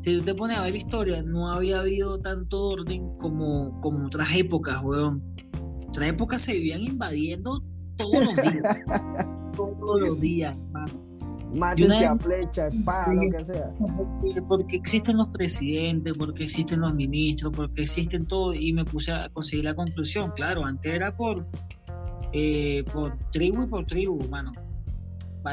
si 0.01 0.19
tú 0.19 0.25
te 0.25 0.35
pones 0.35 0.59
a 0.59 0.63
ver 0.63 0.73
la 0.73 0.79
historia, 0.79 1.23
no 1.23 1.53
había 1.53 1.81
habido 1.81 2.21
tanto 2.21 2.71
orden 2.71 3.17
como, 3.19 3.81
como 3.81 4.07
otras 4.07 4.35
épocas, 4.35 4.83
weón. 4.83 5.23
Otras 5.89 6.09
épocas 6.09 6.43
se 6.43 6.55
vivían 6.55 6.83
invadiendo 6.83 7.63
todos 7.97 8.25
los 8.25 8.35
días. 8.35 8.77
todos 9.57 10.01
los 10.01 10.21
días, 10.21 10.57
hermano. 10.57 11.08
Mátense 11.55 12.07
a 12.07 12.17
flecha, 12.17 12.69
espada, 12.69 13.15
lo 13.15 13.31
que 13.31 13.45
sea. 13.45 13.71
Porque 14.47 14.77
existen 14.77 15.17
los 15.17 15.29
presidentes, 15.29 16.19
porque 16.19 16.45
existen 16.45 16.81
los 16.81 16.95
ministros, 16.95 17.53
porque 17.55 17.83
existen 17.83 18.27
todo. 18.27 18.55
Y 18.55 18.73
me 18.73 18.85
puse 18.85 19.13
a 19.13 19.29
conseguir 19.31 19.65
la 19.65 19.75
conclusión. 19.75 20.33
Claro, 20.37 20.65
antes 20.65 20.93
era 20.93 21.17
por 21.17 21.47
eh, 22.33 22.85
por 22.93 23.17
tribu 23.31 23.63
y 23.63 23.67
por 23.67 23.87
tribu, 23.87 24.19
mano. 24.29 24.53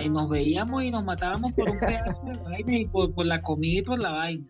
Y 0.04 0.10
nos 0.10 0.28
veíamos 0.28 0.84
y 0.84 0.92
nos 0.92 1.06
matábamos 1.06 1.54
por 1.54 1.70
un 1.70 1.80
pedazo 1.80 2.22
de 2.26 2.38
vaina 2.44 2.78
y 2.78 2.86
por, 2.86 3.26
la 3.26 3.42
comida 3.42 3.80
y 3.80 3.82
por 3.82 4.00
la 4.00 4.12
vaina. 4.12 4.46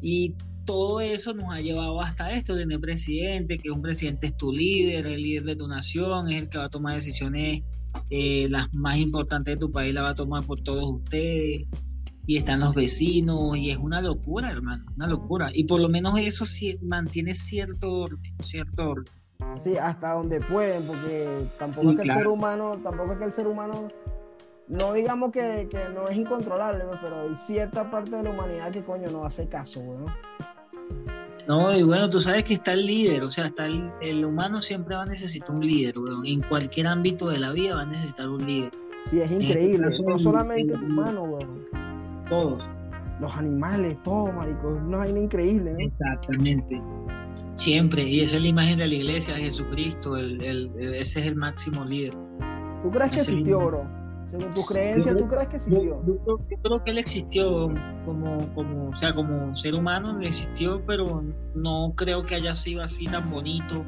Y 0.00 0.34
todo 0.64 1.00
eso 1.00 1.34
nos 1.34 1.52
ha 1.52 1.60
llevado 1.60 2.00
hasta 2.00 2.32
esto, 2.32 2.56
tener 2.56 2.80
presidente, 2.80 3.58
que 3.58 3.70
un 3.70 3.80
presidente 3.80 4.26
es 4.28 4.36
tu 4.36 4.50
líder, 4.50 5.06
el 5.06 5.22
líder 5.22 5.44
de 5.44 5.56
tu 5.56 5.68
nación, 5.68 6.30
es 6.30 6.42
el 6.42 6.48
que 6.48 6.58
va 6.58 6.64
a 6.64 6.70
tomar 6.70 6.94
decisiones 6.94 7.62
eh, 8.10 8.48
las 8.50 8.72
más 8.74 8.98
importantes 8.98 9.54
de 9.54 9.60
tu 9.60 9.72
país, 9.72 9.94
la 9.94 10.02
va 10.02 10.10
a 10.10 10.14
tomar 10.14 10.44
por 10.44 10.60
todos 10.62 10.84
ustedes. 10.84 11.66
Y 12.26 12.38
están 12.38 12.60
los 12.60 12.74
vecinos, 12.74 13.56
y 13.56 13.70
es 13.70 13.76
una 13.76 14.00
locura, 14.00 14.50
hermano, 14.50 14.84
una 14.96 15.06
locura. 15.06 15.50
Y 15.52 15.64
por 15.64 15.80
lo 15.80 15.90
menos 15.90 16.18
eso 16.18 16.46
sí 16.46 16.78
mantiene 16.82 17.34
cierto 17.34 17.92
orden, 17.92 18.34
cierto 18.40 18.90
orden. 18.90 19.12
Sí, 19.56 19.76
hasta 19.76 20.12
donde 20.12 20.40
pueden, 20.40 20.84
porque 20.86 21.48
tampoco 21.58 21.90
es 21.90 21.96
que 21.96 22.02
el 22.02 22.10
ser 22.10 22.26
humano, 22.26 22.72
tampoco 22.82 23.12
es 23.12 23.18
que 23.18 23.24
el 23.24 23.32
ser 23.32 23.46
humano, 23.46 23.88
no 24.68 24.92
digamos 24.94 25.32
que, 25.32 25.68
no 25.92 26.08
es 26.08 26.16
incontrolable, 26.16 26.84
pero 27.02 27.22
hay 27.22 27.36
cierta 27.36 27.90
parte 27.90 28.16
de 28.16 28.22
la 28.22 28.30
humanidad 28.30 28.70
que 28.70 28.82
coño 28.82 29.10
no 29.10 29.24
hace 29.24 29.48
caso, 29.48 29.80
No, 29.82 30.06
y 31.46 31.82
bueno, 31.82 32.08
tú 32.08 32.20
sabes 32.20 32.44
que 32.44 32.54
está 32.54 32.72
el 32.72 32.86
líder, 32.86 33.24
o 33.24 33.30
sea, 33.30 33.46
está 33.46 33.66
el, 33.66 34.24
humano 34.24 34.62
siempre 34.62 34.96
va 34.96 35.02
a 35.02 35.06
necesitar 35.06 35.54
un 35.54 35.66
líder, 35.66 35.98
weón. 35.98 36.26
En 36.26 36.40
cualquier 36.42 36.86
ámbito 36.86 37.28
de 37.28 37.38
la 37.38 37.52
vida 37.52 37.76
va 37.76 37.82
a 37.82 37.86
necesitar 37.86 38.28
un 38.28 38.46
líder. 38.46 38.72
Sí, 39.06 39.20
es 39.20 39.30
este 39.30 39.44
increíble, 39.44 39.88
no 40.06 40.18
solamente 40.18 40.74
el 40.74 40.82
humano, 40.82 41.22
weón. 41.24 41.64
Todos. 42.28 42.64
Los 43.20 43.32
animales, 43.32 44.02
todo, 44.02 44.32
marico, 44.32 44.74
es 44.74 44.82
una 44.82 44.98
vaina 44.98 45.20
increíble, 45.20 45.72
¿no? 45.72 45.78
Exactamente. 45.78 46.80
Siempre, 47.54 48.02
y 48.02 48.20
esa 48.20 48.36
es 48.36 48.42
la 48.42 48.48
imagen 48.48 48.78
de 48.78 48.88
la 48.88 48.94
iglesia, 48.94 49.36
Jesucristo, 49.36 50.16
el, 50.16 50.40
ese 50.96 51.20
es 51.20 51.26
el 51.26 51.36
máximo 51.36 51.84
líder. 51.84 52.14
¿Tú 52.82 52.90
crees 52.90 53.10
que 53.10 53.16
existió, 53.16 53.66
bro? 53.66 54.03
Según 54.26 54.50
tu 54.50 54.62
creencia, 54.62 55.16
¿tú 55.16 55.28
crees 55.28 55.48
que 55.48 55.56
existió? 55.56 56.02
Yo, 56.04 56.38
creo, 56.62 56.84
que 56.84 56.90
él 56.90 56.98
existió 56.98 57.74
como, 58.04 58.54
como, 58.54 58.88
o 58.88 58.96
sea, 58.96 59.14
como 59.14 59.54
ser 59.54 59.74
humano, 59.74 60.20
existió, 60.20 60.84
pero 60.86 61.22
no 61.54 61.92
creo 61.96 62.24
que 62.24 62.34
haya 62.34 62.54
sido 62.54 62.82
así 62.82 63.06
tan 63.06 63.30
bonito. 63.30 63.84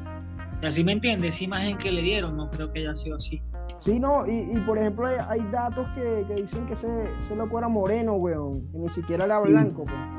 Y 0.61 0.65
así 0.65 0.83
me 0.83 0.93
entiendes, 0.93 1.35
esa 1.35 1.43
imagen 1.45 1.77
que 1.77 1.91
le 1.91 2.01
dieron, 2.01 2.37
no 2.37 2.49
creo 2.49 2.71
que 2.71 2.79
haya 2.79 2.95
sido 2.95 3.17
así. 3.17 3.41
Sí, 3.79 3.99
no, 3.99 4.25
y, 4.25 4.59
por 4.65 4.77
ejemplo 4.77 5.07
hay, 5.07 5.41
datos 5.51 5.87
que, 5.93 6.25
dicen 6.35 6.65
que 6.65 6.73
ese, 6.73 6.87
ese, 7.19 7.35
loco 7.35 7.59
era 7.59 7.67
moreno, 7.67 8.13
weón, 8.13 8.67
que 8.71 8.77
ni 8.79 8.89
siquiera 8.89 9.25
era 9.25 9.39
blanco, 9.39 9.85
pues. 9.85 10.17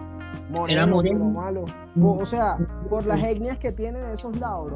Moreno, 0.51 0.67
era 0.69 0.87
moreno. 0.87 1.25
Malo. 1.27 1.65
O, 2.01 2.25
sea, 2.25 2.57
por 2.89 3.05
las 3.05 3.23
etnias 3.23 3.59
que 3.59 3.73
tiene 3.73 3.99
de 3.99 4.15
esos 4.15 4.39
lados. 4.39 4.73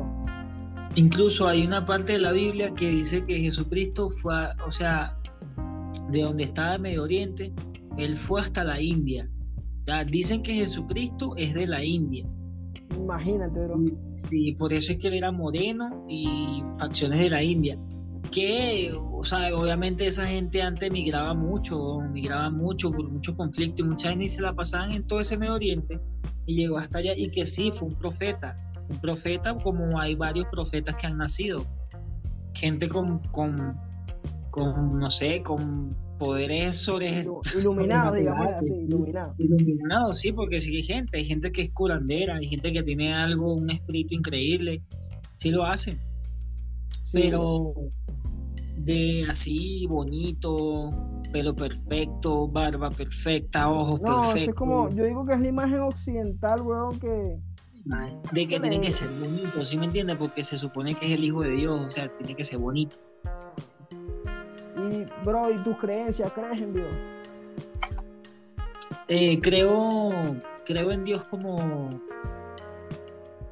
Incluso 0.97 1.47
hay 1.47 1.67
una 1.67 1.87
parte 1.87 2.15
de 2.15 2.19
la 2.19 2.33
Biblia 2.33 2.75
que 2.75 2.91
dice 2.91 3.25
que 3.25 3.41
Jesucristo 3.41 4.11
fue, 4.11 4.35
o 4.67 4.73
sea, 4.73 5.17
de 6.13 6.23
donde 6.23 6.45
estaba 6.45 6.79
Medio 6.79 7.03
Oriente, 7.03 7.53
él 7.97 8.17
fue 8.17 8.41
hasta 8.41 8.65
la 8.65 8.81
India. 8.81 9.29
dicen 10.09 10.43
que 10.43 10.55
Jesucristo 10.55 11.35
es 11.37 11.55
de 11.55 11.67
la 11.67 11.83
India. 11.83 12.27
Imagínate, 12.97 13.59
bro. 13.59 13.81
Sí, 14.15 14.53
por 14.53 14.73
eso 14.73 14.93
es 14.93 14.99
que 14.99 15.09
él 15.09 15.15
era 15.15 15.33
moreno 15.33 16.05
y 16.09 16.63
facciones 16.79 17.19
de 17.19 17.31
la 17.31 17.43
India. 17.43 17.79
Que, 18.31 18.93
o 18.95 19.25
sea, 19.25 19.55
obviamente 19.55 20.07
esa 20.07 20.27
gente 20.27 20.63
antes 20.63 20.91
migraba 20.91 21.35
mucho, 21.35 22.01
migraba 22.13 22.51
mucho 22.51 22.91
por 22.91 23.11
mucho 23.11 23.37
conflicto 23.37 23.83
y 23.83 23.87
mucha 23.87 24.11
gente 24.11 24.29
se 24.29 24.41
la 24.41 24.55
pasaban 24.55 24.93
en 24.93 25.07
todo 25.07 25.21
ese 25.21 25.37
Medio 25.37 25.55
Oriente 25.55 26.01
y 26.47 26.57
llegó 26.57 26.79
hasta 26.79 26.99
allá 26.99 27.13
y 27.17 27.31
que 27.31 27.47
sí, 27.47 27.71
fue 27.73 27.89
un 27.89 27.95
profeta. 27.95 28.57
Un 28.89 28.99
profeta 29.01 29.57
como 29.57 29.99
hay 29.99 30.15
varios 30.15 30.47
profetas 30.51 30.97
que 30.97 31.07
han 31.07 31.19
nacido. 31.19 31.67
Gente 32.55 32.89
con, 32.89 33.19
con 33.31 33.77
con, 34.53 34.99
no 34.99 35.11
sé, 35.11 35.43
con 35.43 35.97
poderes 36.19 36.77
sobre... 36.77 37.25
Iluminado, 37.59 38.15
digamos 38.15 38.49
así, 38.61 38.75
iluminado. 38.75 39.35
Iluminado, 39.39 40.13
sí, 40.13 40.33
porque 40.33 40.61
sí 40.61 40.77
hay 40.77 40.83
gente, 40.85 41.19
hay 41.19 41.25
gente 41.25 41.51
que 41.51 41.63
es 41.63 41.71
curandera, 41.73 42.37
hay 42.37 42.47
gente 42.47 42.73
que 42.73 42.83
tiene 42.85 43.13
algo, 43.13 43.55
un 43.55 43.71
espíritu 43.71 44.15
increíble, 44.15 44.83
sí 45.37 45.51
lo 45.51 45.65
hacen. 45.65 45.99
Pero 47.13 47.75
de 48.77 49.27
así 49.29 49.87
bonito, 49.89 50.91
pelo 51.33 51.57
perfecto, 51.57 52.47
barba 52.47 52.91
perfecta, 52.91 53.71
ojos 53.71 54.01
perfectos. 54.01 54.35
No, 54.35 54.35
es 54.35 54.55
como, 54.55 54.91
yo 54.91 55.05
digo 55.05 55.27
que 55.27 55.33
es 55.33 55.41
la 55.41 55.49
imagen 55.49 55.81
occidental, 55.81 56.61
weón, 56.61 57.01
que... 57.01 57.39
De 58.33 58.47
que 58.47 58.61
tiene 58.61 58.81
que 58.81 58.93
ser 58.93 59.09
bonito, 59.09 59.65
¿sí 59.65 59.77
me 59.77 59.87
entiendes? 59.87 60.17
Porque 60.17 60.43
se 60.43 60.57
supone 60.57 60.95
que 60.95 61.07
es 61.07 61.13
el 61.13 61.25
hijo 61.25 61.41
de 61.41 61.53
Dios, 61.53 61.81
o 61.85 61.91
sea, 61.91 62.17
tiene 62.17 62.37
que 62.37 62.45
ser 62.45 62.59
bonito. 62.59 62.97
Y, 64.91 65.07
bro, 65.25 65.51
¿y 65.51 65.59
tus 65.59 65.77
creencias? 65.79 66.33
¿Crees 66.33 66.61
en 66.61 66.73
Dios? 66.73 66.89
Eh, 69.09 69.41
creo, 69.41 70.11
creo 70.65 70.91
en 70.91 71.05
Dios 71.05 71.25
como, 71.25 71.91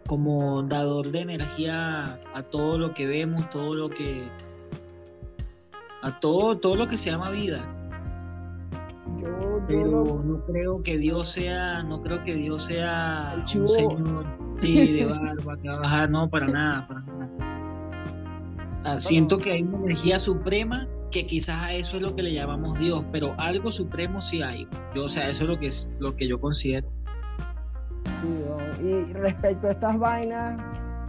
como 0.06 0.62
dador 0.62 1.08
de 1.08 1.20
energía 1.20 2.18
a 2.34 2.42
todo 2.42 2.78
lo 2.78 2.94
que 2.94 3.06
vemos, 3.06 3.48
todo 3.50 3.74
lo 3.74 3.90
que. 3.90 4.28
a 6.02 6.18
todo, 6.20 6.58
todo 6.58 6.76
lo 6.76 6.88
que 6.88 6.96
se 6.96 7.10
llama 7.10 7.30
vida. 7.30 7.60
Yo, 9.20 9.60
Pero 9.68 10.22
no... 10.24 10.44
creo 10.46 10.82
que 10.82 10.96
Dios 10.98 11.28
sea, 11.28 11.82
no 11.82 12.02
creo 12.02 12.22
que 12.22 12.34
Dios 12.34 12.64
sea 12.64 13.44
un 13.54 13.68
señor 13.68 14.24
de 14.60 15.06
barba 15.06 15.56
que 15.58 15.68
va 15.68 15.76
a 15.76 15.80
bajar, 15.80 16.10
no, 16.10 16.28
para 16.28 16.46
nada, 16.48 16.88
para 16.88 17.00
nada. 17.00 17.30
Ah, 18.84 18.98
siento 18.98 19.36
que 19.38 19.52
hay 19.52 19.62
una 19.62 19.78
energía 19.78 20.18
suprema 20.18 20.88
que 21.10 21.26
quizás 21.26 21.58
a 21.62 21.72
eso 21.72 21.96
es 21.96 22.02
lo 22.02 22.14
que 22.14 22.22
le 22.22 22.32
llamamos 22.32 22.78
Dios, 22.78 23.04
pero 23.12 23.34
algo 23.38 23.70
supremo 23.70 24.20
sí 24.20 24.42
hay. 24.42 24.68
Yo, 24.94 25.04
o 25.04 25.08
sea, 25.08 25.28
eso 25.28 25.44
es 25.44 25.50
lo 25.50 25.58
que, 25.58 25.66
es, 25.66 25.90
lo 25.98 26.14
que 26.14 26.28
yo 26.28 26.40
considero. 26.40 26.88
Sí, 28.04 28.84
y 28.84 29.12
respecto 29.12 29.68
a 29.68 29.72
estas 29.72 29.98
vainas 29.98 30.60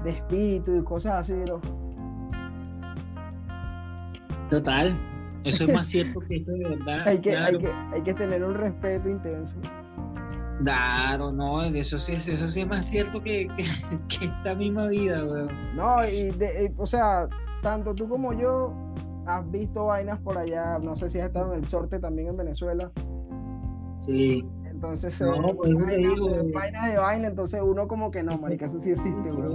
de 0.03 0.11
espíritu 0.11 0.75
y 0.77 0.83
cosas 0.83 1.29
así, 1.29 1.43
¿no? 1.45 1.61
Total, 4.49 4.97
eso 5.43 5.65
es 5.65 5.73
más 5.73 5.87
cierto 5.87 6.19
que 6.21 6.37
esto 6.37 6.51
de 6.51 6.69
verdad. 6.69 7.07
hay, 7.07 7.19
que, 7.19 7.37
hay, 7.37 8.01
que, 8.03 8.13
tener 8.13 8.43
un 8.43 8.55
respeto 8.55 9.09
intenso. 9.09 9.55
Claro, 10.63 11.31
no, 11.31 11.63
eso 11.63 11.97
sí, 11.97 12.13
eso 12.13 12.47
sí 12.47 12.61
es 12.61 12.67
más 12.67 12.85
cierto 12.85 13.21
que, 13.23 13.47
esta 14.21 14.55
misma 14.55 14.87
vida, 14.87 15.23
weón. 15.23 15.49
No, 15.75 15.97
y 16.07 16.31
de, 16.31 16.73
o 16.77 16.85
sea, 16.85 17.27
tanto 17.61 17.93
tú 17.93 18.07
como 18.07 18.33
yo 18.33 18.73
has 19.25 19.49
visto 19.51 19.85
vainas 19.85 20.19
por 20.19 20.37
allá, 20.37 20.79
no 20.79 20.95
sé 20.95 21.09
si 21.09 21.19
has 21.19 21.27
estado 21.27 21.53
en 21.53 21.59
el 21.59 21.65
sorte 21.65 21.99
también 21.99 22.29
en 22.29 22.37
Venezuela. 22.37 22.91
Sí. 23.99 24.45
Entonces 24.65 25.13
se 25.13 25.25
no, 25.25 25.55
pues, 25.55 25.71
vainas, 26.53 26.87
de 26.87 26.97
vaina, 26.97 27.27
entonces 27.27 27.61
uno 27.63 27.87
como 27.87 28.09
que 28.09 28.23
no, 28.23 28.35
marica, 28.39 28.65
eso 28.65 28.79
sí 28.79 28.89
existe, 28.89 29.29
bro. 29.29 29.53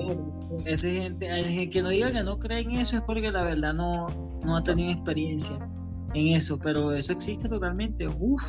Esa 0.64 0.88
gente, 0.88 1.26
el 1.26 1.68
que 1.68 1.82
no 1.82 1.88
diga 1.88 2.12
que 2.12 2.22
no 2.22 2.38
cree 2.38 2.60
en 2.60 2.72
eso 2.72 2.96
es 2.96 3.02
porque 3.02 3.32
la 3.32 3.42
verdad 3.42 3.74
no, 3.74 4.08
no 4.44 4.56
ha 4.56 4.62
tenido 4.62 4.92
experiencia 4.92 5.56
en 6.14 6.28
eso, 6.28 6.58
pero 6.58 6.92
eso 6.92 7.12
existe 7.12 7.48
totalmente. 7.48 8.06
Uf. 8.06 8.42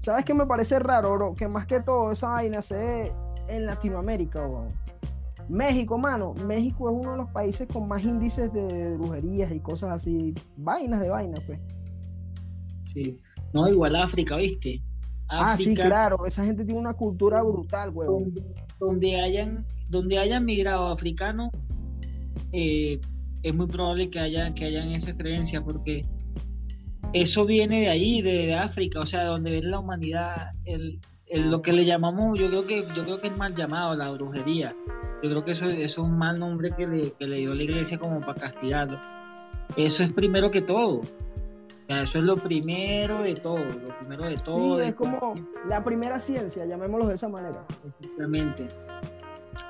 ¿Sabes 0.00 0.24
qué 0.24 0.34
me 0.34 0.44
parece 0.44 0.80
raro, 0.80 1.14
bro? 1.14 1.34
Que 1.34 1.46
más 1.46 1.66
que 1.66 1.80
todo 1.80 2.10
esa 2.10 2.30
vaina 2.30 2.60
se 2.60 2.74
ve 2.74 3.12
en 3.46 3.66
Latinoamérica, 3.66 4.44
bro. 4.44 4.66
México, 5.48 5.98
mano, 5.98 6.34
México 6.34 6.90
es 6.90 6.96
uno 6.96 7.12
de 7.12 7.16
los 7.18 7.30
países 7.30 7.68
con 7.68 7.86
más 7.86 8.04
índices 8.04 8.52
de 8.52 8.96
brujerías 8.96 9.52
y 9.52 9.60
cosas 9.60 9.90
así, 9.90 10.34
vainas 10.56 11.00
de 11.00 11.08
vainas, 11.10 11.40
pues. 11.46 11.60
Sí, 12.92 13.18
no, 13.52 13.68
igual 13.68 13.96
África, 13.96 14.36
¿viste? 14.36 14.82
ah, 15.28 15.56
sí, 15.56 15.74
claro, 15.74 16.26
esa 16.26 16.44
gente 16.44 16.64
tiene 16.64 16.80
una 16.80 16.94
cultura 16.94 17.42
brutal, 17.42 17.90
weón. 17.90 18.32
Donde, 18.78 19.20
hayan, 19.20 19.66
donde 19.88 20.18
hayan 20.18 20.44
migrado 20.44 20.88
africanos, 20.88 21.50
eh, 22.52 23.00
es 23.42 23.54
muy 23.54 23.66
probable 23.66 24.10
que, 24.10 24.20
haya, 24.20 24.54
que 24.54 24.64
hayan 24.64 24.88
esa 24.88 25.16
creencia, 25.16 25.62
porque 25.62 26.04
eso 27.12 27.46
viene 27.46 27.82
de 27.82 27.88
ahí, 27.88 28.22
de, 28.22 28.54
África, 28.54 29.00
o 29.00 29.06
sea, 29.06 29.24
donde 29.24 29.52
ven 29.52 29.70
la 29.70 29.80
humanidad, 29.80 30.52
el, 30.64 31.00
lo 31.42 31.62
que 31.62 31.72
le 31.72 31.84
llamamos, 31.84 32.38
yo 32.38 32.48
creo 32.48 32.66
que, 32.66 32.86
yo 32.94 33.04
creo 33.04 33.18
que 33.18 33.28
es 33.28 33.36
mal 33.36 33.54
llamado, 33.54 33.94
la 33.94 34.10
brujería 34.10 34.74
yo 35.24 35.30
creo 35.30 35.44
que 35.44 35.52
eso, 35.52 35.70
es 35.70 35.96
un 35.96 36.18
mal 36.18 36.38
nombre 36.38 36.72
que 36.76 36.86
le, 36.86 37.36
dio 37.36 37.54
la 37.54 37.62
iglesia 37.62 37.96
como 37.96 38.20
para 38.20 38.38
castigarlo. 38.42 39.00
Eso 39.74 40.04
es 40.04 40.12
primero 40.12 40.50
que 40.50 40.60
todo. 40.60 41.00
eso 41.88 42.18
es 42.18 42.24
lo 42.24 42.36
primero 42.36 43.22
de 43.22 43.34
todo, 43.34 43.56
lo 43.56 43.98
primero 44.00 44.24
de 44.24 44.36
todo. 44.36 44.82
es 44.82 44.94
como 44.94 45.34
la 45.66 45.82
primera 45.82 46.20
ciencia, 46.20 46.66
llamémoslo 46.66 47.08
de 47.08 47.14
esa 47.14 47.30
manera. 47.30 47.64
Exactamente. 47.86 48.68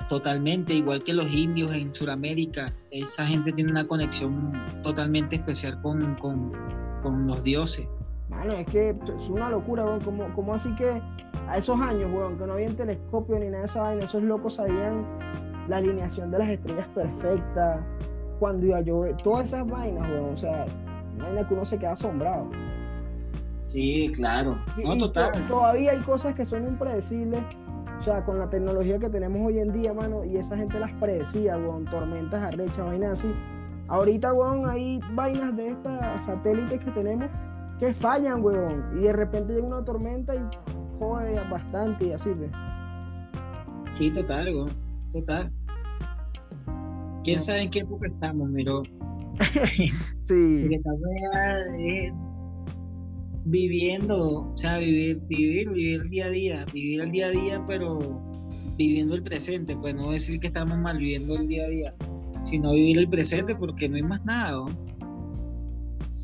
Totalmente, 0.09 0.73
igual 0.73 1.03
que 1.03 1.13
los 1.13 1.31
indios 1.31 1.71
en 1.71 1.93
Sudamérica, 1.93 2.73
esa 2.91 3.25
gente 3.25 3.53
tiene 3.53 3.71
una 3.71 3.87
conexión 3.87 4.51
totalmente 4.83 5.37
especial 5.37 5.81
con, 5.81 6.15
con 6.15 7.27
los 7.27 7.45
dioses. 7.45 7.87
Mano, 8.35 8.53
es 8.53 8.65
que 8.67 8.89
es 8.89 9.29
una 9.29 9.49
locura, 9.49 9.85
weón. 9.85 10.01
¿Cómo, 10.33 10.53
así 10.53 10.73
que 10.75 11.01
a 11.47 11.57
esos 11.57 11.79
años, 11.79 12.11
weón, 12.13 12.37
que 12.37 12.45
no 12.45 12.53
había 12.53 12.69
telescopio 12.69 13.39
ni 13.39 13.47
nada 13.47 13.59
de 13.59 13.65
esa 13.65 13.81
vaina, 13.83 14.03
esos 14.03 14.23
locos 14.23 14.55
sabían 14.55 15.05
la 15.67 15.77
alineación 15.77 16.31
de 16.31 16.39
las 16.39 16.49
estrellas 16.49 16.87
perfecta, 16.93 17.85
cuando 18.39 18.65
iba 18.67 18.77
a 18.77 18.81
llover, 18.81 19.15
todas 19.17 19.45
esas 19.45 19.67
vainas, 19.67 20.09
weón. 20.09 20.33
O 20.33 20.37
sea, 20.37 20.65
vaina 21.17 21.47
que 21.47 21.53
uno 21.53 21.65
se 21.65 21.77
queda 21.77 21.93
asombrado. 21.93 22.49
Sí, 23.57 24.11
claro. 24.13 24.57
No, 24.83 24.97
total. 24.97 25.47
todavía 25.47 25.91
hay 25.91 25.99
cosas 26.01 26.35
que 26.35 26.45
son 26.45 26.67
impredecibles. 26.67 27.41
O 27.97 28.01
sea, 28.01 28.25
con 28.25 28.37
la 28.37 28.49
tecnología 28.49 28.99
que 28.99 29.09
tenemos 29.09 29.47
hoy 29.47 29.59
en 29.59 29.71
día, 29.71 29.93
mano, 29.93 30.25
y 30.25 30.35
esa 30.35 30.57
gente 30.57 30.79
las 30.79 30.91
predecía, 30.93 31.57
weón, 31.57 31.85
tormentas 31.85 32.43
arrechas, 32.43 32.85
vainas 32.85 33.11
así. 33.11 33.33
Ahorita, 33.87 34.33
weón, 34.33 34.69
hay 34.69 34.99
vainas 35.13 35.55
de 35.55 35.69
estas 35.69 36.25
satélites 36.25 36.83
que 36.83 36.91
tenemos 36.91 37.29
que 37.79 37.93
fallan, 37.93 38.43
weón. 38.43 38.97
Y 38.97 39.03
de 39.03 39.13
repente 39.13 39.53
llega 39.53 39.67
una 39.67 39.83
tormenta 39.83 40.35
y 40.35 40.39
jode 40.99 41.39
bastante 41.49 42.07
y 42.07 42.11
así, 42.13 42.31
¿ves? 42.33 42.51
Sí, 43.91 44.11
total, 44.11 44.53
weón. 44.53 44.69
Total. 45.11 45.51
¿Quién 47.23 47.41
sabe 47.41 47.63
en 47.63 47.69
qué 47.71 47.79
época 47.79 48.07
estamos, 48.07 48.49
pero... 48.53 48.83
sí. 50.21 50.69
Porque 50.83 52.13
viviendo, 53.45 54.51
o 54.51 54.57
sea, 54.57 54.79
vivir, 54.79 55.21
vivir, 55.27 55.69
vivir 55.69 56.01
el 56.01 56.09
día 56.09 56.25
a 56.25 56.29
día, 56.29 56.65
vivir 56.73 57.01
el 57.01 57.11
día 57.11 57.27
a 57.27 57.29
día, 57.29 57.63
pero 57.67 57.99
viviendo 58.75 59.15
el 59.15 59.23
presente, 59.23 59.77
pues 59.77 59.95
no 59.95 60.11
decir 60.11 60.39
que 60.39 60.47
estamos 60.47 60.77
mal 60.79 60.97
viviendo 60.97 61.35
el 61.37 61.47
día 61.47 61.65
a 61.65 61.67
día, 61.67 61.95
sino 62.43 62.73
vivir 62.73 62.97
el 62.97 63.07
presente 63.07 63.55
porque 63.55 63.87
no 63.87 63.95
hay 63.95 64.03
más 64.03 64.25
nada, 64.25 64.51
¿no? 64.51 64.65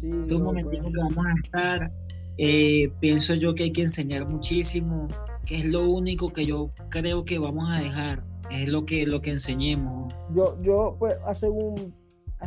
Sí, 0.02 0.08
un 0.08 0.44
momentito 0.44 0.84
que 0.84 0.98
vamos 0.98 1.26
a 1.28 1.34
estar. 1.44 1.92
Eh, 2.38 2.92
pienso 3.00 3.36
yo 3.36 3.54
que 3.54 3.66
hay 3.66 3.72
que 3.72 3.84
enseñar 3.84 4.28
muchísimo, 4.28 5.08
que 5.46 5.58
es 5.58 5.66
lo 5.66 5.88
único 5.88 6.34
que 6.34 6.48
yo 6.48 6.72
creo 6.90 7.24
que 7.24 7.38
vamos 7.38 7.70
a 7.70 7.80
dejar, 7.80 8.24
es 8.50 8.68
lo 8.68 8.84
que, 8.84 9.06
lo 9.06 9.22
que 9.22 9.30
enseñemos. 9.30 10.12
Yo, 10.34 10.60
yo 10.64 10.96
pues, 10.98 11.18
según, 11.34 11.94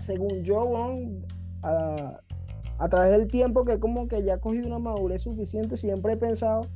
según 0.00 0.42
yo, 0.42 0.98
a 1.62 2.88
través 2.88 3.12
del 3.12 3.28
tiempo 3.28 3.64
que 3.64 3.78
como 3.78 4.08
que 4.08 4.24
ya 4.24 4.34
he 4.34 4.40
cogido 4.40 4.66
una 4.66 4.80
madurez 4.80 5.22
suficiente, 5.22 5.76
siempre 5.76 6.14
he 6.14 6.16
pensado, 6.16 6.66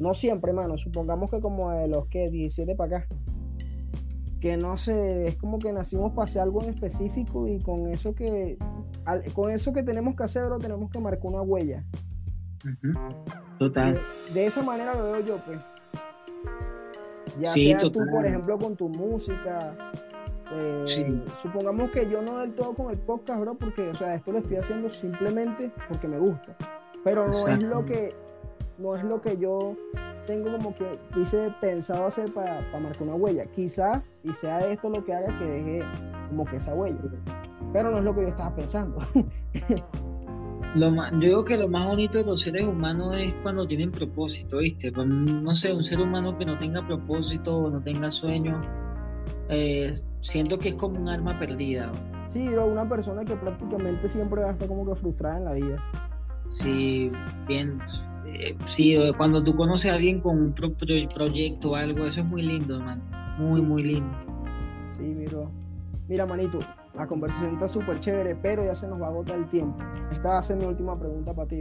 no 0.00 0.14
siempre, 0.14 0.52
mano, 0.52 0.76
supongamos 0.78 1.30
que 1.30 1.40
como 1.40 1.70
de 1.70 1.86
los 1.86 2.08
que 2.08 2.28
17 2.28 2.74
para 2.74 2.98
acá, 2.98 3.08
que 4.40 4.56
no 4.56 4.78
sé, 4.78 5.28
es 5.28 5.36
como 5.36 5.60
que 5.60 5.72
nacimos 5.72 6.12
para 6.12 6.24
hacer 6.24 6.42
algo 6.42 6.60
en 6.64 6.70
específico 6.70 7.46
y 7.46 7.60
con 7.60 7.88
eso 7.88 8.16
que, 8.16 8.58
con 9.34 9.50
eso 9.50 9.72
que 9.72 9.82
tenemos 9.82 10.16
que 10.16 10.24
hacer, 10.24 10.44
bro, 10.44 10.58
tenemos 10.58 10.90
que 10.90 10.98
marcar 10.98 11.26
una 11.26 11.42
huella. 11.42 11.84
Total. 13.58 14.00
De, 14.32 14.46
esa 14.46 14.62
manera 14.62 14.94
lo 14.94 15.04
veo 15.04 15.20
yo, 15.20 15.44
pues. 15.44 15.58
Ya 17.40 17.50
sea 17.50 17.78
tú, 17.78 18.04
por 18.10 18.26
ejemplo, 18.26 18.58
con 18.58 18.76
tu 18.76 18.88
música. 18.88 19.74
Eh, 20.50 20.84
supongamos 21.42 21.90
que 21.90 22.08
yo 22.08 22.22
no 22.22 22.38
del 22.38 22.54
todo 22.54 22.74
con 22.74 22.90
el 22.90 22.98
podcast, 22.98 23.40
bro, 23.40 23.54
porque, 23.54 23.90
o 23.90 23.94
sea, 23.94 24.14
esto 24.14 24.32
lo 24.32 24.38
estoy 24.38 24.56
haciendo 24.56 24.88
simplemente 24.88 25.70
porque 25.88 26.08
me 26.08 26.18
gusta. 26.18 26.56
Pero 27.04 27.28
no 27.28 27.46
es 27.48 27.62
lo 27.62 27.84
que, 27.84 28.14
no 28.78 28.96
es 28.96 29.04
lo 29.04 29.20
que 29.20 29.36
yo 29.36 29.76
tengo 30.26 30.52
como 30.52 30.74
que 30.74 30.98
hice 31.16 31.52
pensado 31.60 32.06
hacer 32.06 32.32
para, 32.32 32.60
marcar 32.78 33.02
una 33.02 33.14
huella. 33.14 33.46
Quizás, 33.46 34.14
y 34.22 34.32
sea 34.32 34.66
esto 34.66 34.90
lo 34.90 35.04
que 35.04 35.14
haga 35.14 35.38
que 35.38 35.44
deje 35.44 35.82
como 36.28 36.44
que 36.44 36.56
esa 36.56 36.74
huella. 36.74 36.98
Pero 37.72 37.90
no 37.90 37.98
es 37.98 38.04
lo 38.04 38.14
que 38.14 38.22
yo 38.22 38.28
estaba 38.28 38.54
pensando. 38.54 38.98
Lo 40.74 40.94
yo 40.94 41.18
digo 41.18 41.44
que 41.44 41.56
lo 41.56 41.66
más 41.68 41.86
bonito 41.86 42.18
de 42.18 42.24
los 42.24 42.42
seres 42.42 42.64
humanos 42.64 43.16
es 43.18 43.32
cuando 43.42 43.66
tienen 43.66 43.90
propósito, 43.90 44.58
¿viste? 44.58 44.90
no 44.92 45.54
sé, 45.54 45.72
un 45.72 45.82
ser 45.82 45.98
humano 45.98 46.36
que 46.36 46.44
no 46.44 46.58
tenga 46.58 46.86
propósito, 46.86 47.70
no 47.70 47.80
tenga 47.82 48.10
sueño, 48.10 48.60
eh, 49.48 49.90
siento 50.20 50.58
que 50.58 50.68
es 50.68 50.74
como 50.74 51.00
un 51.00 51.08
alma 51.08 51.38
perdida. 51.38 51.90
Sí, 52.26 52.48
una 52.48 52.86
persona 52.86 53.24
que 53.24 53.34
prácticamente 53.34 54.08
siempre 54.10 54.42
va 54.42 54.48
a 54.48 54.52
estar 54.52 54.68
como 54.68 54.86
que 54.86 54.94
frustrada 54.94 55.38
en 55.38 55.44
la 55.46 55.54
vida. 55.54 55.84
Sí, 56.48 57.10
bien, 57.46 57.78
eh, 58.26 58.54
sí, 58.66 58.98
cuando 59.16 59.42
tú 59.42 59.56
conoces 59.56 59.90
a 59.90 59.94
alguien 59.94 60.20
con 60.20 60.38
un 60.38 60.54
proyecto 60.54 61.70
o 61.70 61.76
algo, 61.76 62.04
eso 62.04 62.20
es 62.20 62.26
muy 62.26 62.42
lindo, 62.42 62.76
hermano. 62.76 63.02
Muy, 63.38 63.62
muy 63.62 63.82
lindo. 63.84 64.14
Sí, 64.92 65.02
miro. 65.02 65.50
Mira, 66.08 66.26
manito, 66.26 66.58
la 66.98 67.06
conversación 67.06 67.54
está 67.54 67.68
súper 67.68 68.00
chévere, 68.00 68.34
pero 68.34 68.64
ya 68.64 68.74
se 68.74 68.88
nos 68.88 69.00
va 69.00 69.06
a 69.06 69.10
agotar 69.10 69.38
el 69.38 69.48
tiempo. 69.48 69.76
Esta 70.10 70.30
va 70.30 70.38
a 70.40 70.42
ser 70.42 70.56
mi 70.56 70.64
última 70.64 70.98
pregunta 70.98 71.32
para 71.32 71.46
ti. 71.46 71.60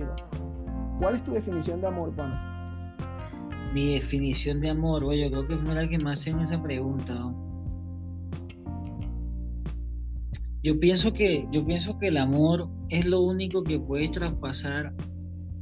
¿Cuál 0.99 1.15
es 1.15 1.23
tu 1.23 1.31
definición 1.31 1.79
de 1.79 1.87
amor, 1.87 2.11
pana? 2.15 2.95
Mi 3.71 3.93
definición 3.93 4.59
de 4.61 4.71
amor, 4.71 5.03
oye, 5.03 5.29
yo 5.29 5.45
creo 5.45 5.47
que 5.47 5.53
es 5.53 5.75
la 5.75 5.87
que 5.87 5.99
me 5.99 6.09
hacen 6.09 6.39
esa 6.39 6.61
pregunta. 6.61 7.13
Yo 10.63 10.79
pienso 10.79 11.13
que, 11.13 11.47
yo 11.51 11.63
pienso 11.63 11.99
que 11.99 12.07
el 12.07 12.17
amor 12.17 12.67
es 12.89 13.05
lo 13.05 13.21
único 13.21 13.63
que 13.63 13.79
puede 13.79 14.09
traspasar 14.09 14.95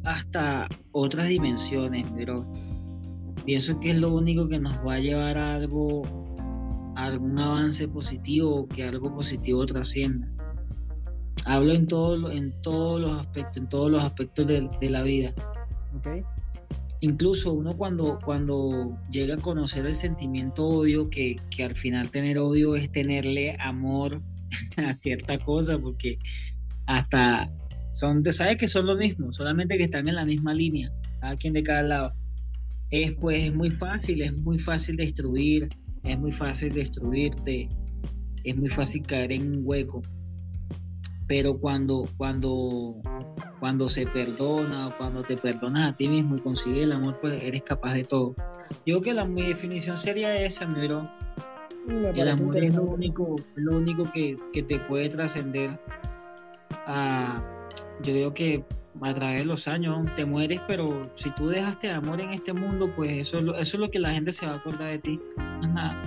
hasta 0.06 0.70
otras 0.94 1.28
dimensiones, 1.28 2.06
pero 2.16 2.50
pienso 3.44 3.78
que 3.82 3.92
es 3.92 4.00
lo 4.00 4.16
único 4.16 4.48
que 4.48 4.58
nos 4.58 4.78
va 4.88 4.94
a 4.94 5.00
llevar 5.00 5.38
a 5.38 5.56
algo, 5.56 6.04
algún 6.96 7.38
avance 7.40 7.88
positivo 7.88 8.56
o 8.56 8.68
que 8.68 8.84
algo 8.84 9.14
positivo 9.14 9.66
trascienda. 9.66 10.28
Hablo 11.46 11.74
en, 11.74 11.86
todo, 11.86 12.32
en 12.32 12.60
todos 12.62 13.00
los 13.00 13.20
aspectos, 13.20 13.58
en 13.58 13.70
todos 13.70 13.92
los 13.92 14.04
aspectos 14.04 14.48
de, 14.48 14.90
la 14.90 15.04
vida. 15.04 15.34
Incluso 17.02 17.54
uno 17.54 17.78
cuando, 17.78 18.18
cuando 18.24 18.98
llega 19.12 19.36
a 19.36 19.42
conocer 19.42 19.86
el 19.86 19.96
sentimiento 19.96 20.66
odio, 20.66 21.10
que, 21.10 21.36
que 21.56 21.64
al 21.64 21.76
final 21.76 22.10
tener 22.10 22.40
odio 22.40 22.76
es 22.76 22.92
tenerle 22.92 23.56
amor 23.60 24.22
a 24.78 24.94
cierta 24.94 25.38
cosa, 25.38 25.78
porque 25.78 26.18
hasta 26.88 27.52
son, 27.92 28.26
sabes 28.32 28.58
que 28.58 28.68
son 28.68 28.88
lo 28.88 28.98
mismo, 28.98 29.32
solamente 29.32 29.78
que 29.78 29.84
están 29.84 30.08
en 30.08 30.16
la 30.16 30.26
misma 30.26 30.54
línea, 30.54 30.92
cada 31.22 31.36
quien 31.36 31.54
de 31.54 31.64
cada 31.64 31.84
lado. 31.84 32.14
Es 32.90 33.14
pues 33.14 33.46
es 33.46 33.56
muy 33.56 33.72
fácil, 33.72 34.22
es 34.22 34.34
muy 34.38 34.58
fácil 34.58 34.96
destruir, 34.96 35.70
es 36.06 36.20
muy 36.20 36.32
fácil 36.32 36.74
destruirte, 36.74 37.70
es 38.44 38.56
muy 38.56 38.70
fácil 38.70 39.06
caer 39.06 39.32
en 39.32 39.58
un 39.58 39.62
hueco. 39.64 40.02
Pero 41.28 41.58
cuando, 41.58 42.08
cuando, 42.18 43.02
cuando 43.60 43.90
se 43.90 44.06
perdona 44.06 44.88
o 44.88 44.98
cuando 44.98 45.24
te 45.24 45.36
perdonas 45.36 45.92
a 45.92 45.96
ti 45.96 46.08
mismo 46.08 46.36
y 46.36 46.40
consigues 46.40 46.84
el 46.84 46.92
amor, 46.92 47.18
pues 47.20 47.42
eres 47.42 47.64
capaz 47.64 47.96
de 47.96 48.04
todo. 48.04 48.36
Yo 48.86 49.00
creo 49.00 49.02
que 49.02 49.14
la, 49.14 49.26
mi 49.26 49.42
definición 49.42 49.98
sería 49.98 50.36
esa, 50.40 50.68
mi 50.68 50.88
bro. 50.88 51.10
El 51.88 52.30
amor 52.30 52.64
es 52.64 52.76
lo 52.76 52.84
único, 52.84 53.36
lo 53.56 53.78
único 53.78 54.12
que, 54.12 54.38
que 54.54 54.64
te 54.64 54.80
puede 54.80 55.10
trascender 55.10 55.80
a, 56.88 57.44
yo 58.04 58.14
creo 58.14 58.34
que 58.34 58.64
a 59.02 59.14
través 59.14 59.40
de 59.40 59.46
los 59.46 59.68
años 59.68 60.08
te 60.16 60.26
mueres, 60.26 60.62
pero 60.68 61.10
si 61.16 61.30
tú 61.32 61.48
dejaste 61.48 61.92
amor 61.92 62.22
en 62.22 62.32
este 62.32 62.54
mundo, 62.54 62.92
pues 62.96 63.10
eso, 63.18 63.40
eso 63.40 63.56
es 63.56 63.76
lo 63.76 63.90
que 63.90 64.00
la 64.00 64.12
gente 64.12 64.32
se 64.32 64.46
va 64.46 64.54
a 64.54 64.56
acordar 64.56 64.90
de 64.92 65.00
ti. 65.00 65.22
No 65.38 65.62
es 65.62 65.74
nada. 65.74 66.04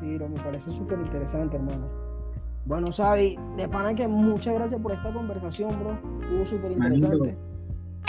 Sí, 0.00 0.06
me 0.06 0.40
parece 0.40 0.72
súper 0.72 0.98
interesante, 0.98 1.56
hermano. 1.56 1.88
Bueno, 2.66 2.92
Sabi, 2.92 3.38
de 3.56 3.68
pana 3.68 3.94
que 3.94 4.08
muchas 4.08 4.54
gracias 4.54 4.80
por 4.80 4.92
esta 4.92 5.12
conversación, 5.12 5.78
bro. 5.78 5.98
Estuvo 6.22 6.46
súper 6.46 6.72
interesante. 6.72 7.36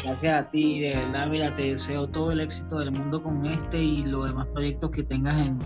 Gracias 0.04 0.42
a 0.42 0.50
ti, 0.50 0.82
de 0.82 0.98
verdad, 0.98 1.28
mira, 1.28 1.56
te 1.56 1.72
deseo 1.72 2.08
todo 2.08 2.32
el 2.32 2.40
éxito 2.42 2.80
del 2.80 2.92
mundo 2.92 3.22
con 3.24 3.46
este 3.46 3.80
y 3.80 4.04
los 4.04 4.26
demás 4.26 4.46
proyectos 4.48 4.92
que 4.92 5.04
tengas 5.04 5.40
en, 5.40 5.58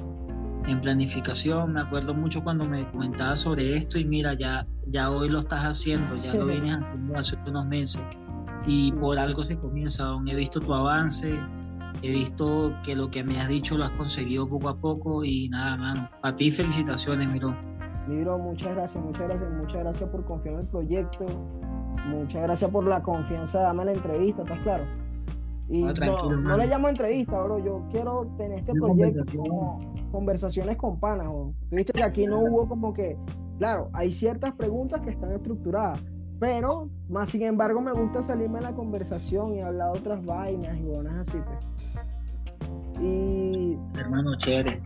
en 0.68 0.82
planificación. 0.82 1.74
Me 1.74 1.82
acuerdo 1.82 2.14
mucho 2.14 2.43
cuando 2.43 2.66
me 2.66 2.89
comentabas 2.91 3.41
sobre 3.41 3.76
esto 3.76 3.99
y 3.99 4.05
mira, 4.05 4.34
ya, 4.34 4.66
ya 4.88 5.10
hoy 5.12 5.30
lo 5.30 5.39
estás 5.39 5.64
haciendo, 5.64 6.16
ya 6.18 6.34
lo 6.34 6.45
vienes 6.45 6.78
haciendo 6.78 7.18
hace 7.18 7.38
unos 7.47 7.66
meses 7.66 8.03
y 8.66 8.91
por 8.93 9.18
algo 9.18 9.43
se 9.43 9.57
comienza. 9.57 10.05
Aún 10.07 10.28
he 10.28 10.36
visto 10.36 10.60
tu 10.60 10.74
avance, 10.74 11.39
he 12.01 12.12
visto 12.12 12.74
que 12.84 12.95
lo 12.95 13.10
que 13.10 13.24
me 13.24 13.39
has 13.39 13.47
dicho 13.47 13.78
lo 13.78 13.86
has 13.86 13.91
conseguido 13.91 14.47
poco 14.47 14.70
a 14.70 14.78
poco 14.78 15.24
y 15.24 15.49
nada, 15.49 15.78
mano. 15.78 16.10
A 16.22 16.36
ti 16.36 16.51
felicitaciones, 16.51 17.32
Miro. 17.32 17.55
Miro, 18.07 18.38
muchas 18.38 18.74
gracias, 18.76 19.03
muchas 19.03 19.28
gracias, 19.28 19.51
muchas 19.51 19.82
gracias 19.82 20.10
por 20.10 20.26
confiar 20.26 20.55
en 20.55 20.62
el 20.62 20.68
proyecto. 20.68 21.26
Muchas 22.07 22.41
gracias 22.41 22.72
por 22.72 22.86
la 22.86 23.03
confianza 23.03 23.60
de 23.60 23.64
darme 23.66 23.86
la 23.86 23.93
entrevista, 23.93 24.41
¿estás 24.41 24.60
claro? 24.60 24.86
Y 25.68 25.84
no, 25.84 26.32
no, 26.38 26.57
le 26.57 26.66
llamo 26.66 26.89
entrevista, 26.89 27.39
bro. 27.43 27.64
Yo 27.64 27.86
quiero 27.91 28.26
tener 28.38 28.60
este 28.60 28.74
proyecto 28.74 29.22
como 29.38 29.93
conversaciones 30.10 30.78
con 30.78 30.99
panas. 30.99 31.28
Viste 31.72 31.93
que 31.93 32.03
aquí 32.03 32.26
no 32.26 32.39
hubo 32.39 32.68
como 32.68 32.93
que, 32.93 33.18
claro, 33.57 33.89
hay 33.93 34.12
ciertas 34.12 34.53
preguntas 34.53 35.01
que 35.01 35.10
están 35.10 35.32
estructuradas, 35.32 36.01
pero 36.39 36.89
más 37.10 37.30
sin 37.30 37.43
embargo 37.43 37.82
me 37.82 37.93
gusta 37.93 38.22
salirme 38.24 38.60
de 38.60 38.66
la 38.66 38.76
conversación 38.76 39.55
y 39.55 39.62
hablar 39.62 39.93
de 39.93 39.99
otras 39.99 40.26
vainas 40.26 40.78
y 40.78 40.84
bonas 40.84 41.28
así, 41.28 41.38
pues. 41.45 43.01
Y. 43.01 43.78
Hermano, 43.97 44.36
chévere. 44.38 44.82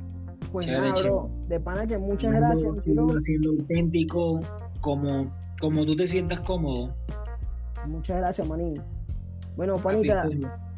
Pues 0.52 0.68
nada, 0.68 0.94
bro, 1.04 1.32
de 1.48 1.60
pana 1.60 1.88
que 1.88 1.98
muchas 1.98 2.32
gracias. 2.32 2.70
Siendo 2.84 3.52
auténtico 3.60 4.42
como, 4.82 5.34
como 5.60 5.84
tú 5.84 5.96
te 5.96 6.06
sientas 6.06 6.42
cómodo. 6.42 6.94
Muchas 7.88 8.18
gracias, 8.18 8.48
manín. 8.48 8.80
Bueno, 9.56 9.78
panita, 9.78 10.30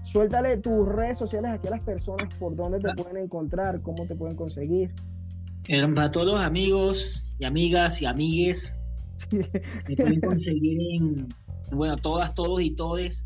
Suéltale 0.05 0.57
tus 0.57 0.87
redes 0.87 1.17
sociales 1.17 1.49
aquí 1.49 1.67
a 1.67 1.71
las 1.71 1.81
personas 1.81 2.31
por 2.35 2.55
dónde 2.55 2.79
te 2.79 2.91
ah. 2.91 2.93
pueden 2.95 3.17
encontrar, 3.17 3.81
cómo 3.81 4.05
te 4.05 4.15
pueden 4.15 4.35
conseguir. 4.35 4.93
Para 5.95 6.11
todos 6.11 6.27
los 6.27 6.39
amigos 6.39 7.35
y 7.39 7.45
amigas 7.45 8.03
y 8.03 8.05
amigues, 8.05 8.79
me 9.31 9.95
pueden 9.95 10.21
conseguir 10.21 10.77
en, 10.91 11.27
bueno, 11.71 11.95
todas, 11.95 12.35
todos 12.35 12.61
y 12.61 12.69
todes, 12.75 13.25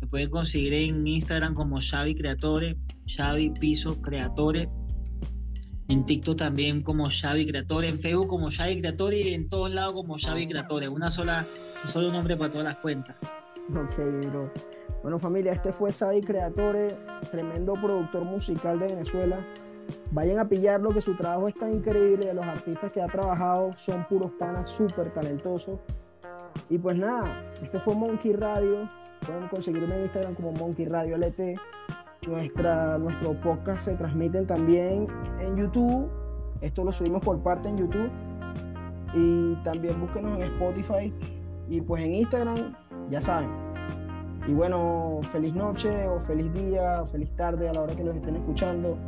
me 0.00 0.06
pueden 0.06 0.30
conseguir 0.30 0.72
en 0.72 1.04
Instagram 1.04 1.52
como 1.52 1.80
Xavi 1.80 2.14
Creatore, 2.14 2.76
Xavi 3.08 3.50
Piso 3.50 4.00
Creatore, 4.00 4.68
en 5.88 6.04
TikTok 6.04 6.36
también 6.36 6.84
como 6.84 7.08
Xavi 7.10 7.44
Creatore, 7.44 7.88
en 7.88 7.98
Facebook 7.98 8.28
como 8.28 8.52
Xavi 8.52 8.80
Creatore 8.80 9.20
y 9.20 9.34
en 9.34 9.48
todos 9.48 9.72
lados 9.74 9.94
como 9.94 10.16
Xavi 10.16 10.46
Creatore, 10.46 10.88
una 10.88 11.10
sola, 11.10 11.44
un 11.82 11.90
solo 11.90 12.12
nombre 12.12 12.36
para 12.36 12.50
todas 12.50 12.66
las 12.66 12.76
cuentas. 12.76 13.16
Ok, 13.70 13.96
bro. 14.30 14.52
Bueno 15.02 15.18
familia, 15.18 15.52
este 15.52 15.72
fue 15.72 15.92
Sai 15.94 16.20
Creatore, 16.20 16.88
tremendo 17.30 17.72
productor 17.72 18.22
musical 18.24 18.78
de 18.78 18.88
Venezuela. 18.88 19.38
Vayan 20.10 20.38
a 20.38 20.48
pillarlo 20.48 20.90
que 20.90 21.00
su 21.00 21.16
trabajo 21.16 21.48
es 21.48 21.54
tan 21.54 21.72
increíble, 21.72 22.34
los 22.34 22.44
artistas 22.44 22.92
que 22.92 23.00
ha 23.00 23.06
trabajado 23.06 23.72
son 23.78 24.06
puros 24.08 24.30
panas 24.38 24.68
súper 24.68 25.10
talentosos. 25.14 25.78
Y 26.68 26.76
pues 26.76 26.98
nada, 26.98 27.50
este 27.62 27.80
fue 27.80 27.94
Monkey 27.94 28.34
Radio, 28.34 28.90
pueden 29.24 29.48
conseguirme 29.48 29.94
en 29.96 30.02
Instagram 30.02 30.34
como 30.34 30.52
Monkey 30.52 30.84
Radio 30.84 31.16
LT. 31.16 31.58
Nuestra, 32.26 32.98
nuestro 32.98 33.32
podcast 33.40 33.86
se 33.86 33.94
transmiten 33.94 34.46
también 34.46 35.06
en 35.40 35.56
YouTube, 35.56 36.10
esto 36.60 36.84
lo 36.84 36.92
subimos 36.92 37.24
por 37.24 37.42
parte 37.42 37.70
en 37.70 37.78
YouTube. 37.78 38.10
Y 39.14 39.54
también 39.64 39.98
búsquenos 39.98 40.38
en 40.38 40.44
Spotify 40.44 41.12
y 41.68 41.80
pues 41.80 42.04
en 42.04 42.14
Instagram, 42.14 42.76
ya 43.10 43.22
saben, 43.22 43.69
y 44.50 44.52
bueno, 44.52 45.20
feliz 45.30 45.54
noche 45.54 46.08
o 46.08 46.18
feliz 46.20 46.52
día 46.52 47.02
o 47.02 47.06
feliz 47.06 47.30
tarde 47.36 47.68
a 47.68 47.72
la 47.72 47.82
hora 47.82 47.94
que 47.94 48.02
los 48.02 48.16
estén 48.16 48.34
escuchando. 48.34 48.98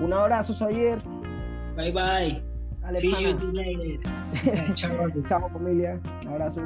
Un 0.00 0.12
abrazo, 0.12 0.52
Xavier. 0.52 0.98
Bye 1.76 1.92
bye. 1.92 2.42
See 2.90 3.12
you 3.12 3.52
later. 3.52 4.74
Chao, 4.74 5.48
familia. 5.50 6.00
Un 6.22 6.28
abrazo. 6.28 6.62